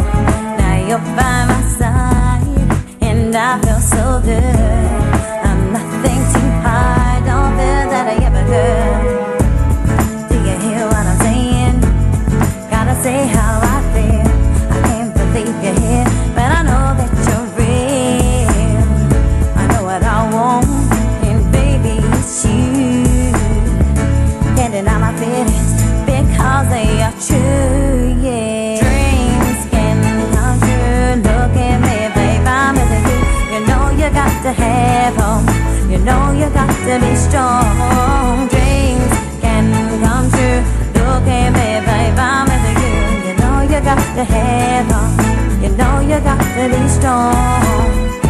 Now 0.58 0.88
you're 0.88 1.06
by 1.18 1.46
my 1.52 1.62
side, 1.78 3.02
and 3.02 3.36
I 3.36 3.60
feel 3.60 3.80
so 3.82 4.22
good. 4.24 5.07
To 36.88 37.00
be 37.02 37.16
strong. 37.16 38.48
Dreams 38.48 39.12
can 39.42 39.66
come 40.02 40.30
true. 40.32 40.64
You. 40.94 42.54
You 43.28 43.34
know 43.42 43.62
you 43.62 43.80
got 43.82 44.00
to. 44.16 44.24
You 45.62 45.70
know 45.76 46.00
you 46.00 46.20
got 46.22 46.40
to 46.40 46.70
be 46.70 46.88
strong. 46.88 48.27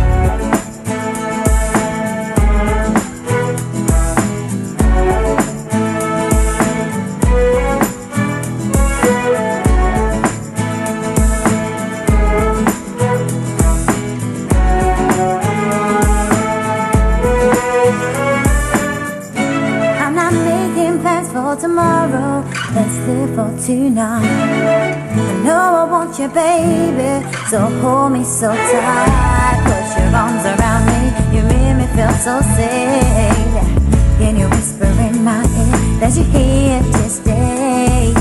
Tonight. 23.67 24.23
I 24.23 25.43
know 25.43 25.83
I 25.83 25.83
want 25.91 26.17
you, 26.17 26.29
baby, 26.29 27.11
so 27.49 27.59
hold 27.81 28.13
me 28.13 28.23
so 28.23 28.47
tight. 28.47 29.59
Put 29.67 29.85
your 29.99 30.15
arms 30.15 30.45
around 30.51 30.83
me, 30.87 31.01
you 31.35 31.43
make 31.43 31.75
me 31.75 31.85
feel 31.93 32.13
so 32.27 32.39
safe. 32.55 33.65
Can 34.19 34.37
you 34.39 34.47
whisper 34.47 34.87
in 35.07 35.21
my 35.21 35.43
ear 35.43 35.99
that 35.99 36.15
you're 36.15 36.31
here 36.31 36.79
to 36.79 37.09
stay? 37.09 38.13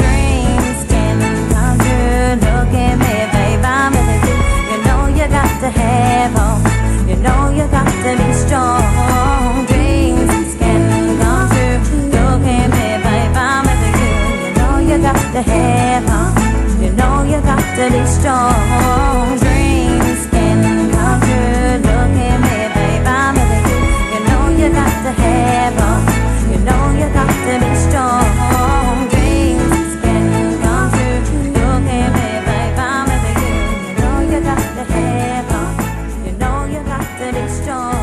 Dreams 0.00 0.80
can 0.88 1.16
come 1.52 1.78
true. 1.84 2.32
Look 2.48 2.72
at 2.72 2.96
me, 3.04 3.14
babe, 3.34 3.64
I'm 3.76 3.92
with 3.92 4.24
you. 4.28 4.36
You 4.70 4.78
know 4.86 5.00
you 5.18 5.26
got 5.28 5.52
to 5.64 5.68
have 5.68 6.32
hope. 6.32 6.64
You 7.06 7.16
know 7.16 7.50
you 7.50 7.68
got 7.68 7.92
to 8.04 8.10
be 8.16 8.32
strong. 8.32 9.17
To 15.32 15.42
hope. 15.42 16.38
You 16.80 16.90
know 16.92 17.22
you 17.22 17.40
got 17.42 17.64
to 17.76 17.84
be 17.90 18.02
strong. 18.06 19.38
Dreams 19.38 20.26
can 20.30 20.90
come 20.90 21.20
true. 21.20 21.78
Look 21.84 22.16
at 22.26 22.38
me, 22.44 22.56
babe, 22.74 23.06
I'm 23.06 23.34
with 23.34 23.66
you. 23.70 23.78
You 24.12 24.20
know 24.26 24.44
you 24.60 24.68
got 24.72 24.94
to 25.04 25.12
have. 25.22 25.78
You 26.50 26.58
know 26.64 26.84
you 27.00 27.08
got 27.12 27.32
to 27.46 27.52
be 27.62 27.70
strong. 27.86 29.08
Dreams 29.10 29.90
can 30.02 30.24
come 30.62 30.90
true. 30.92 31.52
Look 31.56 31.86
at 31.98 32.10
me, 32.16 32.28
babe, 32.46 32.78
I'm 32.78 33.06
with 33.10 33.42
you. 33.44 33.56
You 33.88 33.94
know 34.00 34.16
you 34.32 34.40
got 34.40 34.64
to 34.76 34.84
have. 34.92 36.26
You 36.26 36.32
know 36.38 36.64
you 36.64 36.80
got 36.84 37.06
to 37.18 37.26
be 37.32 37.44
strong. 37.48 37.97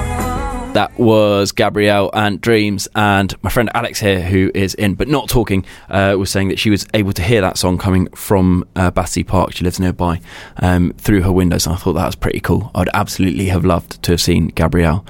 That 0.76 1.00
was 1.00 1.54
Gabrielle 1.54 2.10
and 2.14 2.42
Dreams, 2.42 2.90
and 2.96 3.34
my 3.42 3.50
friend 3.50 3.72
Alex 3.74 4.02
here, 4.02 4.20
who 4.20 4.52
is 4.54 4.74
in 4.74 4.96
but 4.96 5.08
not 5.08 5.30
talking, 5.30 5.66
uh, 5.90 6.18
was 6.20 6.30
saying 6.30 6.50
that 6.50 6.60
she 6.60 6.70
was 6.70 6.86
able 6.94 7.14
to 7.14 7.22
hear 7.22 7.40
that 7.40 7.58
song 7.58 7.78
coming 7.78 8.08
from 8.08 8.68
uh, 8.76 8.92
Battersea 8.92 9.24
Park. 9.24 9.54
She 9.54 9.64
lives 9.64 9.80
nearby 9.80 10.20
um, 10.58 10.92
through 10.98 11.22
her 11.22 11.32
windows, 11.32 11.66
and 11.66 11.74
I 11.74 11.78
thought 11.78 11.94
that 11.94 12.06
was 12.06 12.18
pretty 12.18 12.42
cool. 12.42 12.72
I'd 12.76 12.90
absolutely 12.94 13.46
have 13.46 13.64
loved 13.64 14.04
to 14.04 14.12
have 14.12 14.20
seen 14.20 14.50
Gabrielle. 14.50 15.06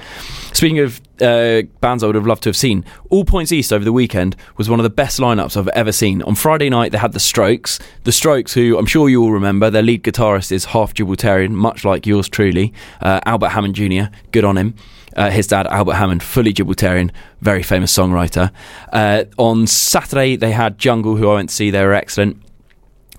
Speaking 0.54 0.78
of 0.78 1.02
uh, 1.20 1.64
bands 1.82 2.04
I 2.04 2.06
would 2.06 2.16
have 2.16 2.28
loved 2.28 2.44
to 2.44 2.50
have 2.50 2.56
seen, 2.56 2.86
All 3.10 3.26
Points 3.26 3.52
East 3.52 3.74
over 3.74 3.84
the 3.84 3.92
weekend 3.92 4.36
was 4.58 4.70
one 4.70 4.80
of 4.80 4.84
the 4.84 4.92
best 4.92 5.20
lineups 5.20 5.58
I've 5.58 5.68
ever 5.70 5.92
seen. 5.92 6.22
On 6.22 6.36
Friday 6.36 6.70
night, 6.70 6.92
they 6.92 7.00
had 7.00 7.14
the 7.14 7.20
Strokes. 7.20 7.80
The 8.04 8.12
Strokes, 8.12 8.54
who 8.54 8.78
I'm 8.78 8.86
sure 8.86 9.10
you 9.10 9.24
all 9.24 9.32
remember, 9.32 9.72
their 9.72 9.82
lead 9.82 10.04
guitarist 10.04 10.52
is 10.52 10.66
half 10.66 10.94
Gibraltarian, 10.94 11.54
much 11.54 11.84
like 11.84 12.06
yours 12.06 12.30
truly, 12.30 12.72
uh, 13.02 13.20
Albert 13.26 13.50
Hammond 13.50 13.74
Jr. 13.74 14.16
Good 14.32 14.44
on 14.44 14.60
him. 14.60 14.76
Uh, 15.16 15.30
his 15.30 15.48
dad, 15.48 15.68
Albert 15.68 15.94
Hammond, 15.94 16.24
fully 16.24 16.54
Gibraltarian, 16.54 17.12
very 17.42 17.64
famous 17.64 17.96
songwriter. 17.96 18.52
Uh, 18.92 19.24
on 19.38 19.68
Saturday, 19.68 20.36
they 20.36 20.52
had 20.52 20.78
Jungle, 20.78 21.16
who 21.16 21.30
I 21.30 21.36
went 21.36 21.50
to 21.50 21.56
see. 21.56 21.72
They 21.72 21.84
were 21.84 21.94
excellent. 21.94 22.42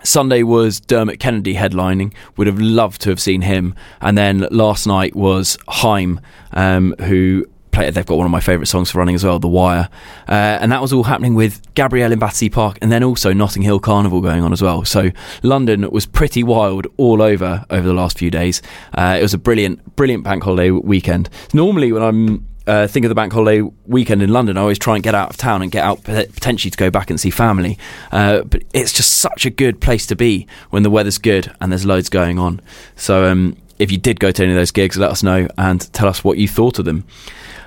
Sunday 0.05 0.42
was 0.42 0.78
Dermot 0.78 1.18
Kennedy 1.18 1.55
headlining. 1.55 2.12
Would 2.36 2.47
have 2.47 2.61
loved 2.61 3.01
to 3.03 3.11
have 3.11 3.20
seen 3.20 3.42
him. 3.42 3.74
And 4.01 4.16
then 4.16 4.47
last 4.51 4.86
night 4.86 5.16
was 5.16 5.59
Haim, 5.68 6.20
um, 6.53 6.94
who 7.01 7.47
play, 7.76 7.90
they've 7.90 8.06
got 8.06 8.16
one 8.16 8.26
of 8.26 8.32
my 8.32 8.40
favourite 8.40 8.68
songs 8.68 8.90
for 8.90 8.98
running 8.98 9.14
as 9.14 9.24
well, 9.24 9.38
The 9.38 9.48
Wire. 9.48 9.88
Uh, 10.28 10.32
and 10.32 10.72
that 10.72 10.80
was 10.80 10.92
all 10.92 11.04
happening 11.04 11.34
with 11.34 11.62
Gabrielle 11.74 12.12
in 12.12 12.18
Battersea 12.18 12.48
Park 12.48 12.78
and 12.80 12.90
then 12.90 13.04
also 13.04 13.32
Notting 13.32 13.62
Hill 13.62 13.78
Carnival 13.78 14.20
going 14.20 14.42
on 14.42 14.52
as 14.52 14.62
well. 14.62 14.84
So 14.84 15.10
London 15.42 15.88
was 15.90 16.06
pretty 16.06 16.42
wild 16.42 16.86
all 16.96 17.22
over 17.22 17.64
over 17.70 17.86
the 17.86 17.94
last 17.94 18.18
few 18.18 18.30
days. 18.30 18.62
Uh, 18.94 19.16
it 19.18 19.22
was 19.22 19.34
a 19.34 19.38
brilliant, 19.38 19.96
brilliant 19.96 20.24
bank 20.24 20.42
holiday 20.42 20.70
weekend. 20.70 21.28
Normally, 21.52 21.92
when 21.92 22.02
I'm 22.02 22.46
uh, 22.66 22.86
think 22.88 23.04
of 23.04 23.10
the 23.10 23.14
bank 23.14 23.32
holiday 23.32 23.60
weekend 23.86 24.22
in 24.22 24.32
London, 24.32 24.56
I 24.56 24.62
always 24.62 24.78
try 24.78 24.94
and 24.94 25.04
get 25.04 25.14
out 25.14 25.30
of 25.30 25.36
town 25.36 25.62
and 25.62 25.70
get 25.70 25.84
out 25.84 26.02
potentially 26.02 26.70
to 26.70 26.78
go 26.78 26.90
back 26.90 27.10
and 27.10 27.20
see 27.20 27.30
family. 27.30 27.78
Uh, 28.10 28.42
but 28.42 28.64
it's 28.72 28.92
just 28.92 29.18
such 29.18 29.46
a 29.46 29.50
good 29.50 29.80
place 29.80 30.06
to 30.06 30.16
be 30.16 30.46
when 30.70 30.82
the 30.82 30.90
weather's 30.90 31.18
good 31.18 31.54
and 31.60 31.70
there's 31.70 31.86
loads 31.86 32.08
going 32.08 32.38
on. 32.38 32.60
So 32.96 33.26
um, 33.30 33.56
if 33.78 33.92
you 33.92 33.98
did 33.98 34.18
go 34.18 34.32
to 34.32 34.42
any 34.42 34.52
of 34.52 34.56
those 34.56 34.72
gigs, 34.72 34.96
let 34.96 35.10
us 35.10 35.22
know 35.22 35.46
and 35.58 35.92
tell 35.92 36.08
us 36.08 36.24
what 36.24 36.38
you 36.38 36.48
thought 36.48 36.78
of 36.78 36.84
them. 36.86 37.04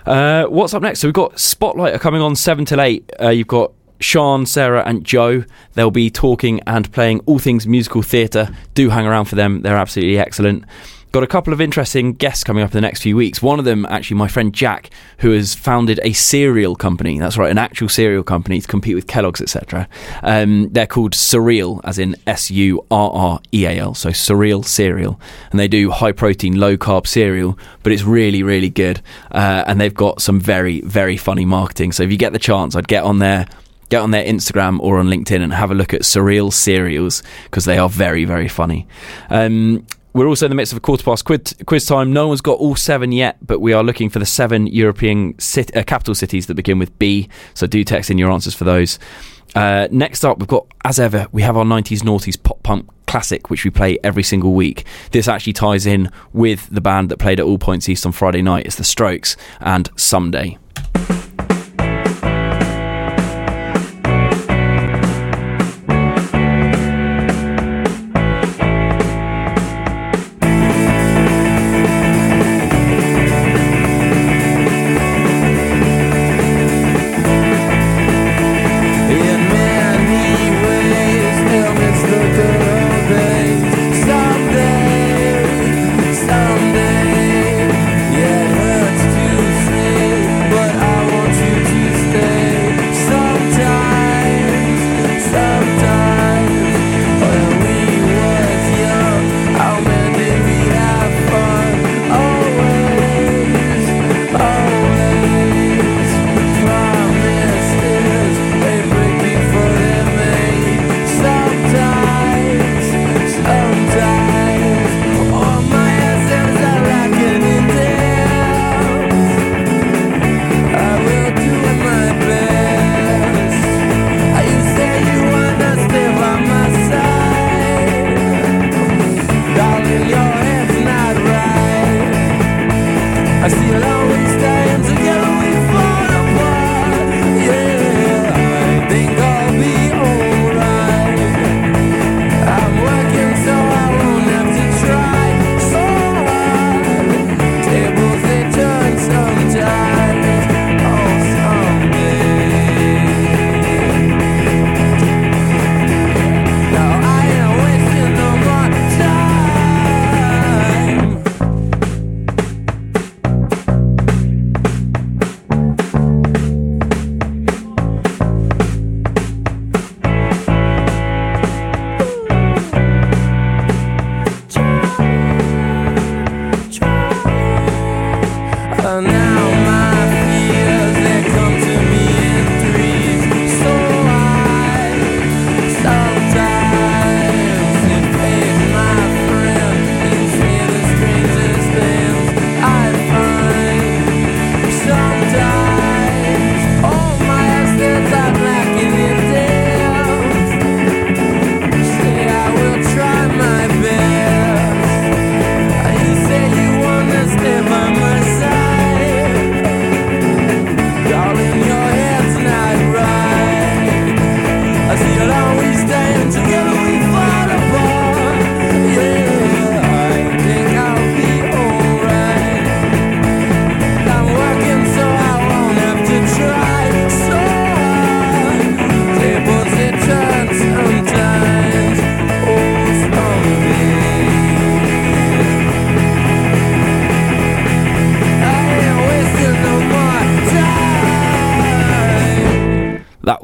Uh, 0.10 0.47
what's 0.47 0.74
up 0.74 0.82
next? 0.82 1.01
So 1.01 1.07
we've 1.07 1.14
got 1.14 1.39
Spotlight 1.39 1.93
are 1.93 1.99
coming 1.99 2.20
on 2.20 2.36
7 2.36 2.66
till 2.66 2.82
8. 2.82 3.12
Uh, 3.22 3.30
you've 3.30 3.45
got 3.45 3.72
Sean, 3.99 4.47
Sarah, 4.47 4.82
and 4.84 5.05
Joe. 5.05 5.43
They'll 5.76 5.91
be 5.91 6.10
talking 6.10 6.62
and 6.66 6.91
playing 6.91 7.20
all 7.28 7.38
things 7.38 7.68
musical 7.68 8.01
theatre. 8.01 8.49
Do 8.74 8.89
hang 8.89 9.05
around 9.05 9.26
for 9.26 9.36
them, 9.36 9.62
they're 9.62 9.78
absolutely 9.78 10.18
excellent. 10.18 10.66
Got 11.12 11.24
a 11.24 11.28
couple 11.28 11.53
of 11.53 11.60
interesting 11.60 12.14
guests 12.14 12.43
coming 12.43 12.64
up 12.64 12.70
in 12.70 12.78
the 12.78 12.82
next 12.82 13.01
few 13.01 13.16
weeks. 13.16 13.41
One 13.41 13.57
of 13.57 13.66
them, 13.66 13.84
actually, 13.88 14.18
my 14.18 14.28
friend 14.28 14.53
Jack, 14.53 14.91
who 15.18 15.32
has 15.32 15.55
founded 15.55 15.99
a 16.03 16.14
cereal 16.14 16.76
company. 16.76 17.18
That's 17.18 17.36
right, 17.36 17.49
an 17.49 17.57
actual 17.57 17.89
cereal 17.89 18.22
company 18.22 18.62
to 18.62 18.68
compete 18.68 18.93
with 18.93 19.07
Kellogg's, 19.07 19.41
etc. 19.41 19.88
Um, 20.22 20.70
they're 20.70 20.86
called 20.86 21.14
Surreal, 21.14 21.82
as 21.84 21.97
in 21.97 22.16
S 22.28 22.51
U 22.51 22.86
R 22.91 23.10
R 23.12 23.39
E 23.51 23.66
A 23.66 23.80
L, 23.80 23.95
so 23.95 24.10
Surreal 24.10 24.64
Cereal. 24.64 25.20
And 25.49 25.60
they 25.60 25.68
do 25.68 25.89
high 25.89 26.12
protein, 26.12 26.60
low 26.60 26.78
carb 26.78 27.07
cereal, 27.07 27.57
but 27.82 27.91
it's 27.91 28.03
really, 28.03 28.43
really 28.43 28.70
good. 28.70 29.01
Uh, 29.32 29.64
and 29.66 29.82
they've 29.82 29.91
got 29.91 30.22
some 30.22 30.39
very, 30.39 30.82
very 30.82 31.18
funny 31.18 31.43
marketing. 31.45 31.91
So 31.91 32.03
if 32.03 32.12
you 32.12 32.18
get 32.18 32.34
the 32.34 32.39
chance, 32.39 32.76
I'd 32.76 32.88
get 32.88 33.03
on 33.03 33.18
there 33.18 33.47
get 33.89 34.01
on 34.01 34.12
their 34.12 34.24
Instagram 34.24 34.80
or 34.82 34.99
on 34.99 35.07
LinkedIn 35.07 35.41
and 35.41 35.51
have 35.51 35.72
a 35.72 35.74
look 35.74 35.95
at 35.95 36.01
Surreal 36.01 36.53
Cereals 36.53 37.24
because 37.45 37.66
they 37.66 37.80
are 37.80 37.89
very, 37.89 38.24
very 38.24 38.47
funny. 38.47 38.88
Um, 39.32 39.88
we're 40.20 40.28
also 40.28 40.46
in 40.46 40.50
the 40.50 40.56
midst 40.56 40.74
of 40.74 40.78
a 40.78 40.82
quarter 40.82 41.02
past 41.02 41.24
quiz, 41.24 41.56
quiz 41.66 41.86
time. 41.86 42.12
No 42.12 42.28
one's 42.28 42.42
got 42.42 42.60
all 42.60 42.76
seven 42.76 43.14
yet, 43.14 43.38
but 43.42 43.60
we 43.60 43.72
are 43.72 43.82
looking 43.82 44.10
for 44.10 44.20
the 44.20 44.26
seven 44.26 44.68
European 44.68 45.34
uh, 45.34 45.84
capital 45.88 46.14
cities 46.14 46.48
that 46.48 46.56
begin 46.56 46.78
with 46.78 47.00
B. 47.00 47.30
So 47.54 47.66
do 47.66 47.86
text 47.86 48.12
in 48.12 48.18
your 48.18 48.30
answers 48.30 48.54
for 48.54 48.66
those. 48.66 49.00
Uh, 49.56 49.88
next 49.92 50.26
up, 50.26 50.40
we've 50.40 50.48
got, 50.48 50.68
as 50.84 51.00
ever, 51.00 51.28
we 51.32 51.42
have 51.44 51.56
our 51.56 51.64
90s 51.64 52.02
noughties 52.02 52.42
pop 52.42 52.62
punk 52.64 52.90
classic, 53.08 53.50
which 53.50 53.64
we 53.64 53.72
play 53.72 53.98
every 54.04 54.24
single 54.24 54.52
week. 54.52 54.86
This 55.12 55.30
actually 55.30 55.54
ties 55.54 55.86
in 55.86 56.12
with 56.34 56.68
the 56.70 56.82
band 56.82 57.08
that 57.12 57.18
played 57.18 57.40
at 57.40 57.46
All 57.46 57.58
Points 57.58 57.88
East 57.88 58.06
on 58.06 58.12
Friday 58.12 58.42
night. 58.42 58.66
It's 58.66 58.76
the 58.76 58.84
Strokes 58.84 59.38
and 59.62 59.90
Someday. 59.96 60.58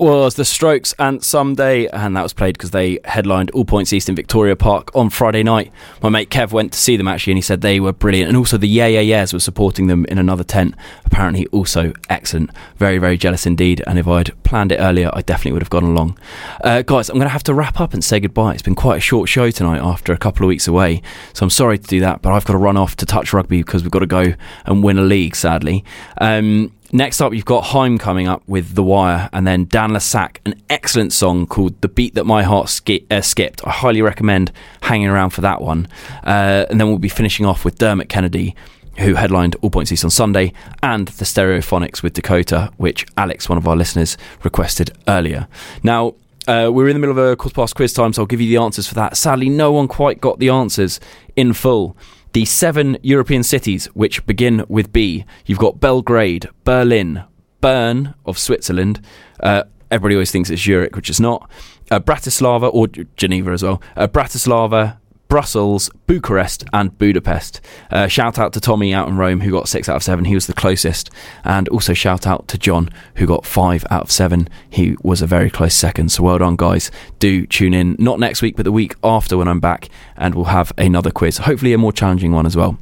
Was 0.06 0.36
The 0.36 0.46
Strokes 0.46 0.94
and 1.00 1.24
Someday, 1.24 1.88
and 1.88 2.16
that 2.16 2.22
was 2.22 2.32
played 2.32 2.56
because 2.56 2.70
they 2.70 3.00
headlined 3.06 3.50
All 3.52 3.66
Points 3.66 3.92
East 3.92 4.08
in 4.08 4.16
Victoria 4.16 4.56
Park 4.56 4.96
on 4.96 5.10
Friday 5.10 5.42
night. 5.42 5.72
My 6.04 6.10
mate 6.10 6.30
Kev 6.30 6.52
went 6.52 6.74
to 6.74 6.78
see 6.78 6.96
them 6.96 7.08
actually, 7.08 7.32
and 7.32 7.40
he 7.40 7.42
said 7.42 7.62
they 7.62 7.80
were 7.80 7.92
brilliant. 7.92 8.28
And 8.28 8.38
also 8.38 8.56
the 8.56 8.68
Yeah 8.68 8.86
Yeah 8.86 9.00
Yeahs 9.00 9.34
were 9.34 9.40
supporting 9.40 9.88
them 9.88 10.06
in 10.06 10.20
another 10.20 10.44
tent. 10.44 10.76
Apparently, 11.06 11.48
also 11.48 11.92
excellent. 12.08 12.52
Very, 12.78 13.00
very 13.00 13.18
jealous 13.18 13.48
indeed. 13.48 13.82
And 13.88 13.98
if 13.98 14.08
I'd 14.08 14.32
planned 14.44 14.72
it 14.72 14.78
earlier, 14.78 15.10
I 15.12 15.24
definitely 15.24 15.54
would 15.54 15.64
have 15.64 15.72
gone 15.72 15.86
along. 15.86 16.20
Uh, 16.64 16.84
guys, 16.84 17.10
I'm 17.10 17.16
going 17.16 17.26
to 17.26 17.30
have 17.30 17.42
to 17.42 17.56
wrap 17.56 17.80
up 17.80 17.96
and 17.96 18.04
say 18.04 18.20
goodbye. 18.20 18.54
It's 18.54 18.62
been 18.62 18.76
quite 18.76 18.98
a 18.98 19.02
short 19.02 19.28
show 19.28 19.50
tonight 19.50 19.82
after 19.82 20.14
a 20.14 20.18
couple 20.18 20.46
of 20.46 20.50
weeks 20.50 20.68
away, 20.68 21.02
so 21.34 21.44
I'm 21.44 21.50
sorry 21.50 21.80
to 21.80 21.88
do 21.88 22.00
that, 22.02 22.22
but 22.22 22.32
I've 22.32 22.46
got 22.46 22.54
to 22.54 22.60
run 22.60 22.78
off 22.78 22.96
to 22.98 23.08
touch 23.08 23.34
rugby 23.34 23.64
because 23.64 23.82
we've 23.82 23.90
got 23.90 24.00
to 24.00 24.06
go 24.06 24.36
and 24.68 24.84
win 24.84 25.00
a 25.00 25.04
league, 25.04 25.36
sadly. 25.36 25.84
Um, 26.22 26.72
Next 26.96 27.20
up, 27.20 27.34
you've 27.34 27.44
got 27.44 27.66
Haim 27.66 27.98
coming 27.98 28.26
up 28.30 28.42
with 28.48 28.74
The 28.74 28.82
Wire, 28.82 29.30
and 29.34 29.46
then 29.46 29.66
Dan 29.66 29.92
le 29.92 30.00
Sac, 30.00 30.40
an 30.46 30.62
excellent 30.70 31.12
song 31.12 31.46
called 31.46 31.82
The 31.82 31.90
Beat 31.90 32.16
That 32.16 32.24
My 32.24 32.42
Heart 32.42 32.70
Ski- 32.70 33.06
uh, 33.12 33.20
Skipped. 33.20 33.68
I 33.68 33.72
highly 33.72 34.02
recommend 34.02 34.54
hanging 34.82 35.10
around 35.10 35.32
for 35.32 35.42
that 35.42 35.62
one. 35.62 35.90
Uh, 36.24 36.66
and 36.70 36.80
then 36.80 36.88
we'll 36.88 36.98
be 36.98 37.10
finishing 37.10 37.46
off 37.46 37.66
with 37.66 37.78
Dermot 37.78 38.08
Kennedy, 38.08 38.56
who 39.00 39.16
headlined 39.16 39.58
All 39.62 39.70
Points 39.70 39.92
East 39.92 40.06
on 40.06 40.10
Sunday, 40.10 40.54
and 40.82 41.10
the 41.10 41.26
Stereophonics 41.26 42.02
with 42.02 42.14
Dakota, 42.14 42.72
which 42.78 43.06
Alex, 43.18 43.50
one 43.50 43.58
of 43.58 43.68
our 43.68 43.76
listeners, 43.76 44.16
requested 44.44 44.98
earlier. 45.06 45.50
Now, 45.84 46.16
uh, 46.48 46.70
we're 46.72 46.88
in 46.88 46.94
the 46.96 47.00
middle 47.02 47.20
of 47.20 47.32
a 47.32 47.36
quarter 47.36 47.56
past 47.56 47.76
quiz 47.76 47.92
time, 47.92 48.14
so 48.14 48.22
I'll 48.22 48.26
give 48.26 48.40
you 48.40 48.48
the 48.48 48.64
answers 48.64 48.88
for 48.88 48.96
that. 48.96 49.18
Sadly, 49.18 49.50
no 49.50 49.74
one 49.74 49.90
quite 49.90 50.22
got 50.22 50.40
the 50.40 50.48
answers 50.48 51.02
in 51.36 51.52
full. 51.52 51.98
The 52.36 52.44
seven 52.44 52.98
European 53.02 53.44
cities 53.44 53.86
which 53.94 54.26
begin 54.26 54.66
with 54.68 54.92
B, 54.92 55.24
you've 55.46 55.58
got 55.58 55.80
Belgrade, 55.80 56.50
Berlin, 56.66 57.24
Bern 57.62 58.14
of 58.26 58.38
Switzerland. 58.38 59.00
Uh, 59.40 59.64
everybody 59.90 60.16
always 60.16 60.32
thinks 60.32 60.50
it's 60.50 60.62
Zurich, 60.62 60.98
which 60.98 61.10
is 61.10 61.22
not. 61.22 61.50
Uh, 61.90 62.02
Bratislava, 62.02 62.70
or 62.74 62.88
Geneva 63.16 63.52
as 63.52 63.64
well. 63.64 63.82
Uh, 63.96 64.10
Bratislava, 64.10 64.98
Brussels, 65.28 65.90
Bucharest, 66.08 66.64
and 66.72 66.98
Budapest. 66.98 67.62
Uh, 67.92 68.08
shout 68.08 68.38
out 68.38 68.54
to 68.54 68.60
Tommy 68.60 68.94
out 68.94 69.08
in 69.08 69.18
Rome, 69.18 69.42
who 69.42 69.52
got 69.52 69.68
six 69.68 69.90
out 69.90 69.96
of 69.96 70.04
seven. 70.04 70.26
He 70.26 70.36
was 70.36 70.48
the 70.48 70.54
closest. 70.54 71.10
And 71.44 71.68
also 71.70 71.94
shout 71.94 72.28
out 72.28 72.48
to 72.50 72.58
John, 72.58 72.90
who 73.16 73.26
got 73.26 73.46
five 73.46 73.86
out 73.90 74.04
of 74.04 74.12
seven. 74.12 74.48
He 74.70 74.96
was 75.04 75.22
a 75.22 75.28
very 75.28 75.50
close 75.50 75.74
second. 75.74 76.10
So 76.10 76.24
well 76.24 76.38
done, 76.38 76.56
guys. 76.56 76.92
Do 77.20 77.46
tune 77.48 77.74
in, 77.74 77.96
not 78.00 78.20
next 78.20 78.42
week, 78.42 78.56
but 78.56 78.64
the 78.64 78.72
week 78.72 78.96
after 79.04 79.38
when 79.38 79.48
I'm 79.48 79.60
back, 79.60 79.90
and 80.16 80.36
we'll 80.36 80.46
have 80.46 80.72
another 80.78 81.12
quiz. 81.12 81.40
Hopefully, 81.40 81.74
a 81.74 81.78
more 81.78 81.94
challenging 81.94 82.32
one 82.32 82.46
as 82.46 82.56
well. 82.56 82.78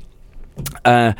Uh, 0.86 1.14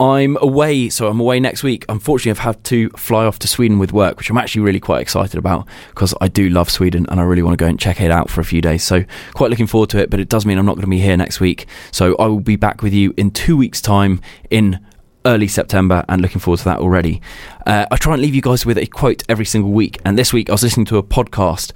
I'm 0.00 0.36
away, 0.40 0.88
so 0.88 1.08
I'm 1.08 1.20
away 1.20 1.38
next 1.38 1.62
week. 1.62 1.84
Unfortunately, 1.88 2.32
I've 2.32 2.44
had 2.44 2.64
to 2.64 2.90
fly 2.90 3.24
off 3.24 3.38
to 3.40 3.48
Sweden 3.48 3.78
with 3.78 3.92
work, 3.92 4.18
which 4.18 4.28
I'm 4.28 4.36
actually 4.36 4.62
really 4.62 4.80
quite 4.80 5.00
excited 5.00 5.38
about 5.38 5.68
because 5.90 6.14
I 6.20 6.28
do 6.28 6.48
love 6.48 6.68
Sweden 6.68 7.06
and 7.08 7.20
I 7.20 7.22
really 7.22 7.42
want 7.42 7.56
to 7.56 7.62
go 7.62 7.68
and 7.68 7.78
check 7.78 8.00
it 8.00 8.10
out 8.10 8.28
for 8.28 8.40
a 8.40 8.44
few 8.44 8.60
days. 8.60 8.82
So, 8.82 9.04
quite 9.34 9.50
looking 9.50 9.68
forward 9.68 9.90
to 9.90 9.98
it, 9.98 10.10
but 10.10 10.18
it 10.18 10.28
does 10.28 10.44
mean 10.44 10.58
I'm 10.58 10.66
not 10.66 10.74
going 10.74 10.82
to 10.86 10.90
be 10.90 11.00
here 11.00 11.16
next 11.16 11.38
week. 11.38 11.66
So, 11.92 12.16
I 12.16 12.26
will 12.26 12.40
be 12.40 12.56
back 12.56 12.82
with 12.82 12.92
you 12.92 13.14
in 13.16 13.30
two 13.30 13.56
weeks' 13.56 13.80
time 13.80 14.20
in 14.50 14.84
early 15.26 15.48
September 15.48 16.04
and 16.08 16.20
looking 16.20 16.40
forward 16.40 16.58
to 16.58 16.64
that 16.64 16.80
already. 16.80 17.22
Uh, 17.66 17.86
I 17.90 17.96
try 17.96 18.14
and 18.14 18.22
leave 18.22 18.34
you 18.34 18.42
guys 18.42 18.66
with 18.66 18.78
a 18.78 18.86
quote 18.86 19.22
every 19.28 19.46
single 19.46 19.70
week, 19.70 20.00
and 20.04 20.18
this 20.18 20.32
week 20.32 20.50
I 20.50 20.52
was 20.52 20.62
listening 20.62 20.86
to 20.86 20.98
a 20.98 21.02
podcast 21.02 21.72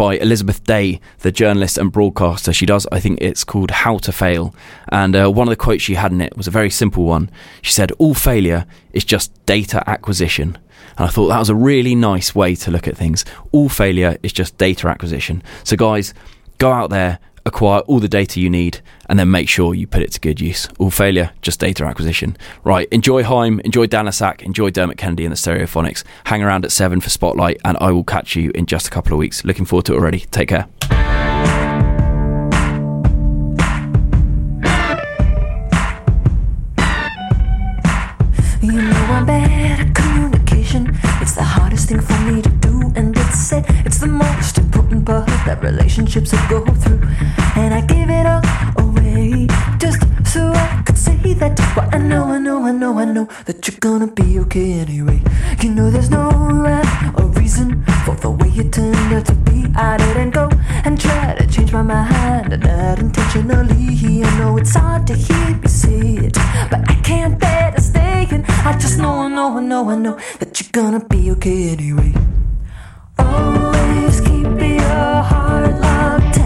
by 0.00 0.16
Elizabeth 0.16 0.64
Day, 0.64 0.98
the 1.18 1.30
journalist 1.30 1.76
and 1.76 1.92
broadcaster. 1.92 2.54
She 2.54 2.64
does, 2.64 2.86
I 2.90 3.00
think 3.00 3.20
it's 3.20 3.44
called 3.44 3.70
How 3.70 3.98
to 3.98 4.12
Fail. 4.12 4.54
And 4.88 5.14
uh, 5.14 5.28
one 5.28 5.46
of 5.46 5.52
the 5.52 5.56
quotes 5.56 5.82
she 5.82 5.94
had 5.94 6.10
in 6.10 6.22
it 6.22 6.38
was 6.38 6.46
a 6.46 6.50
very 6.50 6.70
simple 6.70 7.04
one. 7.04 7.30
She 7.60 7.72
said, 7.72 7.92
All 7.98 8.14
failure 8.14 8.64
is 8.94 9.04
just 9.04 9.44
data 9.44 9.84
acquisition. 9.86 10.56
And 10.96 11.06
I 11.06 11.08
thought 11.08 11.28
that 11.28 11.38
was 11.38 11.50
a 11.50 11.54
really 11.54 11.94
nice 11.94 12.34
way 12.34 12.54
to 12.54 12.70
look 12.70 12.88
at 12.88 12.96
things. 12.96 13.26
All 13.52 13.68
failure 13.68 14.16
is 14.22 14.32
just 14.32 14.56
data 14.56 14.88
acquisition. 14.88 15.42
So, 15.64 15.76
guys, 15.76 16.14
go 16.56 16.72
out 16.72 16.88
there, 16.88 17.18
acquire 17.46 17.80
all 17.80 18.00
the 18.00 18.08
data 18.08 18.40
you 18.40 18.50
need, 18.50 18.80
and 19.08 19.18
then 19.18 19.30
make 19.30 19.48
sure 19.48 19.74
you 19.74 19.86
put 19.86 20.02
it 20.02 20.12
to 20.12 20.20
good 20.20 20.40
use. 20.40 20.68
All 20.78 20.90
failure, 20.90 21.32
just 21.42 21.60
data 21.60 21.84
acquisition. 21.84 22.36
Right, 22.64 22.88
enjoy 22.90 23.22
Haim, 23.24 23.60
enjoy 23.60 23.86
Dan 23.86 24.06
le 24.06 24.12
Sac, 24.12 24.42
enjoy 24.42 24.70
Dermot 24.70 24.98
Kennedy 24.98 25.24
and 25.24 25.32
the 25.32 25.36
Stereophonics. 25.36 26.04
Hang 26.24 26.42
around 26.42 26.64
at 26.64 26.72
7 26.72 27.00
for 27.00 27.10
Spotlight, 27.10 27.60
and 27.64 27.76
I 27.80 27.90
will 27.90 28.04
catch 28.04 28.36
you 28.36 28.50
in 28.54 28.66
just 28.66 28.86
a 28.86 28.90
couple 28.90 29.12
of 29.12 29.18
weeks. 29.18 29.44
Looking 29.44 29.64
forward 29.64 29.86
to 29.86 29.94
it 29.94 29.96
already. 29.96 30.20
Take 30.30 30.48
care. 30.48 30.66
That 45.50 45.64
relationships 45.64 46.30
will 46.32 46.46
go 46.48 46.74
through. 46.82 47.00
And 47.56 47.74
I 47.74 47.80
give 47.80 48.08
it 48.08 48.24
all 48.32 48.42
away 48.84 49.48
just 49.78 50.00
so 50.32 50.52
I 50.54 50.82
could 50.86 50.96
say 50.96 51.34
that. 51.42 51.58
I 51.92 51.98
know, 51.98 52.24
I 52.36 52.38
know, 52.38 52.62
I 52.62 52.70
know, 52.70 52.98
I 53.00 53.04
know 53.04 53.26
that 53.46 53.66
you're 53.66 53.80
gonna 53.80 54.06
be 54.06 54.38
okay 54.44 54.74
anyway. 54.84 55.20
You 55.60 55.70
know 55.74 55.90
there's 55.90 56.10
no 56.10 56.30
rhyme 56.64 57.14
or 57.18 57.26
reason 57.40 57.84
for 58.04 58.14
the 58.14 58.30
way 58.30 58.48
you 58.50 58.64
turned 58.70 59.12
out 59.16 59.26
to 59.26 59.34
be. 59.48 59.58
I 59.74 59.96
didn't 59.96 60.30
go 60.30 60.48
and 60.84 61.00
try 61.00 61.34
to 61.34 61.44
change 61.52 61.72
my 61.72 61.82
mind, 61.82 62.50
not 62.62 63.00
intentionally. 63.00 64.22
I 64.22 64.30
know 64.38 64.56
it's 64.56 64.76
hard 64.76 65.04
to 65.08 65.14
hear 65.14 65.48
me 65.56 65.68
say 65.68 66.00
it, 66.26 66.34
but 66.70 66.80
I 66.88 66.94
can't 67.02 67.36
bear 67.40 67.72
to 67.72 67.80
stay. 67.80 68.28
And 68.30 68.44
I 68.70 68.78
just 68.78 68.98
know, 68.98 69.14
I 69.26 69.28
know, 69.28 69.58
I 69.58 69.60
know, 69.60 69.90
I 69.90 69.96
know 69.96 70.16
that 70.38 70.60
you're 70.60 70.70
gonna 70.70 71.04
be 71.04 71.32
okay 71.32 71.70
anyway. 71.70 72.12
Always 73.20 74.20
keep 74.20 74.46
your 74.46 75.22
heart 75.30 75.74
locked 75.80 76.38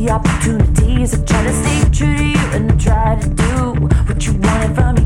the 0.00 0.10
opportunities. 0.10 1.14
I 1.14 1.24
try 1.24 1.42
to 1.44 1.52
stay 1.52 1.80
true 1.90 2.16
to 2.16 2.24
you 2.24 2.46
and 2.56 2.72
I 2.72 2.76
try 2.76 3.20
to 3.20 3.28
do 3.28 3.86
what 4.06 4.26
you 4.26 4.32
wanted 4.34 4.74
from 4.74 4.94
me. 4.96 5.04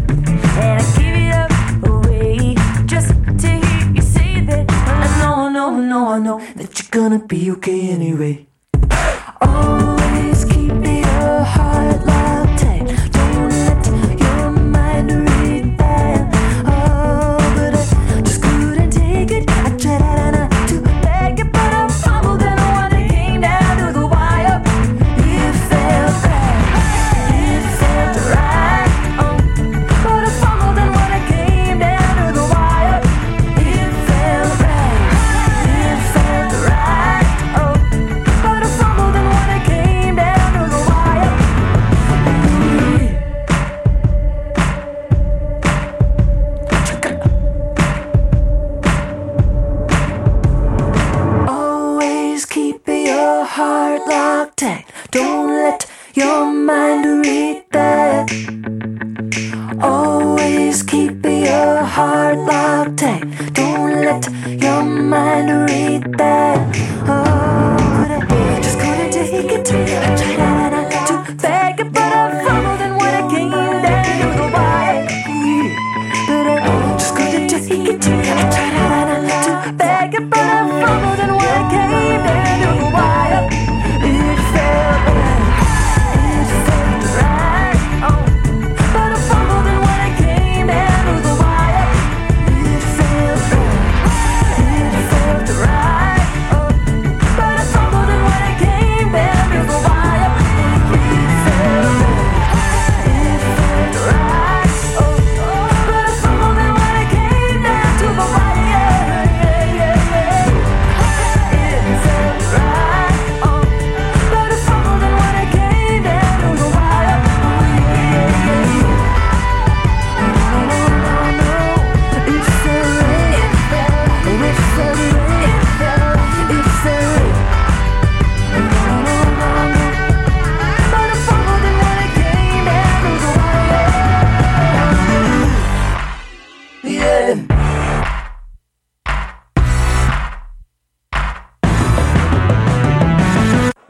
And 0.62 0.80
I 0.80 0.84
give 0.96 1.16
it 1.24 1.32
up 1.42 1.50
away 1.88 2.54
just 2.86 3.08
to 3.42 3.48
hear 3.48 3.92
you 3.94 4.02
say 4.02 4.40
that. 4.48 4.70
I 4.70 5.06
know, 5.20 5.34
I 5.46 5.52
know, 5.52 5.68
I 5.74 5.80
know, 5.80 6.08
I 6.08 6.18
know 6.18 6.38
that 6.56 6.70
you're 6.78 6.90
gonna 6.90 7.24
be 7.24 7.50
okay 7.52 7.90
anyway. 7.90 8.46
Oh. 9.40 9.93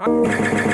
Oh. 0.06 0.70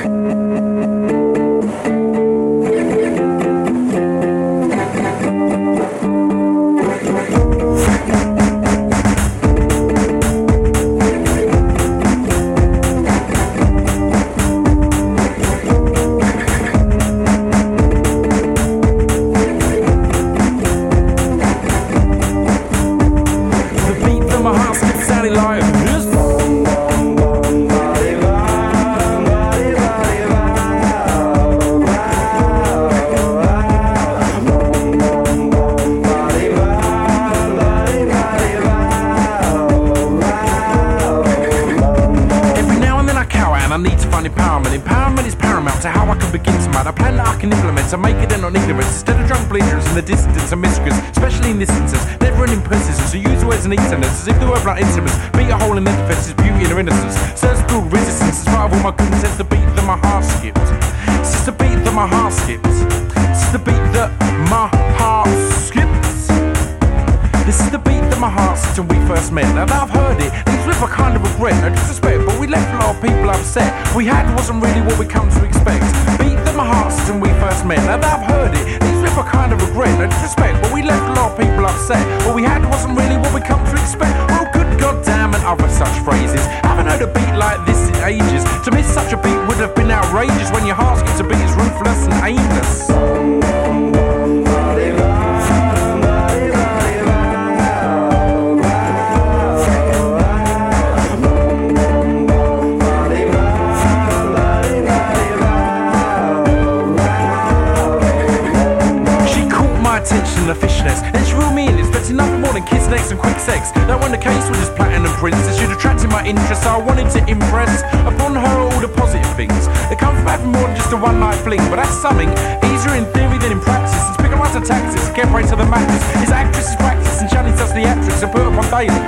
styling. 128.71 129.03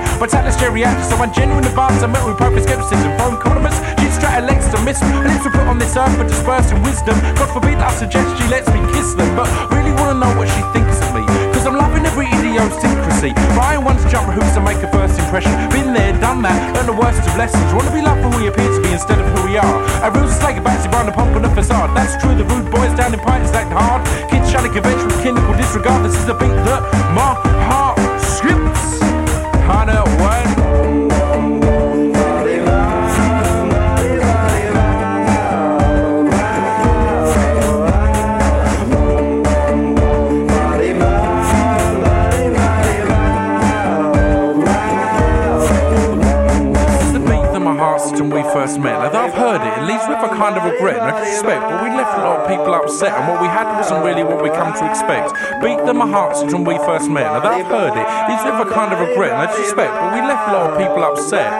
Jerry 0.58 0.82
geriatric, 0.82 1.06
so 1.06 1.14
I'm 1.22 1.32
genuine 1.32 1.64
advanced. 1.64 2.02
I'm 2.02 2.10
met 2.10 2.26
with 2.26 2.36
private 2.36 2.66
skepticism 2.66 3.14
from 3.14 3.38
she's 4.02 4.14
strata 4.18 4.42
legs 4.42 4.66
to 4.74 4.78
miss 4.82 4.98
lips 5.22 5.44
were 5.46 5.54
put 5.54 5.66
on 5.70 5.78
this 5.78 5.94
earth 5.96 6.14
for 6.18 6.26
dispersing 6.26 6.82
wisdom. 6.82 7.14
God 7.38 7.48
forbid 7.54 7.78
I 7.78 7.94
suggest 7.94 8.26
she 8.38 8.46
lets 8.50 8.66
me 8.74 8.82
kiss 8.90 9.14
them, 9.14 9.30
but 9.38 9.46
really 9.70 9.94
wanna 9.94 10.18
know 10.18 10.32
what 10.34 10.50
she 10.50 10.62
thinks 10.74 10.98
of 10.98 11.14
me. 11.14 11.22
Cause 11.54 11.66
I'm 11.66 11.78
loving 11.78 12.04
every 12.04 12.26
idiosyncrasy. 12.26 13.32
But 13.54 13.64
I 13.74 13.78
once 13.78 14.02
jump 14.10 14.26
hoops 14.34 14.58
and 14.58 14.64
make 14.66 14.82
a 14.82 14.90
first 14.90 15.18
impression. 15.18 15.54
Been 15.70 15.94
there, 15.94 16.12
done 16.18 16.42
that, 16.42 16.58
learned 16.74 16.90
the 16.90 16.98
worst 16.98 17.22
of 17.22 17.34
lessons. 17.38 17.66
Wanna 17.70 17.94
be 17.94 18.02
loved 18.02 18.22
for 18.22 18.30
who 18.34 18.42
we 18.42 18.46
appear 18.50 18.66
to 18.66 18.80
be 18.82 18.90
instead 18.90 19.18
of 19.22 19.26
who 19.30 19.46
we 19.46 19.54
are. 19.62 19.78
A 20.02 20.10
real 20.10 20.26
slag 20.26 20.58
of 20.58 20.64
batsy 20.66 20.90
behind 20.90 21.08
a 21.08 21.14
pump 21.14 21.38
on 21.38 21.46
a 21.46 21.52
facade. 21.54 21.94
That's 21.94 22.18
true, 22.18 22.34
the 22.34 22.46
rude 22.50 22.66
boys 22.70 22.92
down 22.98 23.14
in 23.14 23.20
pints 23.20 23.54
act 23.54 23.70
hard. 23.70 24.02
Kids 24.30 24.50
shall 24.50 24.66
convention 24.66 25.06
with 25.06 25.22
clinical 25.22 25.54
disregard. 25.54 26.04
This 26.04 26.18
is 26.18 26.26
the 26.26 26.34
beat 26.34 26.56
that 26.66 26.82
marks. 27.14 27.51
Britain 50.82 50.98
and 50.98 51.14
respect, 51.22 51.62
but 51.62 51.78
we 51.78 51.94
left 51.94 52.18
a 52.18 52.22
lot 52.26 52.42
of 52.42 52.50
people 52.50 52.74
upset, 52.74 53.14
and 53.14 53.30
what 53.30 53.38
we 53.40 53.46
had 53.46 53.70
wasn't 53.78 54.02
really 54.02 54.24
what 54.24 54.42
we 54.42 54.50
come 54.50 54.74
to 54.74 54.82
expect. 54.90 55.30
Beat 55.62 55.78
them 55.86 56.02
a 56.02 56.06
hearts 56.10 56.42
when 56.42 56.64
we 56.64 56.74
first 56.78 57.08
met, 57.08 57.30
and 57.30 57.46
I've 57.46 57.70
heard 57.70 57.94
it. 57.94 58.02
These 58.26 58.42
live 58.42 58.66
a 58.66 58.68
kind 58.68 58.90
of 58.90 58.98
regret 58.98 59.30
and 59.30 59.46
disrespect, 59.46 59.94
but 59.94 60.10
we 60.10 60.20
left 60.26 60.42
a 60.50 60.52
lot 60.58 60.70
of 60.70 60.78
people 60.82 61.06
upset. 61.06 61.54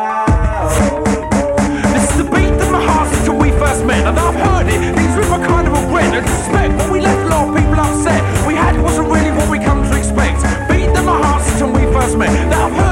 This 1.95 2.11
is 2.11 2.17
the 2.19 2.27
beat 2.35 2.51
that 2.51 2.71
my 2.75 2.83
heart 2.83 3.07
since 3.15 3.31
we 3.31 3.55
first 3.63 3.87
met, 3.87 4.03
and 4.11 4.19
I've 4.19 4.35
heard 4.35 4.67
it. 4.67 4.81
These 4.99 5.15
live 5.15 5.31
a 5.39 5.47
kind 5.47 5.71
of 5.71 5.73
regret 5.79 6.11
and 6.19 6.27
disrespect, 6.27 6.73
but 6.83 6.91
we 6.91 6.99
left 6.99 7.23
a 7.23 7.31
lot 7.31 7.47
of 7.47 7.55
people 7.55 7.79
upset. 7.79 8.19
We 8.43 8.59
had 8.59 8.75
wasn't 8.83 9.07
really 9.07 9.31
what 9.31 9.47
we 9.47 9.63
come 9.63 9.87
to 9.87 9.95
expect. 9.95 10.43
Beat 10.67 10.91
them 10.91 11.07
a 11.07 11.15
hearts 11.23 11.47
since 11.47 11.71
we 11.71 11.87
first 11.95 12.19
met, 12.19 12.35
and 12.35 12.51
I've 12.51 12.75
heard 12.75 12.87
it. 12.87 12.92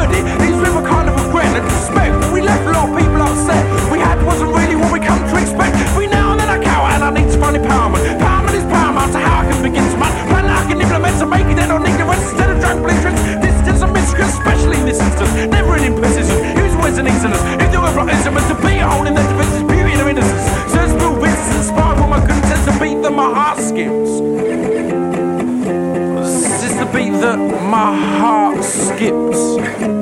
my 27.81 27.97
heart 28.18 28.62
skips. 28.62 30.00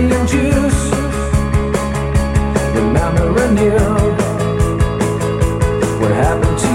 alien 0.00 0.26
juice. 0.26 0.90
The 2.74 2.82
memory. 2.96 3.30
What 6.00 6.12
happened 6.12 6.58
to 6.58 6.69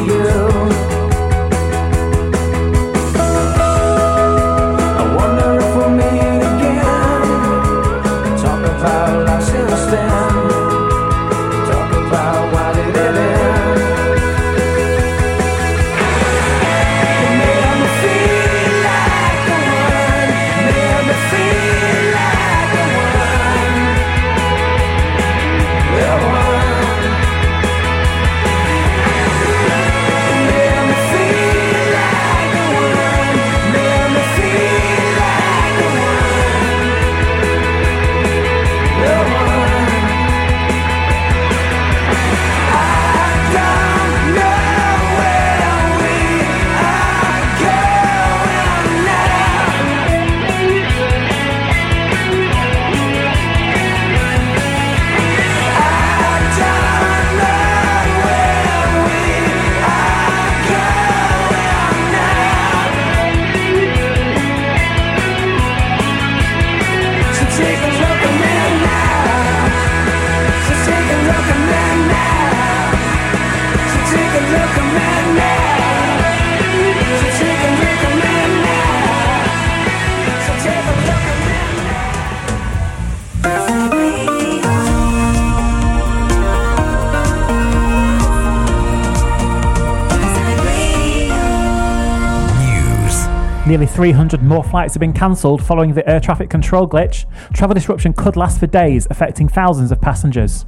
300 93.96 94.44
more 94.44 94.62
flights 94.62 94.94
have 94.94 95.00
been 95.00 95.14
cancelled 95.14 95.64
following 95.64 95.94
the 95.94 96.06
air 96.10 96.20
traffic 96.20 96.50
control 96.50 96.86
glitch. 96.86 97.26
Travel 97.54 97.74
disruption 97.74 98.12
could 98.12 98.36
last 98.36 98.60
for 98.60 98.68
days, 98.68 99.08
affecting 99.10 99.48
thousands 99.48 99.90
of 99.90 100.02
passengers. 100.02 100.66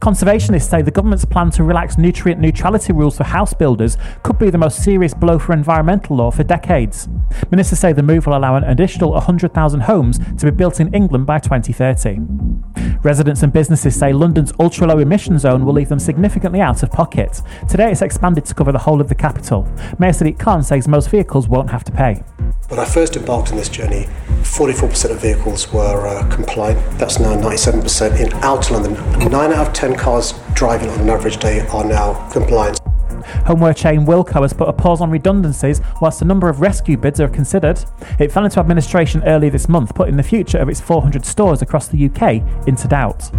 Conservationists 0.00 0.68
say 0.68 0.82
the 0.82 0.90
government's 0.90 1.24
plan 1.24 1.50
to 1.52 1.62
relax 1.62 1.96
nutrient 1.96 2.40
neutrality 2.40 2.92
rules 2.92 3.16
for 3.16 3.22
house 3.22 3.54
builders 3.54 3.96
could 4.24 4.36
be 4.38 4.50
the 4.50 4.58
most 4.58 4.82
serious 4.82 5.14
blow 5.14 5.38
for 5.38 5.52
environmental 5.52 6.16
law 6.16 6.32
for 6.32 6.42
decades. 6.42 7.08
Ministers 7.52 7.78
say 7.78 7.92
the 7.92 8.02
move 8.02 8.26
will 8.26 8.36
allow 8.36 8.56
an 8.56 8.64
additional 8.64 9.12
100,000 9.12 9.80
homes 9.82 10.18
to 10.18 10.46
be 10.46 10.50
built 10.50 10.80
in 10.80 10.92
England 10.92 11.24
by 11.24 11.38
2030. 11.38 12.18
Residents 13.06 13.44
and 13.44 13.52
businesses 13.52 13.96
say 13.96 14.12
London's 14.12 14.52
ultra 14.58 14.84
low 14.84 14.98
emission 14.98 15.38
zone 15.38 15.64
will 15.64 15.72
leave 15.72 15.88
them 15.88 16.00
significantly 16.00 16.60
out 16.60 16.82
of 16.82 16.90
pocket. 16.90 17.40
Today 17.68 17.92
it's 17.92 18.02
expanded 18.02 18.44
to 18.46 18.52
cover 18.52 18.72
the 18.72 18.80
whole 18.80 19.00
of 19.00 19.08
the 19.08 19.14
capital. 19.14 19.62
Mayor 20.00 20.10
Sadiq 20.10 20.40
Khan 20.40 20.64
says 20.64 20.88
most 20.88 21.08
vehicles 21.08 21.46
won't 21.46 21.70
have 21.70 21.84
to 21.84 21.92
pay. 21.92 22.24
When 22.66 22.80
I 22.80 22.84
first 22.84 23.16
embarked 23.16 23.52
on 23.52 23.58
this 23.58 23.68
journey, 23.68 24.08
44% 24.42 25.12
of 25.12 25.20
vehicles 25.20 25.72
were 25.72 26.04
uh, 26.04 26.28
compliant. 26.34 26.98
That's 26.98 27.20
now 27.20 27.36
97% 27.36 28.18
in 28.18 28.32
outer 28.42 28.74
London. 28.74 28.94
9 29.30 29.52
out 29.52 29.68
of 29.68 29.72
10 29.72 29.94
cars 29.94 30.34
driving 30.54 30.90
on 30.90 30.98
an 30.98 31.08
average 31.08 31.36
day 31.36 31.60
are 31.68 31.84
now 31.84 32.28
compliant. 32.30 32.80
Homeware 33.46 33.74
chain 33.74 34.06
Wilko 34.06 34.42
has 34.42 34.52
put 34.52 34.68
a 34.68 34.72
pause 34.72 35.00
on 35.00 35.10
redundancies 35.10 35.80
whilst 36.00 36.22
a 36.22 36.24
number 36.24 36.48
of 36.48 36.60
rescue 36.60 36.96
bids 36.96 37.20
are 37.20 37.28
considered. 37.28 37.84
It 38.18 38.32
fell 38.32 38.44
into 38.44 38.60
administration 38.60 39.22
early 39.24 39.48
this 39.48 39.68
month, 39.68 39.94
putting 39.94 40.16
the 40.16 40.22
future 40.22 40.58
of 40.58 40.68
its 40.68 40.80
400 40.80 41.24
stores 41.24 41.62
across 41.62 41.88
the 41.88 42.06
UK 42.06 42.66
into 42.66 42.88
doubt. 42.88 43.30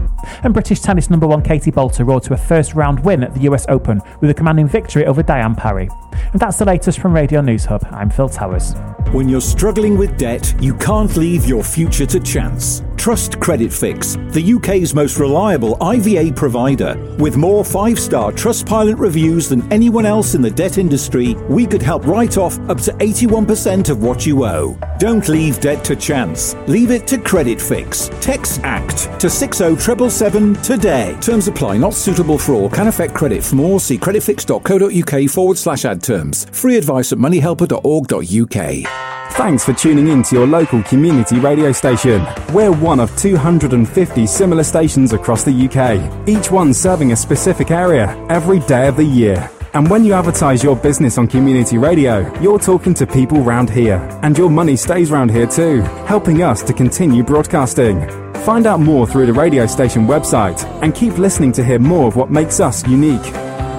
And 0.43 0.53
British 0.53 0.79
tennis 0.81 1.09
number 1.09 1.27
one 1.27 1.41
Katie 1.41 1.71
Boulter 1.71 2.05
rode 2.05 2.23
to 2.23 2.33
a 2.33 2.37
first 2.37 2.73
round 2.73 3.03
win 3.03 3.23
at 3.23 3.33
the 3.33 3.41
US 3.41 3.65
Open 3.69 4.01
with 4.21 4.29
a 4.29 4.33
commanding 4.33 4.67
victory 4.67 5.05
over 5.05 5.23
Diane 5.23 5.55
Parry. 5.55 5.89
And 6.31 6.41
that's 6.41 6.57
the 6.57 6.65
latest 6.65 6.99
from 6.99 7.13
Radio 7.13 7.41
News 7.41 7.65
Hub. 7.65 7.85
I'm 7.91 8.09
Phil 8.09 8.29
Towers. 8.29 8.73
When 9.11 9.29
you're 9.29 9.39
struggling 9.39 9.97
with 9.97 10.17
debt, 10.17 10.53
you 10.59 10.73
can't 10.75 11.15
leave 11.15 11.45
your 11.45 11.63
future 11.63 12.05
to 12.05 12.19
chance. 12.19 12.83
Trust 12.97 13.39
Credit 13.39 13.71
Fix, 13.71 14.17
the 14.31 14.53
UK's 14.55 14.93
most 14.93 15.17
reliable 15.17 15.77
IVA 15.81 16.33
provider. 16.33 16.97
With 17.17 17.37
more 17.37 17.63
five 17.63 17.97
star 17.99 18.33
Trustpilot 18.33 18.99
reviews 18.99 19.47
than 19.47 19.71
anyone 19.77 20.07
else 20.07 20.33
in 20.33 20.41
the 20.41 20.49
debt 20.49 20.79
industry, 20.79 21.35
we 21.49 21.67
could 21.67 21.83
help 21.83 22.07
write 22.07 22.35
off 22.35 22.57
up 22.67 22.81
to 22.81 22.91
81% 22.93 23.89
of 23.89 24.01
what 24.01 24.25
you 24.25 24.43
owe. 24.43 24.75
Don't 24.97 25.29
leave 25.29 25.59
debt 25.59 25.83
to 25.83 25.95
chance. 25.95 26.55
Leave 26.65 26.89
it 26.89 27.05
to 27.05 27.19
Credit 27.19 27.61
Fix. 27.61 28.09
Text 28.19 28.59
ACT 28.63 29.19
to 29.19 29.29
60777 29.29 30.55
today. 30.63 31.15
Terms 31.21 31.47
apply, 31.47 31.77
not 31.77 31.93
suitable 31.93 32.39
for 32.39 32.53
all, 32.53 32.71
can 32.71 32.87
affect 32.87 33.13
credit. 33.13 33.43
For 33.43 33.53
more, 33.53 33.79
see 33.79 33.99
creditfix.co.uk 33.99 35.29
forward 35.29 35.59
slash 35.59 35.85
ad 35.85 36.01
terms. 36.01 36.45
Free 36.45 36.77
advice 36.77 37.13
at 37.13 37.19
moneyhelper.org.uk. 37.19 39.07
Thanks 39.33 39.63
for 39.63 39.73
tuning 39.73 40.07
in 40.07 40.23
to 40.23 40.35
your 40.37 40.47
local 40.47 40.81
community 40.81 41.37
radio 41.37 41.71
station. 41.71 42.25
We're 42.51 42.71
one 42.71 42.99
of 42.99 43.15
250 43.17 44.25
similar 44.25 44.63
stations 44.63 45.13
across 45.13 45.43
the 45.43 45.53
UK, 45.53 46.27
each 46.27 46.49
one 46.49 46.73
serving 46.73 47.11
a 47.11 47.15
specific 47.15 47.69
area 47.69 48.17
every 48.31 48.59
day 48.61 48.87
of 48.87 48.95
the 48.95 49.05
year. 49.05 49.47
And 49.77 49.89
when 49.91 50.03
you 50.03 50.13
advertise 50.13 50.63
your 50.63 50.75
business 50.75 51.19
on 51.19 51.27
community 51.27 51.77
radio, 51.77 52.33
you're 52.41 52.57
talking 52.57 52.95
to 52.95 53.05
people 53.05 53.41
round 53.41 53.69
here. 53.69 53.97
And 54.23 54.35
your 54.35 54.49
money 54.49 54.75
stays 54.75 55.11
round 55.11 55.29
here 55.29 55.45
too, 55.45 55.81
helping 56.07 56.41
us 56.41 56.63
to 56.63 56.73
continue 56.73 57.21
broadcasting. 57.21 58.09
Find 58.37 58.65
out 58.65 58.79
more 58.79 59.05
through 59.05 59.27
the 59.27 59.33
radio 59.33 59.67
station 59.67 60.07
website 60.07 60.65
and 60.81 60.95
keep 60.95 61.19
listening 61.19 61.51
to 61.51 61.63
hear 61.63 61.77
more 61.77 62.07
of 62.07 62.15
what 62.15 62.31
makes 62.31 62.59
us 62.59 62.87
unique. 62.87 63.31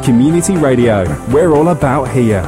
Community 0.05 0.57
Radio, 0.57 1.03
we're 1.33 1.53
all 1.53 1.71
about 1.71 2.09
here. 2.11 2.45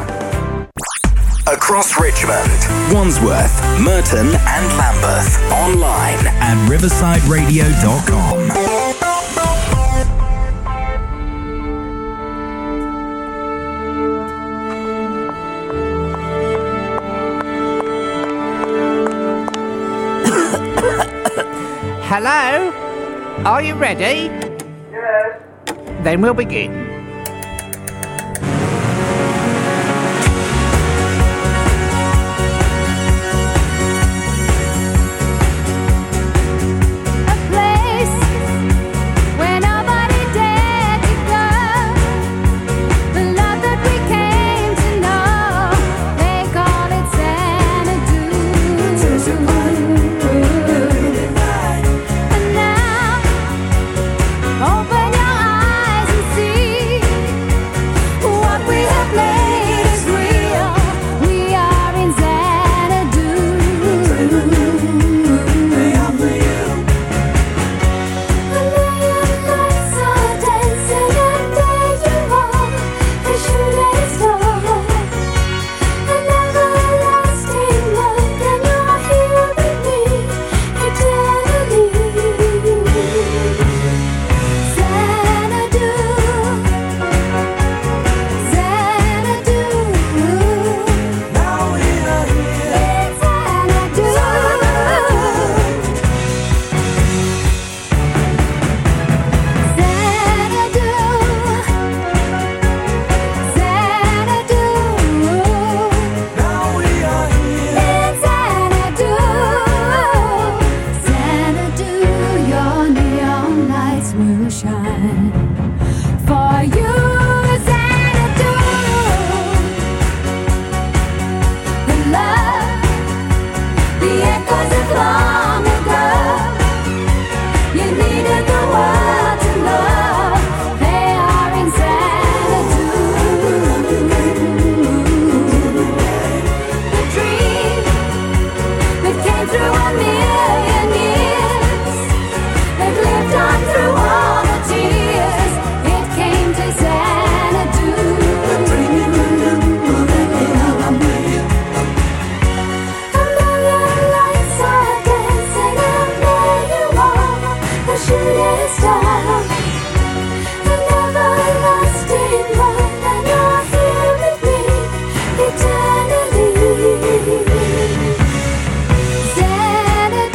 Across 1.49 2.01
Richmond, 2.01 2.49
Wandsworth, 2.95 3.61
Merton, 3.81 4.29
and 4.29 4.79
Lambeth. 4.79 5.43
Online 5.51 6.25
at 6.39 6.57
riversideradio.com. 6.71 8.70
Hello? 22.11 22.75
Are 23.47 23.63
you 23.63 23.75
ready? 23.75 24.27
Yes. 24.91 25.41
Then 26.03 26.21
we'll 26.21 26.35
begin. 26.35 26.90